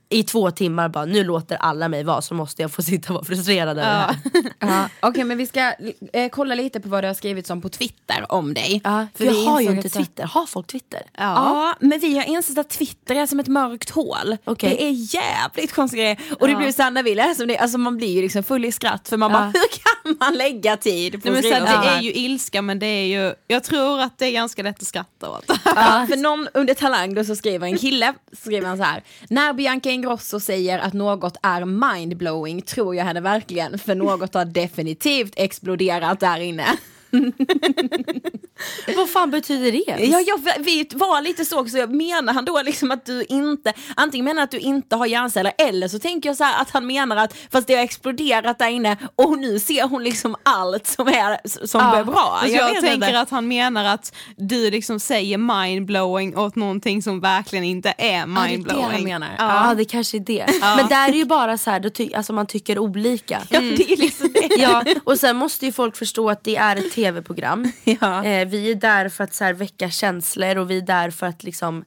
i 0.09 0.23
två 0.23 0.51
timmar 0.51 0.89
bara 0.89 1.05
nu 1.05 1.23
låter 1.23 1.55
alla 1.55 1.87
mig 1.87 2.03
vara 2.03 2.21
så 2.21 2.33
måste 2.33 2.61
jag 2.61 2.71
få 2.71 2.81
sitta 2.81 3.09
och 3.09 3.13
vara 3.15 3.25
frustrerad 3.25 3.77
över 3.79 3.81
det 3.81 3.85
här. 3.97 4.17
Ja. 4.59 4.89
Okej 5.09 5.23
men 5.23 5.37
vi 5.37 5.47
ska 5.47 5.73
eh, 6.13 6.29
kolla 6.31 6.55
lite 6.55 6.79
på 6.79 6.89
vad 6.89 7.03
det 7.03 7.07
har 7.07 7.13
skrivits 7.13 7.49
om 7.49 7.61
på 7.61 7.69
Twitter 7.69 8.25
om 8.31 8.53
dig. 8.53 8.81
Ja, 8.83 9.07
för 9.15 9.25
jag 9.25 9.33
har 9.33 9.61
ju 9.61 9.71
inte 9.71 9.89
Twitter. 9.89 10.23
Har 10.23 10.45
folk 10.45 10.67
Twitter? 10.67 11.01
Ja. 11.17 11.75
men 11.79 11.99
vi 11.99 12.17
har 12.17 12.25
insett 12.25 12.57
att 12.57 12.69
Twitter 12.69 13.15
är 13.15 13.25
som 13.27 13.39
ett 13.39 13.47
mörkt 13.47 13.89
hål. 13.89 14.37
Okej. 14.45 14.69
Det 14.69 14.83
är 14.83 15.15
jävligt 15.15 15.73
konstiga 15.73 16.03
grejer. 16.03 16.19
Och 16.39 16.47
det 16.47 16.55
blir 16.55 16.71
så 16.71 16.81
här 16.83 16.91
när 16.91 17.03
vi 17.03 17.15
läser 17.15 17.43
om 17.43 17.47
det, 17.47 17.57
alltså 17.57 17.77
man 17.77 17.97
blir 17.97 18.15
ju 18.15 18.21
liksom 18.21 18.43
full 18.43 18.65
i 18.65 18.71
skratt 18.71 19.09
för 19.09 19.17
man 19.17 19.31
Ja. 19.31 19.37
bara 19.37 19.45
hur 19.45 19.53
kan 19.53 19.94
man 20.19 20.37
lägga 20.37 20.77
tid 20.77 21.23
på 21.23 21.29
Nej, 21.29 21.33
men 21.33 21.43
så 21.43 21.49
det 21.49 21.87
är 21.87 22.01
ju 22.01 22.13
ilska 22.13 22.61
men 22.61 22.79
det 22.79 22.85
är 22.85 23.05
ju, 23.05 23.33
jag 23.47 23.63
tror 23.63 24.01
att 24.01 24.17
det 24.17 24.25
är 24.25 24.31
ganska 24.31 24.63
lätt 24.63 24.81
att 24.81 24.87
skratta 24.87 25.29
åt. 25.29 25.45
Ja, 25.47 26.05
för 26.09 26.17
någon 26.17 26.47
under 26.53 26.73
Talang 26.73 27.13
då 27.13 27.23
så 27.23 27.35
skriver 27.35 27.67
en 27.67 27.77
kille, 27.77 28.13
skriver 28.31 28.67
han 28.67 28.77
så 28.77 28.83
här. 28.83 29.03
När 29.29 29.53
Bianca 29.53 29.89
Ingrosso 29.89 30.39
säger 30.39 30.79
att 30.79 30.93
något 30.93 31.37
är 31.43 31.65
mindblowing 31.65 32.61
tror 32.61 32.95
jag 32.95 33.05
henne 33.05 33.21
verkligen 33.21 33.79
för 33.79 33.95
något 33.95 34.33
har 34.33 34.45
definitivt 34.45 35.33
exploderat 35.35 36.19
där 36.19 36.39
inne. 36.39 36.77
Vad 38.95 39.09
fan 39.09 39.31
betyder 39.31 39.71
det? 39.71 40.05
Ja, 40.05 40.19
jag 40.27 40.39
vi 40.63 40.87
var 40.93 41.21
lite 41.21 41.45
så 41.45 41.59
också, 41.59 41.77
menar 41.77 42.33
han 42.33 42.45
då 42.45 42.61
liksom 42.61 42.91
att 42.91 43.05
du 43.05 43.23
inte, 43.29 43.73
antingen 43.95 44.25
menar 44.25 44.43
att 44.43 44.51
du 44.51 44.59
inte 44.59 44.95
har 44.95 45.05
hjärnceller 45.05 45.53
eller 45.57 45.87
så 45.87 45.99
tänker 45.99 46.29
jag 46.29 46.37
så 46.37 46.43
att 46.43 46.69
han 46.71 46.87
menar 46.87 47.15
att 47.17 47.33
fast 47.51 47.67
det 47.67 47.75
har 47.75 47.83
exploderat 47.83 48.59
där 48.59 48.67
inne 48.69 48.97
och 49.15 49.37
nu 49.37 49.59
ser 49.59 49.83
hon 49.87 50.03
liksom 50.03 50.35
allt 50.43 50.87
som 50.87 51.07
är, 51.07 51.47
som 51.67 51.81
Ja, 51.81 51.97
är 51.97 52.03
bra. 52.03 52.41
Jag 52.47 52.65
vet 52.73 52.81
tänker 52.83 53.07
inte. 53.07 53.19
att 53.19 53.29
han 53.29 53.47
menar 53.47 53.85
att 53.85 54.15
du 54.37 54.71
liksom 54.71 54.99
säger 54.99 55.37
mindblowing 55.37 56.37
åt 56.37 56.55
någonting 56.55 57.01
som 57.01 57.19
verkligen 57.19 57.63
inte 57.65 57.93
är 57.97 58.05
det 58.05 58.07
är 58.07 58.25
det 58.27 58.33
han 58.33 58.49
mindblowing. 58.49 59.03
menar. 59.03 59.29
Ja, 59.37 59.73
det 59.77 59.85
kanske 59.85 60.17
är 60.17 60.19
det. 60.19 60.45
Men 60.61 60.87
där 60.87 61.09
är 61.09 61.13
ju 61.13 61.25
bara 61.25 61.57
så 61.57 61.69
här, 61.71 61.89
ty- 61.89 62.13
alltså 62.13 62.33
man 62.33 62.47
tycker 62.47 62.79
olika. 62.79 63.41
Ja, 63.49 63.59
det 63.59 63.91
är 63.93 63.97
liksom. 63.97 64.29
Ja, 64.57 64.83
och 65.03 65.19
sen 65.19 65.35
måste 65.35 65.65
ju 65.65 65.71
folk 65.71 65.97
förstå 65.97 66.29
att 66.29 66.43
det 66.43 66.55
är 66.55 66.75
ett 66.75 66.91
tv-program. 66.91 67.71
Ja. 67.83 68.25
Eh, 68.25 68.47
vi 68.47 68.71
är 68.71 68.75
där 68.75 69.09
för 69.09 69.23
att 69.23 69.33
så 69.33 69.43
här, 69.43 69.53
väcka 69.53 69.89
känslor 69.89 70.57
och 70.57 70.71
vi 70.71 70.77
är 70.77 70.81
där 70.81 71.09
för 71.09 71.27
att 71.27 71.43
liksom 71.43 71.85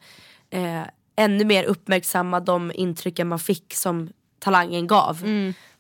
eh, 0.51 0.83
ännu 1.17 1.45
mer 1.45 1.65
uppmärksamma 1.65 2.41
de 2.41 2.73
intrycken 2.75 3.29
man 3.29 3.39
fick 3.39 3.75
som 3.75 4.09
talangen 4.39 4.87
gav. 4.87 5.25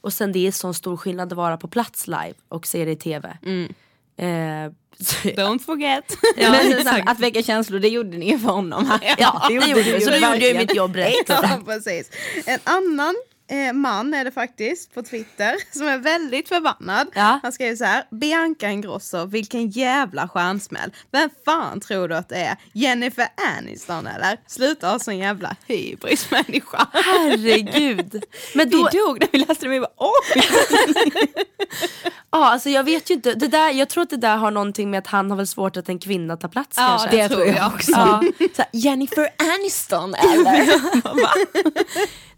Och 0.01 0.13
sen 0.13 0.33
det 0.33 0.47
är 0.47 0.53
sån 0.53 0.75
stor 0.75 0.97
skillnad 0.97 1.33
att 1.33 1.37
vara 1.37 1.57
på 1.57 1.69
plats 1.69 2.07
live 2.07 2.35
och 2.49 2.67
se 2.67 2.85
det 2.85 2.91
i 2.91 2.97
tv. 2.97 3.29
Eh, 4.17 4.73
så, 5.01 5.29
Don't 5.29 5.59
forget. 5.59 6.17
ja, 6.37 6.51
Men 6.51 6.85
så 6.85 7.03
att 7.07 7.21
väcka 7.21 7.43
känslor, 7.43 7.79
det 7.79 7.89
gjorde 7.89 8.17
ni 8.17 8.39
för 8.39 8.49
honom. 8.49 8.99
ja, 9.19 9.45
det 9.49 9.55
gjorde 9.55 9.83
vi. 9.83 10.01
Så 10.01 10.11
då 10.11 10.17
gjorde 10.17 10.47
jag 10.49 10.57
mitt 10.57 10.75
jobb 10.75 10.97
rätt. 10.97 11.15
Ja, 11.29 11.61
precis. 11.67 12.11
En 12.47 12.59
annan 12.65 13.15
eh, 13.49 13.73
man 13.73 14.15
är 14.15 14.25
det 14.25 14.31
faktiskt 14.31 14.95
på 14.95 15.03
Twitter 15.03 15.55
som 15.79 15.89
är 15.89 15.99
väldigt 15.99 16.49
förbannad. 16.49 17.09
Ja. 17.15 17.41
Han 17.43 17.53
skrev 17.53 17.77
så 17.77 17.85
här, 17.85 18.05
Bianca 18.11 18.71
Ingrosso, 18.71 19.25
vilken 19.27 19.69
jävla 19.71 20.29
stjärnsmäll. 20.29 20.93
Vem 21.13 21.31
fan 21.45 21.81
tror 21.81 22.09
du 22.09 22.17
att 22.17 22.29
det 22.29 22.37
är? 22.37 22.57
Jennifer 22.73 23.29
Aniston 23.59 24.07
eller? 24.07 24.41
Sluta 24.47 24.89
ha 24.89 24.99
sån 24.99 25.19
jävla 25.19 25.57
hybris 25.67 26.31
människa. 26.31 26.87
Herregud. 26.93 28.25
Men 28.55 28.69
Vi 28.69 28.77
då, 28.77 28.89
dog 28.89 29.21
när 29.21 29.29
vi 29.33 29.39
läste 29.39 29.65
det, 29.65 29.69
vi 29.69 29.81
bara 29.81 29.91
oj! 29.97 30.43
ja, 32.31 32.51
alltså 32.53 32.71
jag 32.71 32.85
vet 32.85 33.11
ju 33.11 33.15
inte, 33.15 33.35
det 33.35 33.49
där, 33.49 33.71
jag 33.71 33.89
tror 33.89 34.03
att 34.03 34.11
det 34.11 34.17
där 34.17 34.37
har 34.37 34.51
någonting 34.51 34.91
med 34.91 34.99
att 34.99 35.07
han 35.07 35.31
har 35.31 35.37
väl 35.37 35.47
svårt 35.47 35.77
att 35.77 35.89
en 35.89 35.99
kvinna 35.99 36.37
tar 36.37 36.49
plats 36.49 36.77
Ja, 36.77 36.87
kanske. 36.89 37.17
det 37.17 37.29
tror 37.29 37.47
jag 37.47 37.67
också. 37.75 37.91
Ja. 37.91 38.23
Här, 38.57 38.67
Jennifer 38.73 39.29
Aniston 39.39 40.15
eller? 40.15 40.69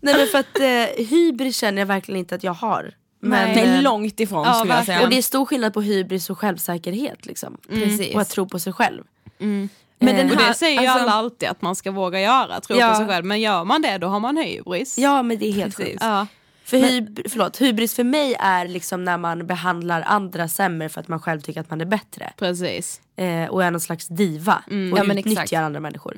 Nej 0.00 0.14
men 0.16 0.26
för 0.26 0.38
att 0.38 0.58
eh, 0.60 1.04
hybris 1.06 1.56
känner 1.56 1.82
jag 1.82 1.86
verkligen 1.86 2.18
inte 2.18 2.34
att 2.34 2.44
jag 2.44 2.52
har. 2.54 2.94
Men, 3.22 3.48
Nej, 3.52 3.76
eh, 3.76 3.82
långt 3.82 4.20
ifrån 4.20 4.44
Ja, 4.46 4.54
skulle 4.54 4.70
jag 4.72 4.76
verkligen. 4.76 4.98
säga. 4.98 5.04
och 5.06 5.10
det 5.10 5.18
är 5.18 5.22
stor 5.22 5.44
skillnad 5.46 5.74
på 5.74 5.80
hybris 5.82 6.30
och 6.30 6.38
självsäkerhet 6.38 7.26
liksom. 7.26 7.56
Precis. 7.68 8.14
Och 8.14 8.20
att 8.20 8.28
tro 8.28 8.48
på 8.48 8.58
sig 8.58 8.72
själv. 8.72 9.02
Men 9.38 9.68
den 9.98 10.16
Eh, 10.28 10.32
Och 10.34 10.40
här, 10.40 10.48
det 10.48 10.54
säger 10.54 10.80
ju 10.82 10.86
alltså- 10.86 11.02
alla 11.02 11.12
alltid 11.12 11.48
att 11.48 11.62
man 11.62 11.76
ska 11.76 11.90
våga 11.90 12.20
göra, 12.20 12.60
tro 12.60 12.76
Ja. 12.76 12.88
på 12.90 12.94
sig 12.96 13.06
själv. 13.06 13.24
Men 13.24 13.40
gör 13.40 13.64
man 13.64 13.82
det 13.82 13.98
då 13.98 14.06
har 14.06 14.20
man 14.20 14.36
hybris. 14.36 14.98
Ja 14.98 15.22
men 15.22 15.38
det 15.38 15.46
är 15.48 15.52
helt 15.52 15.76
sjukt. 15.76 15.98
Ja. 16.00 16.26
För 16.70 16.76
hyb- 16.76 17.26
förlåt, 17.28 17.56
hybris 17.60 17.94
för 17.94 18.04
mig 18.04 18.36
är 18.40 18.68
liksom 18.68 19.04
när 19.04 19.18
man 19.18 19.46
behandlar 19.46 20.02
andra 20.06 20.48
sämre 20.48 20.88
för 20.88 21.00
att 21.00 21.08
man 21.08 21.20
själv 21.20 21.40
tycker 21.40 21.60
att 21.60 21.70
man 21.70 21.80
är 21.80 21.84
bättre. 21.84 22.32
Precis. 22.38 23.00
Eh, 23.16 23.44
och 23.50 23.64
är 23.64 23.70
någon 23.70 23.80
slags 23.80 24.08
diva 24.08 24.62
och 24.66 24.98
Ja, 24.98 25.04
men 25.04 25.18
utnyttjar 25.18 25.42
exakt. 25.42 25.52
andra 25.62 25.80
människor. 25.80 26.14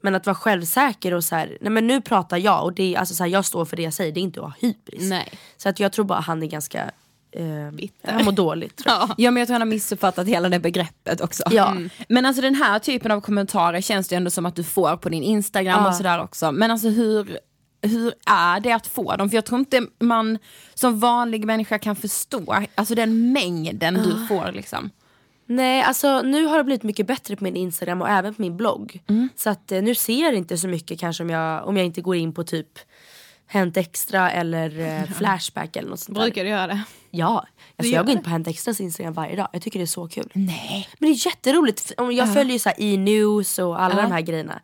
Men 0.00 0.14
att 0.14 0.26
vara 0.26 0.34
självsäker 0.36 1.14
och 1.14 1.24
så 1.24 1.34
här, 1.36 1.58
nej 1.60 1.70
men 1.70 1.86
nu 1.86 2.00
pratar 2.00 2.36
jag 2.36 2.64
och 2.64 2.72
det 2.72 2.94
är, 2.94 2.98
alltså 2.98 3.14
så 3.14 3.22
här, 3.24 3.30
jag 3.30 3.44
står 3.44 3.64
för 3.64 3.76
det 3.76 3.82
jag 3.82 3.92
säger, 3.94 4.12
det 4.12 4.20
är 4.20 4.22
inte 4.22 4.40
att 4.40 4.46
ha 4.46 4.52
hybris. 4.60 5.10
Nej. 5.10 5.32
Så 5.56 5.68
att 5.68 5.80
jag 5.80 5.92
tror 5.92 6.04
bara 6.04 6.20
han 6.20 6.42
är 6.42 6.46
ganska, 6.46 6.90
eh, 7.32 7.44
han 8.14 8.24
mår 8.24 8.32
dåligt. 8.32 8.82
Jag. 8.84 9.10
Ja 9.16 9.30
men 9.30 9.40
jag 9.40 9.46
tror 9.48 9.54
han 9.54 9.60
har 9.60 9.66
missuppfattat 9.66 10.26
hela 10.26 10.48
det 10.48 10.58
begreppet 10.58 11.20
också. 11.20 11.42
Ja. 11.50 11.70
Mm. 11.70 11.90
Men 12.08 12.26
alltså 12.26 12.42
den 12.42 12.54
här 12.54 12.78
typen 12.78 13.10
av 13.10 13.20
kommentarer 13.20 13.80
känns 13.80 14.08
det 14.08 14.16
ändå 14.16 14.30
som 14.30 14.46
att 14.46 14.56
du 14.56 14.64
får 14.64 14.96
på 14.96 15.08
din 15.08 15.22
Instagram 15.22 15.82
Ja. 15.82 15.88
och 15.88 15.94
sådär 15.94 16.20
också. 16.22 16.52
Men 16.52 16.70
alltså 16.70 16.88
hur, 16.88 17.38
hur 17.82 18.12
är 18.26 18.60
det 18.60 18.72
att 18.72 18.86
få 18.86 19.16
dem? 19.16 19.30
För 19.30 19.36
jag 19.36 19.44
tror 19.44 19.58
inte 19.58 19.86
man 20.00 20.38
som 20.74 20.98
vanlig 20.98 21.44
människa 21.44 21.78
kan 21.78 21.96
förstå 21.96 22.64
alltså 22.74 22.94
den 22.94 23.32
mängden 23.32 23.94
du 23.94 24.26
får 24.26 24.52
liksom. 24.52 24.90
Nej 25.46 25.82
alltså 25.82 26.22
nu 26.22 26.44
har 26.44 26.58
det 26.58 26.64
blivit 26.64 26.82
mycket 26.82 27.06
bättre 27.06 27.36
på 27.36 27.44
min 27.44 27.56
instagram 27.56 28.02
och 28.02 28.08
även 28.08 28.34
på 28.34 28.42
min 28.42 28.56
blogg. 28.56 29.02
Så 29.36 29.50
att 29.50 29.72
eh, 29.72 29.82
nu 29.82 29.94
ser 29.94 30.22
jag 30.22 30.34
inte 30.34 30.58
så 30.58 30.68
mycket 30.68 31.00
kanske 31.00 31.22
om 31.22 31.30
jag, 31.30 31.68
om 31.68 31.76
jag 31.76 31.86
inte 31.86 32.00
går 32.00 32.16
in 32.16 32.32
på 32.32 32.44
typ 32.44 32.78
Hänt 33.46 33.76
Extra 33.76 34.30
eller 34.30 34.80
eh, 34.80 35.10
Flashback 35.12 35.76
eller 35.76 35.90
något 35.90 36.00
sånt 36.00 36.18
där. 36.18 36.24
Brukar 36.24 36.44
du 36.44 36.50
göra 36.50 36.66
det? 36.66 36.82
Ja, 37.10 37.46
alltså 37.76 37.94
jag 37.94 38.06
går 38.06 38.16
in 38.16 38.22
på 38.22 38.30
Hänt 38.30 38.48
Extras 38.48 38.80
instagram 38.80 39.12
varje 39.12 39.36
dag. 39.36 39.48
Jag 39.52 39.62
tycker 39.62 39.78
det 39.78 39.84
är 39.84 39.86
så 39.86 40.08
kul. 40.08 40.30
Nej. 40.32 40.88
Men 40.98 41.08
det 41.10 41.14
är 41.14 41.26
jätteroligt. 41.26 41.92
Om 41.96 42.12
Jag 42.12 42.34
följer 42.34 42.52
ju 42.52 42.58
så 42.58 42.68
här 42.68 42.76
e-news 42.80 43.58
och 43.58 43.82
alla 43.82 44.02
de 44.02 44.12
här 44.12 44.20
grejerna. 44.20 44.60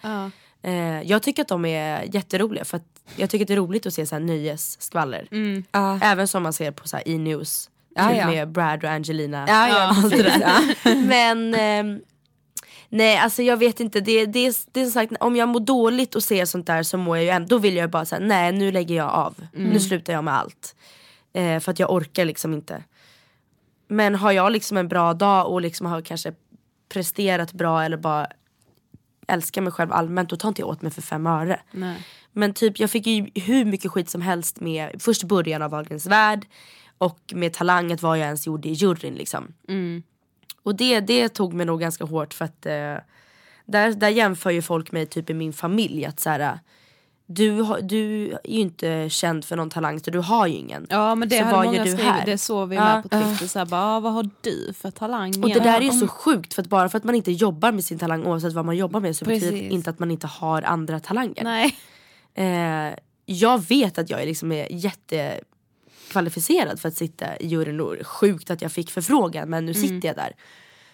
Eh, 0.62 1.02
jag 1.02 1.22
tycker 1.22 1.42
att 1.42 1.48
de 1.48 1.64
är 1.64 2.14
jätteroliga 2.14 2.64
för 2.64 2.76
att 2.76 2.91
jag 3.16 3.30
tycker 3.30 3.44
att 3.44 3.48
det 3.48 3.54
är 3.54 3.58
roligt 3.58 3.86
att 3.86 3.94
se 3.94 4.06
så 4.06 4.14
här 4.14 4.20
nyhetsskvaller. 4.20 5.28
Ja. 5.72 5.98
Även 6.02 6.28
som 6.28 6.42
man 6.42 6.52
ser 6.52 6.70
på 6.70 6.88
så 6.88 6.96
här 6.96 7.08
e-news. 7.08 7.70
Ja, 7.94 8.08
typ 8.08 8.18
ja. 8.18 8.26
med 8.26 8.48
Brad 8.52 8.84
och 8.84 8.90
Angelina. 8.90 9.44
Ja, 9.48 9.68
ja, 9.68 9.94
Allt 10.04 10.10
det 10.10 10.22
där. 10.22 11.06
Men 11.06 11.54
ehm, 11.54 12.00
nej 12.88 13.16
alltså 13.18 13.42
jag 13.42 13.56
vet 13.56 13.80
inte. 13.80 14.00
Det, 14.00 14.26
det, 14.26 14.46
är- 14.46 14.54
det 14.72 14.80
är 14.80 14.84
som 14.84 14.92
sagt, 14.92 15.12
om 15.20 15.36
jag 15.36 15.48
mår 15.48 15.60
dåligt 15.60 16.14
och 16.14 16.22
ser 16.22 16.44
sånt 16.44 16.66
där 16.66 16.82
så 16.82 16.96
mår 16.98 17.16
jag 17.16 17.24
ju 17.24 17.30
ändå. 17.30 17.48
Då 17.48 17.58
vill 17.58 17.76
jag 17.76 17.90
bara 17.90 18.04
säga 18.04 18.26
nej 18.26 18.52
nu 18.52 18.72
lägger 18.72 18.94
jag 18.96 19.10
av. 19.10 19.46
Nu 19.52 19.80
slutar 19.80 20.12
jag 20.12 20.24
med 20.24 20.34
allt. 20.34 20.74
Eh, 21.34 21.60
för 21.60 21.72
att 21.72 21.78
jag 21.78 21.90
orkar 21.92 22.24
liksom 22.24 22.54
inte. 22.54 22.82
Men 23.88 24.14
har 24.14 24.32
jag 24.32 24.52
liksom 24.52 24.76
en 24.76 24.88
bra 24.88 25.14
dag 25.14 25.48
och 25.52 25.60
liksom 25.60 25.86
har 25.86 26.00
kanske 26.02 26.32
presterat 26.88 27.52
bra 27.52 27.84
eller 27.84 27.96
bara 27.96 28.26
älskar 29.28 29.62
mig 29.62 29.72
själv 29.72 29.92
allmänt 29.92 30.28
då 30.30 30.36
tar 30.36 30.48
inte 30.48 30.60
jag 30.62 30.68
åt 30.68 30.82
mig 30.82 30.92
för 30.92 31.02
fem 31.02 31.26
öre. 31.26 31.60
Nej. 31.70 31.96
Men 32.32 32.54
typ 32.54 32.78
jag 32.80 32.90
fick 32.90 33.06
ju 33.06 33.26
hur 33.34 33.64
mycket 33.64 33.90
skit 33.90 34.10
som 34.10 34.22
helst 34.22 34.60
med 34.60 34.90
först 35.02 35.22
början 35.24 35.62
av 35.62 35.70
Wahlgrens 35.70 36.06
värld 36.06 36.46
och 36.98 37.18
med 37.34 37.52
talanget 37.52 38.02
vad 38.02 38.18
jag 38.18 38.24
ens 38.26 38.46
gjorde 38.46 38.68
i 38.68 38.72
juryn 38.72 39.14
liksom. 39.14 39.52
Och 40.62 40.74
det, 40.74 41.00
det 41.00 41.28
tog 41.28 41.52
mig 41.54 41.66
nog 41.66 41.80
ganska 41.80 42.04
hårt 42.04 42.34
för 42.34 42.44
att 42.44 42.66
eh, 42.66 42.72
där, 43.66 43.92
där 43.94 44.08
jämför 44.08 44.50
ju 44.50 44.62
folk 44.62 44.92
mig 44.92 45.06
typ 45.06 45.30
i 45.30 45.34
min 45.34 45.52
familj 45.52 46.04
att 46.04 46.20
så 46.20 46.30
här, 46.30 46.58
du, 47.26 47.50
har- 47.60 47.80
du 47.80 48.24
är 48.44 48.50
ju 48.50 48.60
inte 48.60 49.08
känd 49.10 49.44
för 49.44 49.56
någon 49.56 49.70
talang 49.70 50.00
så 50.00 50.10
du 50.10 50.18
har 50.18 50.46
ju 50.46 50.54
ingen. 50.54 50.86
Ja 50.90 51.14
men 51.14 51.28
det 51.28 51.38
Så 51.38 51.44
hade 51.44 51.64
många 51.68 51.82
skrivit, 51.82 52.00
här? 52.00 52.26
det 52.26 52.38
såg 52.38 52.68
vi 52.68 52.76
Ja. 52.76 52.84
med 52.84 53.02
på 53.02 53.08
Twitter. 53.28 53.46
Så 53.46 53.58
här, 53.58 53.66
bara, 53.66 53.82
"Ah, 53.96 54.00
vad 54.00 54.12
har 54.12 54.30
du 54.40 54.72
för 54.72 54.90
talang? 54.90 55.42
Och 55.42 55.48
det 55.48 55.60
där 55.60 55.76
är 55.80 55.84
ju 55.84 55.90
så 55.90 56.08
sjukt 56.08 56.54
för 56.54 56.62
att 56.62 56.68
bara 56.68 56.88
för 56.88 56.98
att 56.98 57.04
man 57.04 57.14
inte 57.14 57.32
jobbar 57.32 57.72
med 57.72 57.84
sin 57.84 57.98
talang 57.98 58.24
oavsett 58.26 58.52
vad 58.52 58.64
man 58.64 58.76
jobbar 58.76 59.00
med 59.00 59.16
så 59.16 59.24
betyder 59.24 59.46
det 59.46 59.52
Precis. 59.52 59.72
inte 59.72 59.90
att 59.90 59.98
man 59.98 60.10
inte 60.10 60.26
har 60.26 60.62
andra 60.62 61.00
talanger. 61.00 61.44
Nej. 61.44 61.76
Eh, 62.34 62.90
jag 63.26 63.68
vet 63.68 63.98
att 63.98 64.10
jag 64.10 64.22
är 64.22 64.26
liksom 64.26 64.52
är 64.52 64.66
jättekvalificerad 64.70 66.80
för 66.80 66.88
att 66.88 66.96
sitta 66.96 67.36
i 67.36 67.46
juryn 67.46 68.04
sjukt 68.04 68.50
att 68.50 68.62
jag 68.62 68.72
fick 68.72 68.90
förfrågan 68.90 69.50
men 69.50 69.66
nu 69.66 69.74
sitter 69.74 70.08
jag 70.08 70.16
där. 70.16 70.32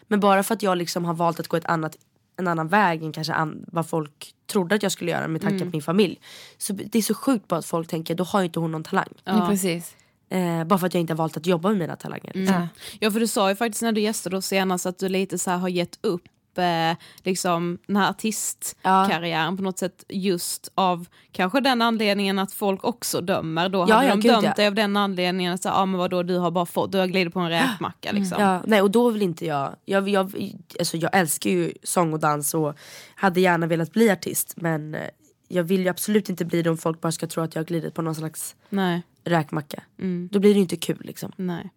Men 0.02 0.20
bara 0.20 0.42
för 0.42 0.54
att 0.54 0.62
jag 0.62 0.78
liksom 0.78 1.04
har 1.04 1.14
valt 1.14 1.40
att 1.40 1.48
gå 1.48 1.56
ett 1.56 1.64
annat, 1.64 1.96
en 2.36 2.48
annan 2.48 2.68
väg 2.68 3.02
än 3.02 3.12
kanske 3.12 3.32
an, 3.32 3.64
vad 3.72 3.88
folk 3.88 4.34
trodde 4.46 4.74
att 4.74 4.82
jag 4.82 4.92
skulle 4.92 5.10
göra 5.10 5.28
med 5.28 5.42
tanke 5.42 5.64
på 5.64 5.70
min 5.70 5.82
familj. 5.82 6.20
Så 6.58 6.72
det 6.72 6.98
är 6.98 7.02
så 7.02 7.14
sjukt 7.14 7.48
bara 7.48 7.58
att 7.58 7.66
folk 7.66 7.88
tänker 7.88 8.14
då 8.14 8.24
har 8.24 8.40
ju 8.40 8.46
inte 8.46 8.60
hon 8.60 8.72
någon 8.72 8.84
talang. 8.84 9.12
Ja. 9.24 9.46
Precis. 9.50 9.96
Eh, 10.30 10.64
bara 10.64 10.78
för 10.78 10.86
att 10.86 10.94
jag 10.94 11.00
inte 11.00 11.12
har 11.12 11.18
valt 11.18 11.36
att 11.36 11.46
jobba 11.46 11.68
med 11.68 11.78
mina 11.78 11.96
talanger. 11.96 12.32
Ja. 12.34 12.68
Ja 13.00 13.10
för 13.10 13.20
du 13.20 13.26
sa 13.26 13.48
ju 13.48 13.56
faktiskt 13.56 13.82
när 13.82 13.92
du 13.92 14.00
gästade 14.00 14.36
oss 14.36 14.46
senast 14.46 14.86
att 14.86 14.98
du 14.98 15.08
lite 15.08 15.38
så 15.38 15.50
har 15.50 15.68
gett 15.68 15.98
upp 16.00 16.22
eh, 16.58 16.96
liksom 17.22 17.78
den 17.86 17.96
här 17.96 18.10
artistkarriären 18.10 19.56
på 19.56 19.62
något 19.62 19.78
sätt 19.78 20.04
just 20.08 20.72
av 20.74 21.06
kanske 21.32 21.60
den 21.60 21.82
anledningen 21.82 22.38
att 22.38 22.52
folk 22.52 22.84
också 22.84 23.20
dömer. 23.20 23.68
Då 23.68 23.86
Ja, 23.88 23.94
hade 23.94 24.06
ja, 24.06 24.12
de 24.14 24.20
gud, 24.20 24.32
dömt 24.32 24.44
ja. 24.44 24.52
dig 24.56 24.66
av 24.66 24.74
den 24.74 24.96
anledningen 24.96 25.54
att 25.54 25.62
säga, 25.62 25.74
ah, 25.74 25.86
men 25.86 25.98
vadå, 25.98 26.22
du 26.22 26.36
har 26.36 26.50
bara 26.50 26.66
fått, 26.66 26.92
du 26.92 26.98
har 26.98 27.06
glidit 27.06 27.34
på 27.34 27.40
en 27.40 27.50
räkmacka 27.50 28.12
liksom. 28.12 28.42
Ja, 28.42 28.62
nej 28.66 28.82
och 28.82 28.90
då 28.90 29.10
vill 29.10 29.22
inte 29.22 29.46
jag, 29.46 29.76
jag, 29.84 30.08
jag, 30.08 30.54
alltså 30.78 30.96
jag 30.96 31.16
älskar 31.16 31.50
ju 31.50 31.72
sång 31.82 32.12
och 32.12 32.20
dans 32.20 32.54
och 32.54 32.74
hade 33.14 33.40
gärna 33.40 33.66
velat 33.66 33.92
bli 33.92 34.10
artist 34.10 34.54
men 34.56 34.94
eh, 34.94 35.00
jag 35.48 35.64
vill 35.64 35.80
ju 35.80 35.88
absolut 35.88 36.28
inte 36.28 36.44
bli 36.44 36.62
det 36.62 36.70
om 36.70 36.78
folk 36.78 37.00
bara 37.00 37.12
ska 37.12 37.26
tro 37.26 37.42
att 37.42 37.54
jag 37.54 37.62
har 37.62 37.66
glidit 37.66 37.94
på 37.94 38.02
någon 38.02 38.14
slags 38.14 38.56
Nej, 38.68 39.02
räkmacka. 39.24 39.82
Då 40.30 40.38
blir 40.38 40.50
det 40.50 40.56
ju 40.56 40.62
inte 40.62 40.76
kul 40.76 41.00
liksom. 41.00 41.32
nej. 41.36 41.70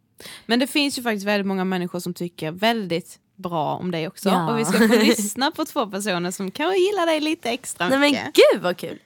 Men 0.45 0.59
det 0.59 0.67
finns 0.67 0.97
ju 0.97 1.03
faktiskt 1.03 1.25
väldigt 1.25 1.47
många 1.47 1.65
människor 1.65 1.99
som 1.99 2.13
tycker 2.13 2.51
väldigt 2.51 3.19
bra 3.41 3.75
om 3.75 3.91
dig 3.91 4.07
också. 4.07 4.29
Ja. 4.29 4.51
Och 4.51 4.59
vi 4.59 4.65
ska 4.65 4.77
få 4.87 4.95
lyssna 4.95 5.51
på 5.51 5.65
två 5.65 5.87
personer 5.87 6.31
som 6.31 6.51
kanske 6.51 6.81
gillar 6.81 7.05
dig 7.05 7.19
lite 7.19 7.49
extra 7.49 7.89
Nej 7.89 7.99
mycket. 7.99 8.23
men 8.23 8.31
gud 8.33 8.61
vad 8.61 8.77
kul! 8.77 8.99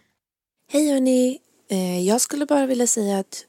Hej 0.71 0.91
hörni! 0.91 1.39
Eh, 1.69 2.08
jag 2.08 2.21
skulle 2.21 2.45
bara 2.45 2.65
vilja 2.65 2.88
säga 2.88 3.19
att 3.19 3.45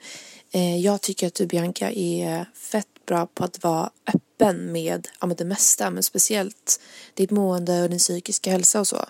eh, 0.51 0.77
jag 0.81 1.03
tycker 1.03 1.27
att 1.27 1.35
du 1.35 1.47
Bianca 1.47 1.91
är 1.91 2.47
fett 2.55 2.87
bra 3.07 3.27
på 3.27 3.45
att 3.45 3.63
vara 3.63 3.91
öppen 4.15 4.73
med, 4.73 5.09
ja, 5.21 5.27
med 5.27 5.37
det 5.37 5.45
mesta 5.45 5.91
men 5.91 6.03
speciellt 6.03 6.81
ditt 7.15 7.31
mående 7.31 7.83
och 7.83 7.91
din 7.91 7.99
psykiska 7.99 8.51
hälsa 8.51 8.81
och 8.81 8.89
så. 8.89 9.05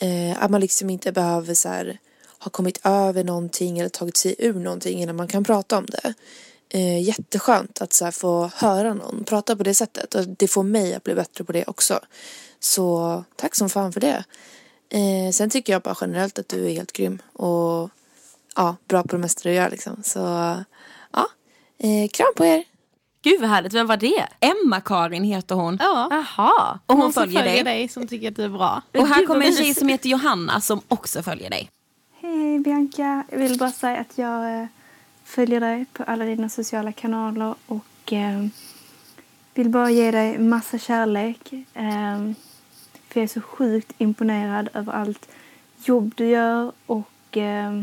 Eh, 0.00 0.42
att 0.42 0.50
man 0.50 0.60
liksom 0.60 0.90
inte 0.90 1.12
behöver 1.12 1.54
så 1.54 1.68
här, 1.68 1.98
ha 2.38 2.50
kommit 2.50 2.80
över 2.84 3.24
någonting 3.24 3.78
eller 3.78 3.88
tagit 3.88 4.16
sig 4.16 4.34
ur 4.38 4.54
någonting 4.54 5.02
innan 5.02 5.16
man 5.16 5.28
kan 5.28 5.44
prata 5.44 5.78
om 5.78 5.86
det. 5.86 6.14
Eh, 6.72 7.02
jätteskönt 7.02 7.80
att 7.80 7.92
så 7.92 8.04
här, 8.04 8.12
få 8.12 8.50
höra 8.54 8.94
någon 8.94 9.24
prata 9.24 9.56
på 9.56 9.62
det 9.62 9.74
sättet 9.74 10.14
och 10.14 10.28
det 10.28 10.48
får 10.48 10.62
mig 10.62 10.94
att 10.94 11.04
bli 11.04 11.14
bättre 11.14 11.44
på 11.44 11.52
det 11.52 11.64
också. 11.66 12.00
Så 12.60 13.24
tack 13.36 13.54
som 13.54 13.70
fan 13.70 13.92
för 13.92 14.00
det. 14.00 14.24
Eh, 14.88 15.32
sen 15.32 15.50
tycker 15.50 15.72
jag 15.72 15.82
bara 15.82 15.96
generellt 16.00 16.38
att 16.38 16.48
du 16.48 16.66
är 16.66 16.72
helt 16.72 16.92
grym 16.92 17.22
och 17.32 17.90
ja, 18.56 18.76
bra 18.88 19.02
på 19.02 19.08
det 19.08 19.18
mesta 19.18 19.48
du 19.48 19.54
gör 19.54 19.70
liksom. 19.70 20.02
Så 20.04 20.18
ja, 21.12 21.26
eh, 21.78 22.08
kram 22.08 22.32
på 22.36 22.44
er! 22.44 22.64
Gud 23.22 23.40
vad 23.40 23.50
härligt, 23.50 23.72
vem 23.72 23.86
var 23.86 23.96
det? 23.96 24.28
Emma-Karin 24.40 25.24
heter 25.24 25.54
hon. 25.54 25.78
Ja, 25.80 26.08
Jaha! 26.10 26.78
Och 26.86 26.94
hon 26.94 27.04
någon 27.04 27.12
som 27.12 27.22
följer 27.22 27.44
dig. 27.44 27.64
dig 27.64 27.88
som 27.88 28.08
tycker 28.08 28.28
att 28.28 28.36
du 28.36 28.44
är 28.44 28.48
bra. 28.48 28.82
Och 28.98 29.06
här 29.06 29.18
Gud, 29.18 29.26
kommer 29.26 29.46
en 29.46 29.52
tjej 29.52 29.74
som 29.74 29.88
heter 29.88 30.08
Johanna 30.08 30.60
som 30.60 30.80
också 30.88 31.22
följer 31.22 31.50
dig. 31.50 31.70
Hej 32.20 32.58
Bianca, 32.58 33.24
jag 33.30 33.38
vill 33.38 33.58
bara 33.58 33.72
säga 33.72 34.00
att 34.00 34.18
jag 34.18 34.60
eh, 34.60 34.66
följer 35.30 35.60
dig 35.60 35.84
på 35.92 36.02
alla 36.04 36.24
dina 36.24 36.48
sociala 36.48 36.92
kanaler 36.92 37.54
och 37.66 38.12
eh, 38.12 38.46
vill 39.54 39.68
bara 39.68 39.90
ge 39.90 40.10
dig 40.10 40.38
massa 40.38 40.78
kärlek. 40.78 41.52
Eh, 41.74 42.30
för 43.08 43.20
jag 43.20 43.22
är 43.22 43.26
så 43.26 43.40
sjukt 43.40 43.92
imponerad 43.98 44.68
över 44.74 44.92
allt 44.92 45.28
jobb 45.84 46.12
du 46.16 46.26
gör 46.26 46.72
och 46.86 47.36
eh, 47.36 47.82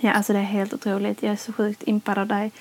ja, 0.00 0.12
alltså 0.12 0.32
det 0.32 0.38
är 0.38 0.42
helt 0.42 0.74
otroligt. 0.74 1.22
Jag 1.22 1.32
är 1.32 1.36
så 1.36 1.52
sjukt 1.52 1.82
impad 1.86 2.18
av 2.18 2.26
dig. 2.26 2.52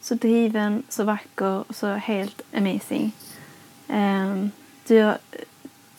Så 0.00 0.14
driven, 0.14 0.82
så 0.88 1.04
vacker 1.04 1.64
och 1.70 1.76
så 1.76 1.86
helt 1.94 2.42
amazing. 2.54 3.12
Eh, 3.88 4.46
du, 4.86 4.94
gör- 4.94 5.18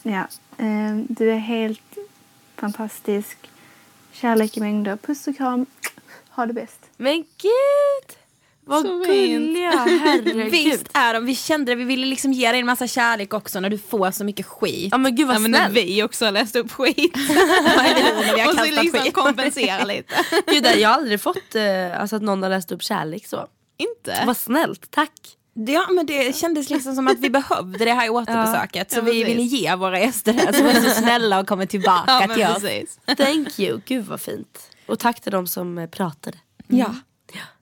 ja, 0.04 0.28
eh, 0.58 0.96
du 1.10 1.32
är 1.32 1.38
helt 1.38 1.98
fantastisk. 2.56 3.38
Kärlek 4.12 4.58
i 4.58 4.60
mängder. 4.60 4.96
Puss 4.96 5.28
och 5.28 5.38
kram. 5.38 5.66
Ha 6.40 6.46
det 6.46 6.54
bäst. 6.54 6.80
Men 6.98 7.16
gud! 7.18 8.16
Vad 8.66 8.82
Så 8.82 8.98
gulliga, 9.00 9.70
herregud. 10.04 10.52
Visst 10.52 10.86
är 10.94 11.14
de, 11.14 11.26
vi 11.26 11.36
kände 11.36 11.72
det, 11.72 11.76
vi 11.76 11.84
ville 11.84 12.06
liksom 12.06 12.34
ge 12.34 12.52
dig 12.52 12.60
en 12.60 12.66
massa 12.66 12.88
kärlek 12.88 13.34
också 13.34 13.60
när 13.60 13.70
du 13.70 13.78
får 13.78 14.12
så 14.12 14.24
mycket 14.24 14.46
skit. 14.46 14.88
Ja 14.92 14.98
men 14.98 15.16
gud 15.16 15.28
vad 15.28 15.36
Ja, 15.36 15.40
men 15.40 15.52
när 15.52 15.60
snällt. 15.70 15.88
vi 15.88 16.04
också 16.04 16.26
har 16.26 16.32
läst 16.32 16.56
upp 16.56 16.72
skit. 16.72 17.16
har 17.18 18.48
och 18.50 18.56
så 18.56 18.82
liksom 18.82 19.00
skit. 19.00 19.14
kompensera 19.14 19.84
lite. 19.84 20.14
Gud, 20.48 20.66
jag 20.78 20.90
har 20.90 20.96
aldrig 20.96 21.22
fått 21.22 21.56
eh, 21.56 22.02
alltså, 22.02 22.16
att 22.16 22.22
någon 22.22 22.44
har 22.44 22.50
läst 22.50 22.72
upp 22.72 22.84
kärlek 22.84 23.28
så. 23.28 23.48
Inte? 23.78 24.24
Vad 24.26 24.38
snällt, 24.38 24.92
tack. 24.92 25.14
Ja 25.68 25.88
men 25.92 26.06
det 26.06 26.36
kändes 26.36 26.70
liksom 26.70 26.96
som 26.96 27.08
att 27.08 27.20
vi 27.20 27.30
behövde 27.30 27.86
det 27.86 27.94
här 27.94 28.10
återbesöket 28.10 28.92
så 28.92 28.98
Ja, 28.98 29.02
vi 29.02 29.12
precis. 29.12 29.28
ville 29.28 29.42
ge 29.42 29.76
våra 29.76 30.00
gäster 30.00 30.34
det 30.34 30.54
som 30.54 30.66
är 30.66 30.74
så 30.82 30.90
snälla 30.90 31.40
och 31.40 31.48
kommer 31.48 31.66
tillbaka 31.66 32.04
Ja, 32.08 32.24
men 32.28 32.38
till 32.38 32.70
oss. 32.72 33.18
Thank 33.18 33.60
you, 33.60 33.82
gud 33.86 34.06
vad 34.06 34.22
fint. 34.22 34.69
Och 34.90 35.00
tack 35.00 35.22
till 35.22 35.32
de 35.32 35.48
som 35.48 35.78
eh, 35.78 35.90
pratade. 35.90 36.38
Ja. 36.68 36.96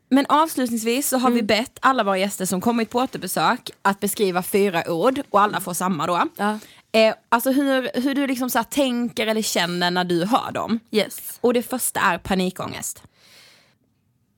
Men 0.10 0.26
avslutningsvis 0.30 1.10
så 1.10 1.18
har 1.18 1.32
vi 1.32 1.44
bett 1.44 1.78
alla 1.82 2.04
våra 2.04 2.18
gäster 2.18 2.46
som 2.46 2.62
kommit 2.62 2.90
på 2.90 3.00
återbesök 3.00 3.70
att 3.82 4.00
beskriva 4.00 4.44
fyra 4.44 4.92
ord 4.92 5.22
och 5.30 5.42
alla 5.42 5.60
får 5.60 5.74
samma 5.74 6.08
då. 6.08 6.24
Ja. 6.38 6.60
Eh, 6.92 7.16
alltså 7.30 7.52
hur, 7.52 8.02
hur 8.02 8.16
du 8.16 8.28
liksom 8.28 8.50
så 8.50 8.58
här 8.58 8.64
tänker 8.64 9.28
eller 9.28 9.42
känner 9.42 9.92
när 9.92 10.04
du 10.04 10.26
hör 10.26 10.52
dem. 10.52 10.80
Yes. 10.92 11.38
Och 11.42 11.54
det 11.54 11.64
första 11.64 12.00
är 12.00 12.18
panikångest. 12.18 13.04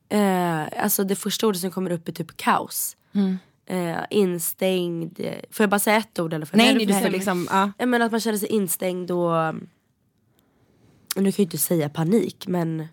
Eh, 0.10 0.84
alltså 0.84 1.04
det 1.04 1.16
första 1.16 1.48
ordet 1.48 1.62
som 1.62 1.72
kommer 1.72 1.92
upp 1.92 2.08
är 2.08 2.12
typ 2.12 2.38
kaos. 2.38 2.96
Eh, 3.66 3.98
instängd. 4.10 5.20
eh, 5.20 5.34
Får 5.52 5.64
jag 5.64 5.70
bara 5.70 5.80
säga 5.80 5.98
ett 5.98 6.20
ord 6.20 6.34
eller? 6.34 6.46
Får 6.46 6.58
Nej, 6.58 6.68
det 6.68 6.74
nej 6.74 6.86
du 6.86 6.94
får 6.94 7.10
liksom, 7.10 7.48
ja. 7.78 7.86
Menar 7.86 8.06
att 8.06 8.12
man 8.12 8.22
känner 8.22 8.38
sig 8.38 8.48
instängd 8.48 9.12
och... 9.12 9.56
Nu 11.16 11.22
kan 11.22 11.26
jag 11.26 11.40
ju 11.40 11.44
inte 11.44 11.58
säga 11.58 11.90
panik 11.90 12.48
men... 12.48 12.88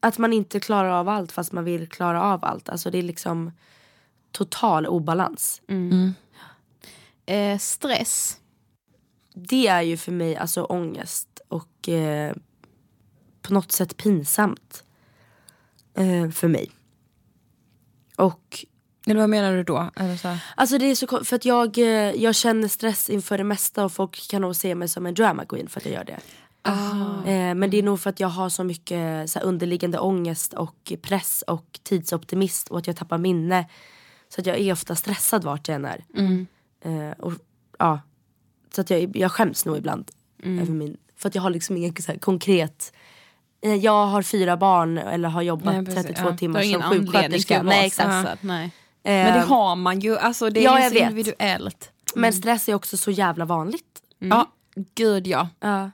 Att 0.00 0.18
man 0.18 0.32
inte 0.32 0.60
klarar 0.60 0.90
av 0.90 1.08
allt 1.08 1.32
fast 1.32 1.52
man 1.52 1.64
vill 1.64 1.88
klara 1.88 2.22
av 2.22 2.44
allt. 2.44 2.68
Alltså 2.68 2.90
det 2.90 2.98
är 2.98 3.02
liksom 3.02 3.52
total 4.32 4.86
obalans. 4.86 5.62
Eh, 7.26 7.58
stress. 7.58 8.40
Det 9.34 9.66
är 9.66 9.82
ju 9.82 9.96
för 9.96 10.12
mig 10.12 10.36
alltså 10.36 10.64
ångest 10.64 11.40
och 11.48 11.88
eh, 11.88 12.34
på 13.42 13.54
något 13.54 13.72
sätt 13.72 13.96
pinsamt. 13.96 14.84
Eh, 15.94 16.30
för 16.30 16.48
mig. 16.48 16.70
Och 18.16 18.64
Eller 19.06 19.20
vad 19.20 19.30
menar 19.30 19.52
du 19.56 19.62
då? 19.64 19.90
Eller 19.96 20.16
så 20.16 20.28
här. 20.28 20.44
Alltså 20.56 20.78
det 20.78 20.86
är 20.86 20.94
så 20.94 21.24
för 21.24 21.36
att 21.36 21.44
jag, 21.44 21.78
eh, 21.78 21.84
jag 22.22 22.34
känner 22.34 22.68
stress 22.68 23.10
inför 23.10 23.38
det 23.38 23.44
mesta 23.44 23.84
och 23.84 23.92
folk 23.92 24.28
kan 24.30 24.42
nog 24.42 24.56
se 24.56 24.74
mig 24.74 24.88
som 24.88 25.06
en 25.06 25.14
drama 25.14 25.44
queen 25.44 25.68
för 25.68 25.80
att 25.80 25.86
jag 25.86 25.94
gör 25.94 26.04
det. 26.04 26.20
Eh, 27.26 27.54
men 27.54 27.70
det 27.70 27.78
är 27.78 27.82
nog 27.82 28.00
för 28.00 28.10
att 28.10 28.20
jag 28.20 28.28
har 28.28 28.48
så 28.48 28.64
mycket 28.64 29.30
så 29.30 29.38
här, 29.38 29.46
underliggande 29.46 29.98
ångest 29.98 30.54
och 30.54 30.92
press 31.02 31.44
och 31.46 31.80
tidsoptimist 31.82 32.68
och 32.68 32.78
att 32.78 32.86
jag 32.86 32.96
tappar 32.96 33.18
minne. 33.18 33.66
Så 34.28 34.40
att 34.40 34.46
jag 34.46 34.58
är 34.58 34.72
ofta 34.72 34.94
stressad 34.94 35.44
vart 35.44 35.68
jag 35.68 35.74
än 35.74 35.84
är. 35.84 36.04
Eh, 36.84 37.12
och, 37.18 37.32
ja, 37.78 38.00
så 38.74 38.80
att 38.80 38.90
jag, 38.90 39.16
jag 39.16 39.32
skäms 39.32 39.64
nog 39.64 39.76
ibland. 39.76 40.10
Över 40.42 40.72
min, 40.72 40.96
för 41.16 41.28
att 41.28 41.34
jag 41.34 41.42
har 41.42 41.50
liksom 41.50 41.76
ingen 41.76 41.96
så 41.96 42.12
här, 42.12 42.18
konkret 42.18 42.92
eh, 43.62 43.74
jag 43.74 44.06
har 44.06 44.22
fyra 44.22 44.56
barn 44.56 44.98
eller 44.98 45.28
har 45.28 45.42
jobbat 45.42 45.74
Nej, 45.74 45.84
precis, 45.84 46.02
32 46.06 46.28
ja. 46.28 46.36
Timmar 46.36 46.62
som 46.62 46.82
sjuksköterska. 46.82 47.62
Nej, 47.62 47.86
exakt. 47.86 48.08
stressad. 48.08 48.38
Nej. 48.40 48.70
Men 49.02 49.32
det 49.34 49.40
Eh, 49.40 49.46
har 49.46 49.76
man 49.76 50.00
ju, 50.00 50.18
alltså 50.18 50.50
det 50.50 50.60
är 50.60 50.64
Ja, 50.64 50.84
ju 50.84 50.90
så 50.90 51.04
individuellt. 51.04 51.90
Men 52.14 52.32
stress 52.32 52.68
är 52.68 52.74
också 52.74 52.96
så 52.96 53.10
jävla 53.10 53.44
vanligt. 53.44 54.02
Ja, 54.18 54.52
gud 54.94 55.26
ja. 55.26 55.48
Ja. 55.60 55.90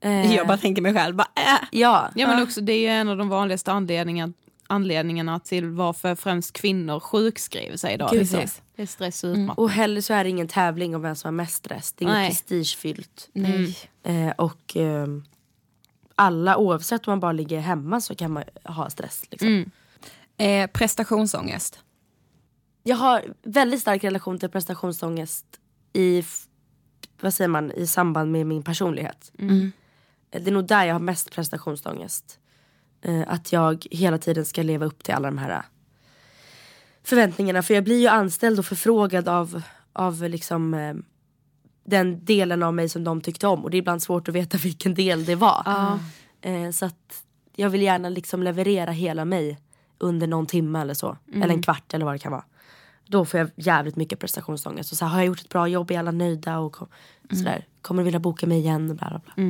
Eh, 0.00 0.34
Jag 0.34 0.46
bara 0.46 0.58
tänker 0.58 0.82
mig 0.82 0.94
själv, 0.94 1.14
bara, 1.16 1.28
äh. 1.36 1.68
ja. 1.70 2.10
Ja 2.14 2.26
men 2.26 2.42
också 2.42 2.60
det 2.60 2.72
är 2.72 2.80
ju 2.80 2.86
en 2.88 3.08
av 3.08 3.16
de 3.16 3.28
vanligaste 3.28 3.72
anledningarna, 3.72 4.32
anledningarna 4.66 5.40
till 5.40 5.66
varför 5.66 6.14
främst 6.14 6.52
kvinnor 6.52 7.00
sjukskriver 7.00 7.76
sig 7.76 7.94
idag. 7.94 8.10
Gud, 8.10 8.20
liksom. 8.20 8.40
Det 8.76 8.82
är 8.82 8.86
stress 8.86 9.24
och 9.24 9.28
utmattning. 9.28 9.50
Och 9.64 9.70
heller 9.70 10.00
så 10.00 10.14
är 10.14 10.24
det 10.24 10.30
ingen 10.30 10.48
tävling 10.48 10.96
om 10.96 11.02
vem 11.02 11.16
som 11.16 11.28
har 11.28 11.32
mest 11.32 11.54
stress. 11.54 11.92
Det 11.92 12.04
är 12.04 12.08
inget 12.08 12.28
prestigefyllt. 12.28 13.28
Nej. 13.32 13.76
Eh, 14.02 14.30
och 14.36 14.76
ehm, 14.76 15.24
alla 16.14 16.56
oavsett 16.56 17.08
om 17.08 17.12
man 17.12 17.20
bara 17.20 17.32
ligger 17.32 17.60
hemma 17.60 18.00
så 18.00 18.14
kan 18.14 18.32
man 18.32 18.44
ha 18.64 18.90
stress. 18.90 19.24
Liksom. 19.30 19.70
Eh, 20.36 20.66
prestationsångest. 20.70 21.78
Jag 22.82 22.96
har 22.96 23.24
väldigt 23.42 23.80
stark 23.80 24.04
relation 24.04 24.38
till 24.38 24.48
prestationsångest 24.48 25.46
i, 25.92 26.24
vad 27.20 27.34
säger 27.34 27.48
man, 27.48 27.72
i 27.72 27.86
samband 27.86 28.32
med 28.32 28.46
min 28.46 28.62
personlighet. 28.62 29.32
Eh, 29.38 29.46
Det 30.30 30.46
är 30.46 30.52
nog 30.52 30.66
där 30.66 30.84
jag 30.84 30.94
har 30.94 31.00
mest 31.00 31.30
prestationsångest. 31.30 32.38
Eh, 33.02 33.22
att 33.26 33.52
jag 33.52 33.86
hela 33.90 34.18
tiden 34.18 34.44
ska 34.44 34.62
leva 34.62 34.86
upp 34.86 35.02
till 35.02 35.14
alla 35.14 35.28
de 35.28 35.38
här 35.38 35.50
eh, 35.50 35.62
förväntningarna. 37.02 37.62
För 37.62 37.74
jag 37.74 37.84
blir 37.84 38.00
ju 38.00 38.08
anställd 38.08 38.58
och 38.58 38.66
förfrågad 38.66 39.28
av, 39.28 39.62
av 39.92 40.22
liksom, 40.22 40.74
eh, 40.74 40.94
den 41.84 42.24
delen 42.24 42.62
av 42.62 42.74
mig 42.74 42.88
som 42.88 43.04
de 43.04 43.20
tyckte 43.20 43.46
om. 43.46 43.64
Och 43.64 43.70
det 43.70 43.76
är 43.76 43.78
ibland 43.78 44.02
svårt 44.02 44.28
att 44.28 44.34
veta 44.34 44.58
vilken 44.62 44.94
del 44.94 45.24
det 45.24 45.34
var. 45.34 45.62
Eh, 46.40 46.70
så 46.70 46.86
att 46.86 47.24
jag 47.56 47.70
vill 47.70 47.82
gärna 47.82 48.08
liksom 48.08 48.42
leverera 48.42 48.90
hela 48.90 49.24
mig 49.24 49.58
under 49.98 50.26
någon 50.26 50.46
timme 50.46 50.80
eller 50.80 50.94
så. 50.94 51.16
Eller 51.42 51.54
en 51.54 51.62
kvart 51.62 51.94
eller 51.94 52.04
vad 52.04 52.14
det 52.14 52.18
kan 52.18 52.32
vara. 52.32 52.44
Då 53.06 53.24
får 53.24 53.40
jag 53.40 53.50
jävligt 53.56 53.96
mycket 53.96 54.18
prestationsångest. 54.18 54.92
Och 54.92 54.98
så 54.98 55.04
här, 55.04 55.12
har 55.12 55.18
jag 55.18 55.26
gjort 55.26 55.40
ett 55.40 55.48
bra 55.48 55.68
jobb? 55.68 55.90
Är 55.90 55.98
alla 55.98 56.10
nöjda? 56.10 56.58
Och 56.58 56.72
kom, 56.72 56.88
sådär, 57.38 57.66
kommer 57.82 58.02
du 58.02 58.04
vilja 58.04 58.20
boka 58.20 58.46
mig 58.46 58.58
igen? 58.58 58.96
Bla, 58.96 59.08
bla, 59.08 59.20
bla. 59.24 59.44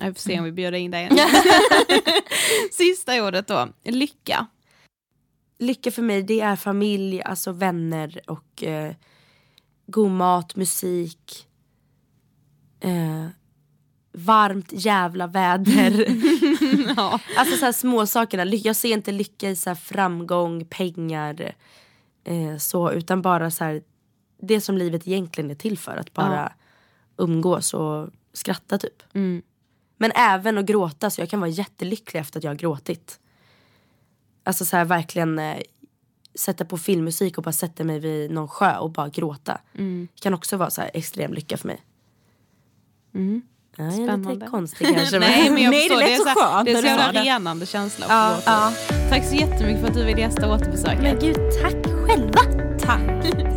Jag 0.00 0.14
får 0.16 0.20
se 0.20 0.38
om 0.38 0.44
vi 0.44 0.52
bjuder 0.52 0.78
in 0.78 0.90
dig. 0.90 1.10
Sista 2.72 3.22
ordet 3.26 3.46
då, 3.46 3.68
lycka. 3.84 4.46
Lycka 5.58 5.90
för 5.90 6.02
mig 6.02 6.22
det 6.22 6.40
är 6.40 6.56
familj, 6.56 7.22
alltså 7.22 7.52
vänner 7.52 8.20
och 8.26 8.62
eh, 8.62 8.94
god 9.86 10.10
mat, 10.10 10.56
musik. 10.56 11.46
Eh, 12.80 13.26
varmt 14.12 14.68
jävla 14.72 15.26
väder. 15.26 16.06
Alltså 17.36 17.56
så 17.56 17.64
här 17.64 17.72
små 17.72 18.06
sakerna. 18.06 18.44
Ly- 18.44 18.60
Jag 18.64 18.76
ser 18.76 18.92
inte 18.92 19.12
lycka 19.12 19.50
i 19.50 19.56
så 19.56 19.70
här 19.70 19.74
framgång, 19.74 20.64
pengar. 20.64 21.54
Eh, 22.24 22.56
så, 22.56 22.92
utan 22.92 23.22
bara 23.22 23.50
så 23.50 23.64
här, 23.64 23.82
det 24.42 24.60
som 24.60 24.78
livet 24.78 25.08
egentligen 25.08 25.50
är 25.50 25.54
till 25.54 25.78
för. 25.78 25.96
Att 25.96 26.12
bara 26.14 26.52
umgås 27.18 27.74
och 27.74 28.10
skratta 28.32 28.78
typ. 28.78 29.02
Men 30.02 30.12
även 30.14 30.58
att 30.58 30.66
gråta, 30.66 31.10
så 31.10 31.20
jag 31.20 31.30
kan 31.30 31.40
vara 31.40 31.50
jättelycklig 31.50 32.20
efter 32.20 32.40
att 32.40 32.44
jag 32.44 32.50
har 32.50 32.56
gråtit. 32.56 33.20
Alltså 34.44 34.64
så 34.64 34.76
här 34.76 34.84
verkligen 34.84 35.38
eh, 35.38 35.56
sätta 36.34 36.64
på 36.64 36.78
filmmusik 36.78 37.38
och 37.38 37.44
bara 37.44 37.52
sätta 37.52 37.84
mig 37.84 37.98
vid 37.98 38.30
någon 38.30 38.48
sjö 38.48 38.76
och 38.78 38.90
bara 38.90 39.08
gråta. 39.08 39.60
Det 39.72 40.20
kan 40.22 40.34
också 40.34 40.56
vara 40.56 40.70
så 40.70 40.80
här 40.80 40.90
extrem 40.94 41.32
lycka 41.34 41.56
för 41.56 41.66
mig. 41.66 41.80
Ja, 43.12 43.84
jag 43.84 43.86
är 43.86 43.90
Spännande. 43.90 44.34
lite 44.34 44.46
konstig 44.46 44.86
kanske. 44.96 45.18
Nej 45.18 45.50
men 45.50 45.62
jag 45.62 45.70
Nej, 45.70 45.88
det 45.88 45.96
lät 45.96 46.10
är 46.10 46.16
så 46.16 46.22
så, 46.22 46.40
skönt 46.40 46.64
det 46.64 46.72
är 46.72 46.76
så 46.76 46.86
jävla 46.86 47.22
renande 47.22 47.66
känsla. 47.66 48.06
Ja, 48.08 48.38
ja. 48.46 48.72
Tack 49.10 49.24
så 49.24 49.34
jättemycket 49.34 49.80
för 49.80 49.88
att 49.88 49.94
du 49.94 50.04
ville 50.04 50.20
gästa 50.20 50.54
återbesöket. 50.54 51.02
Men 51.02 51.18
gud, 51.18 51.36
tack 51.62 51.86
själva. 52.06 52.40
Tack. 52.78 53.49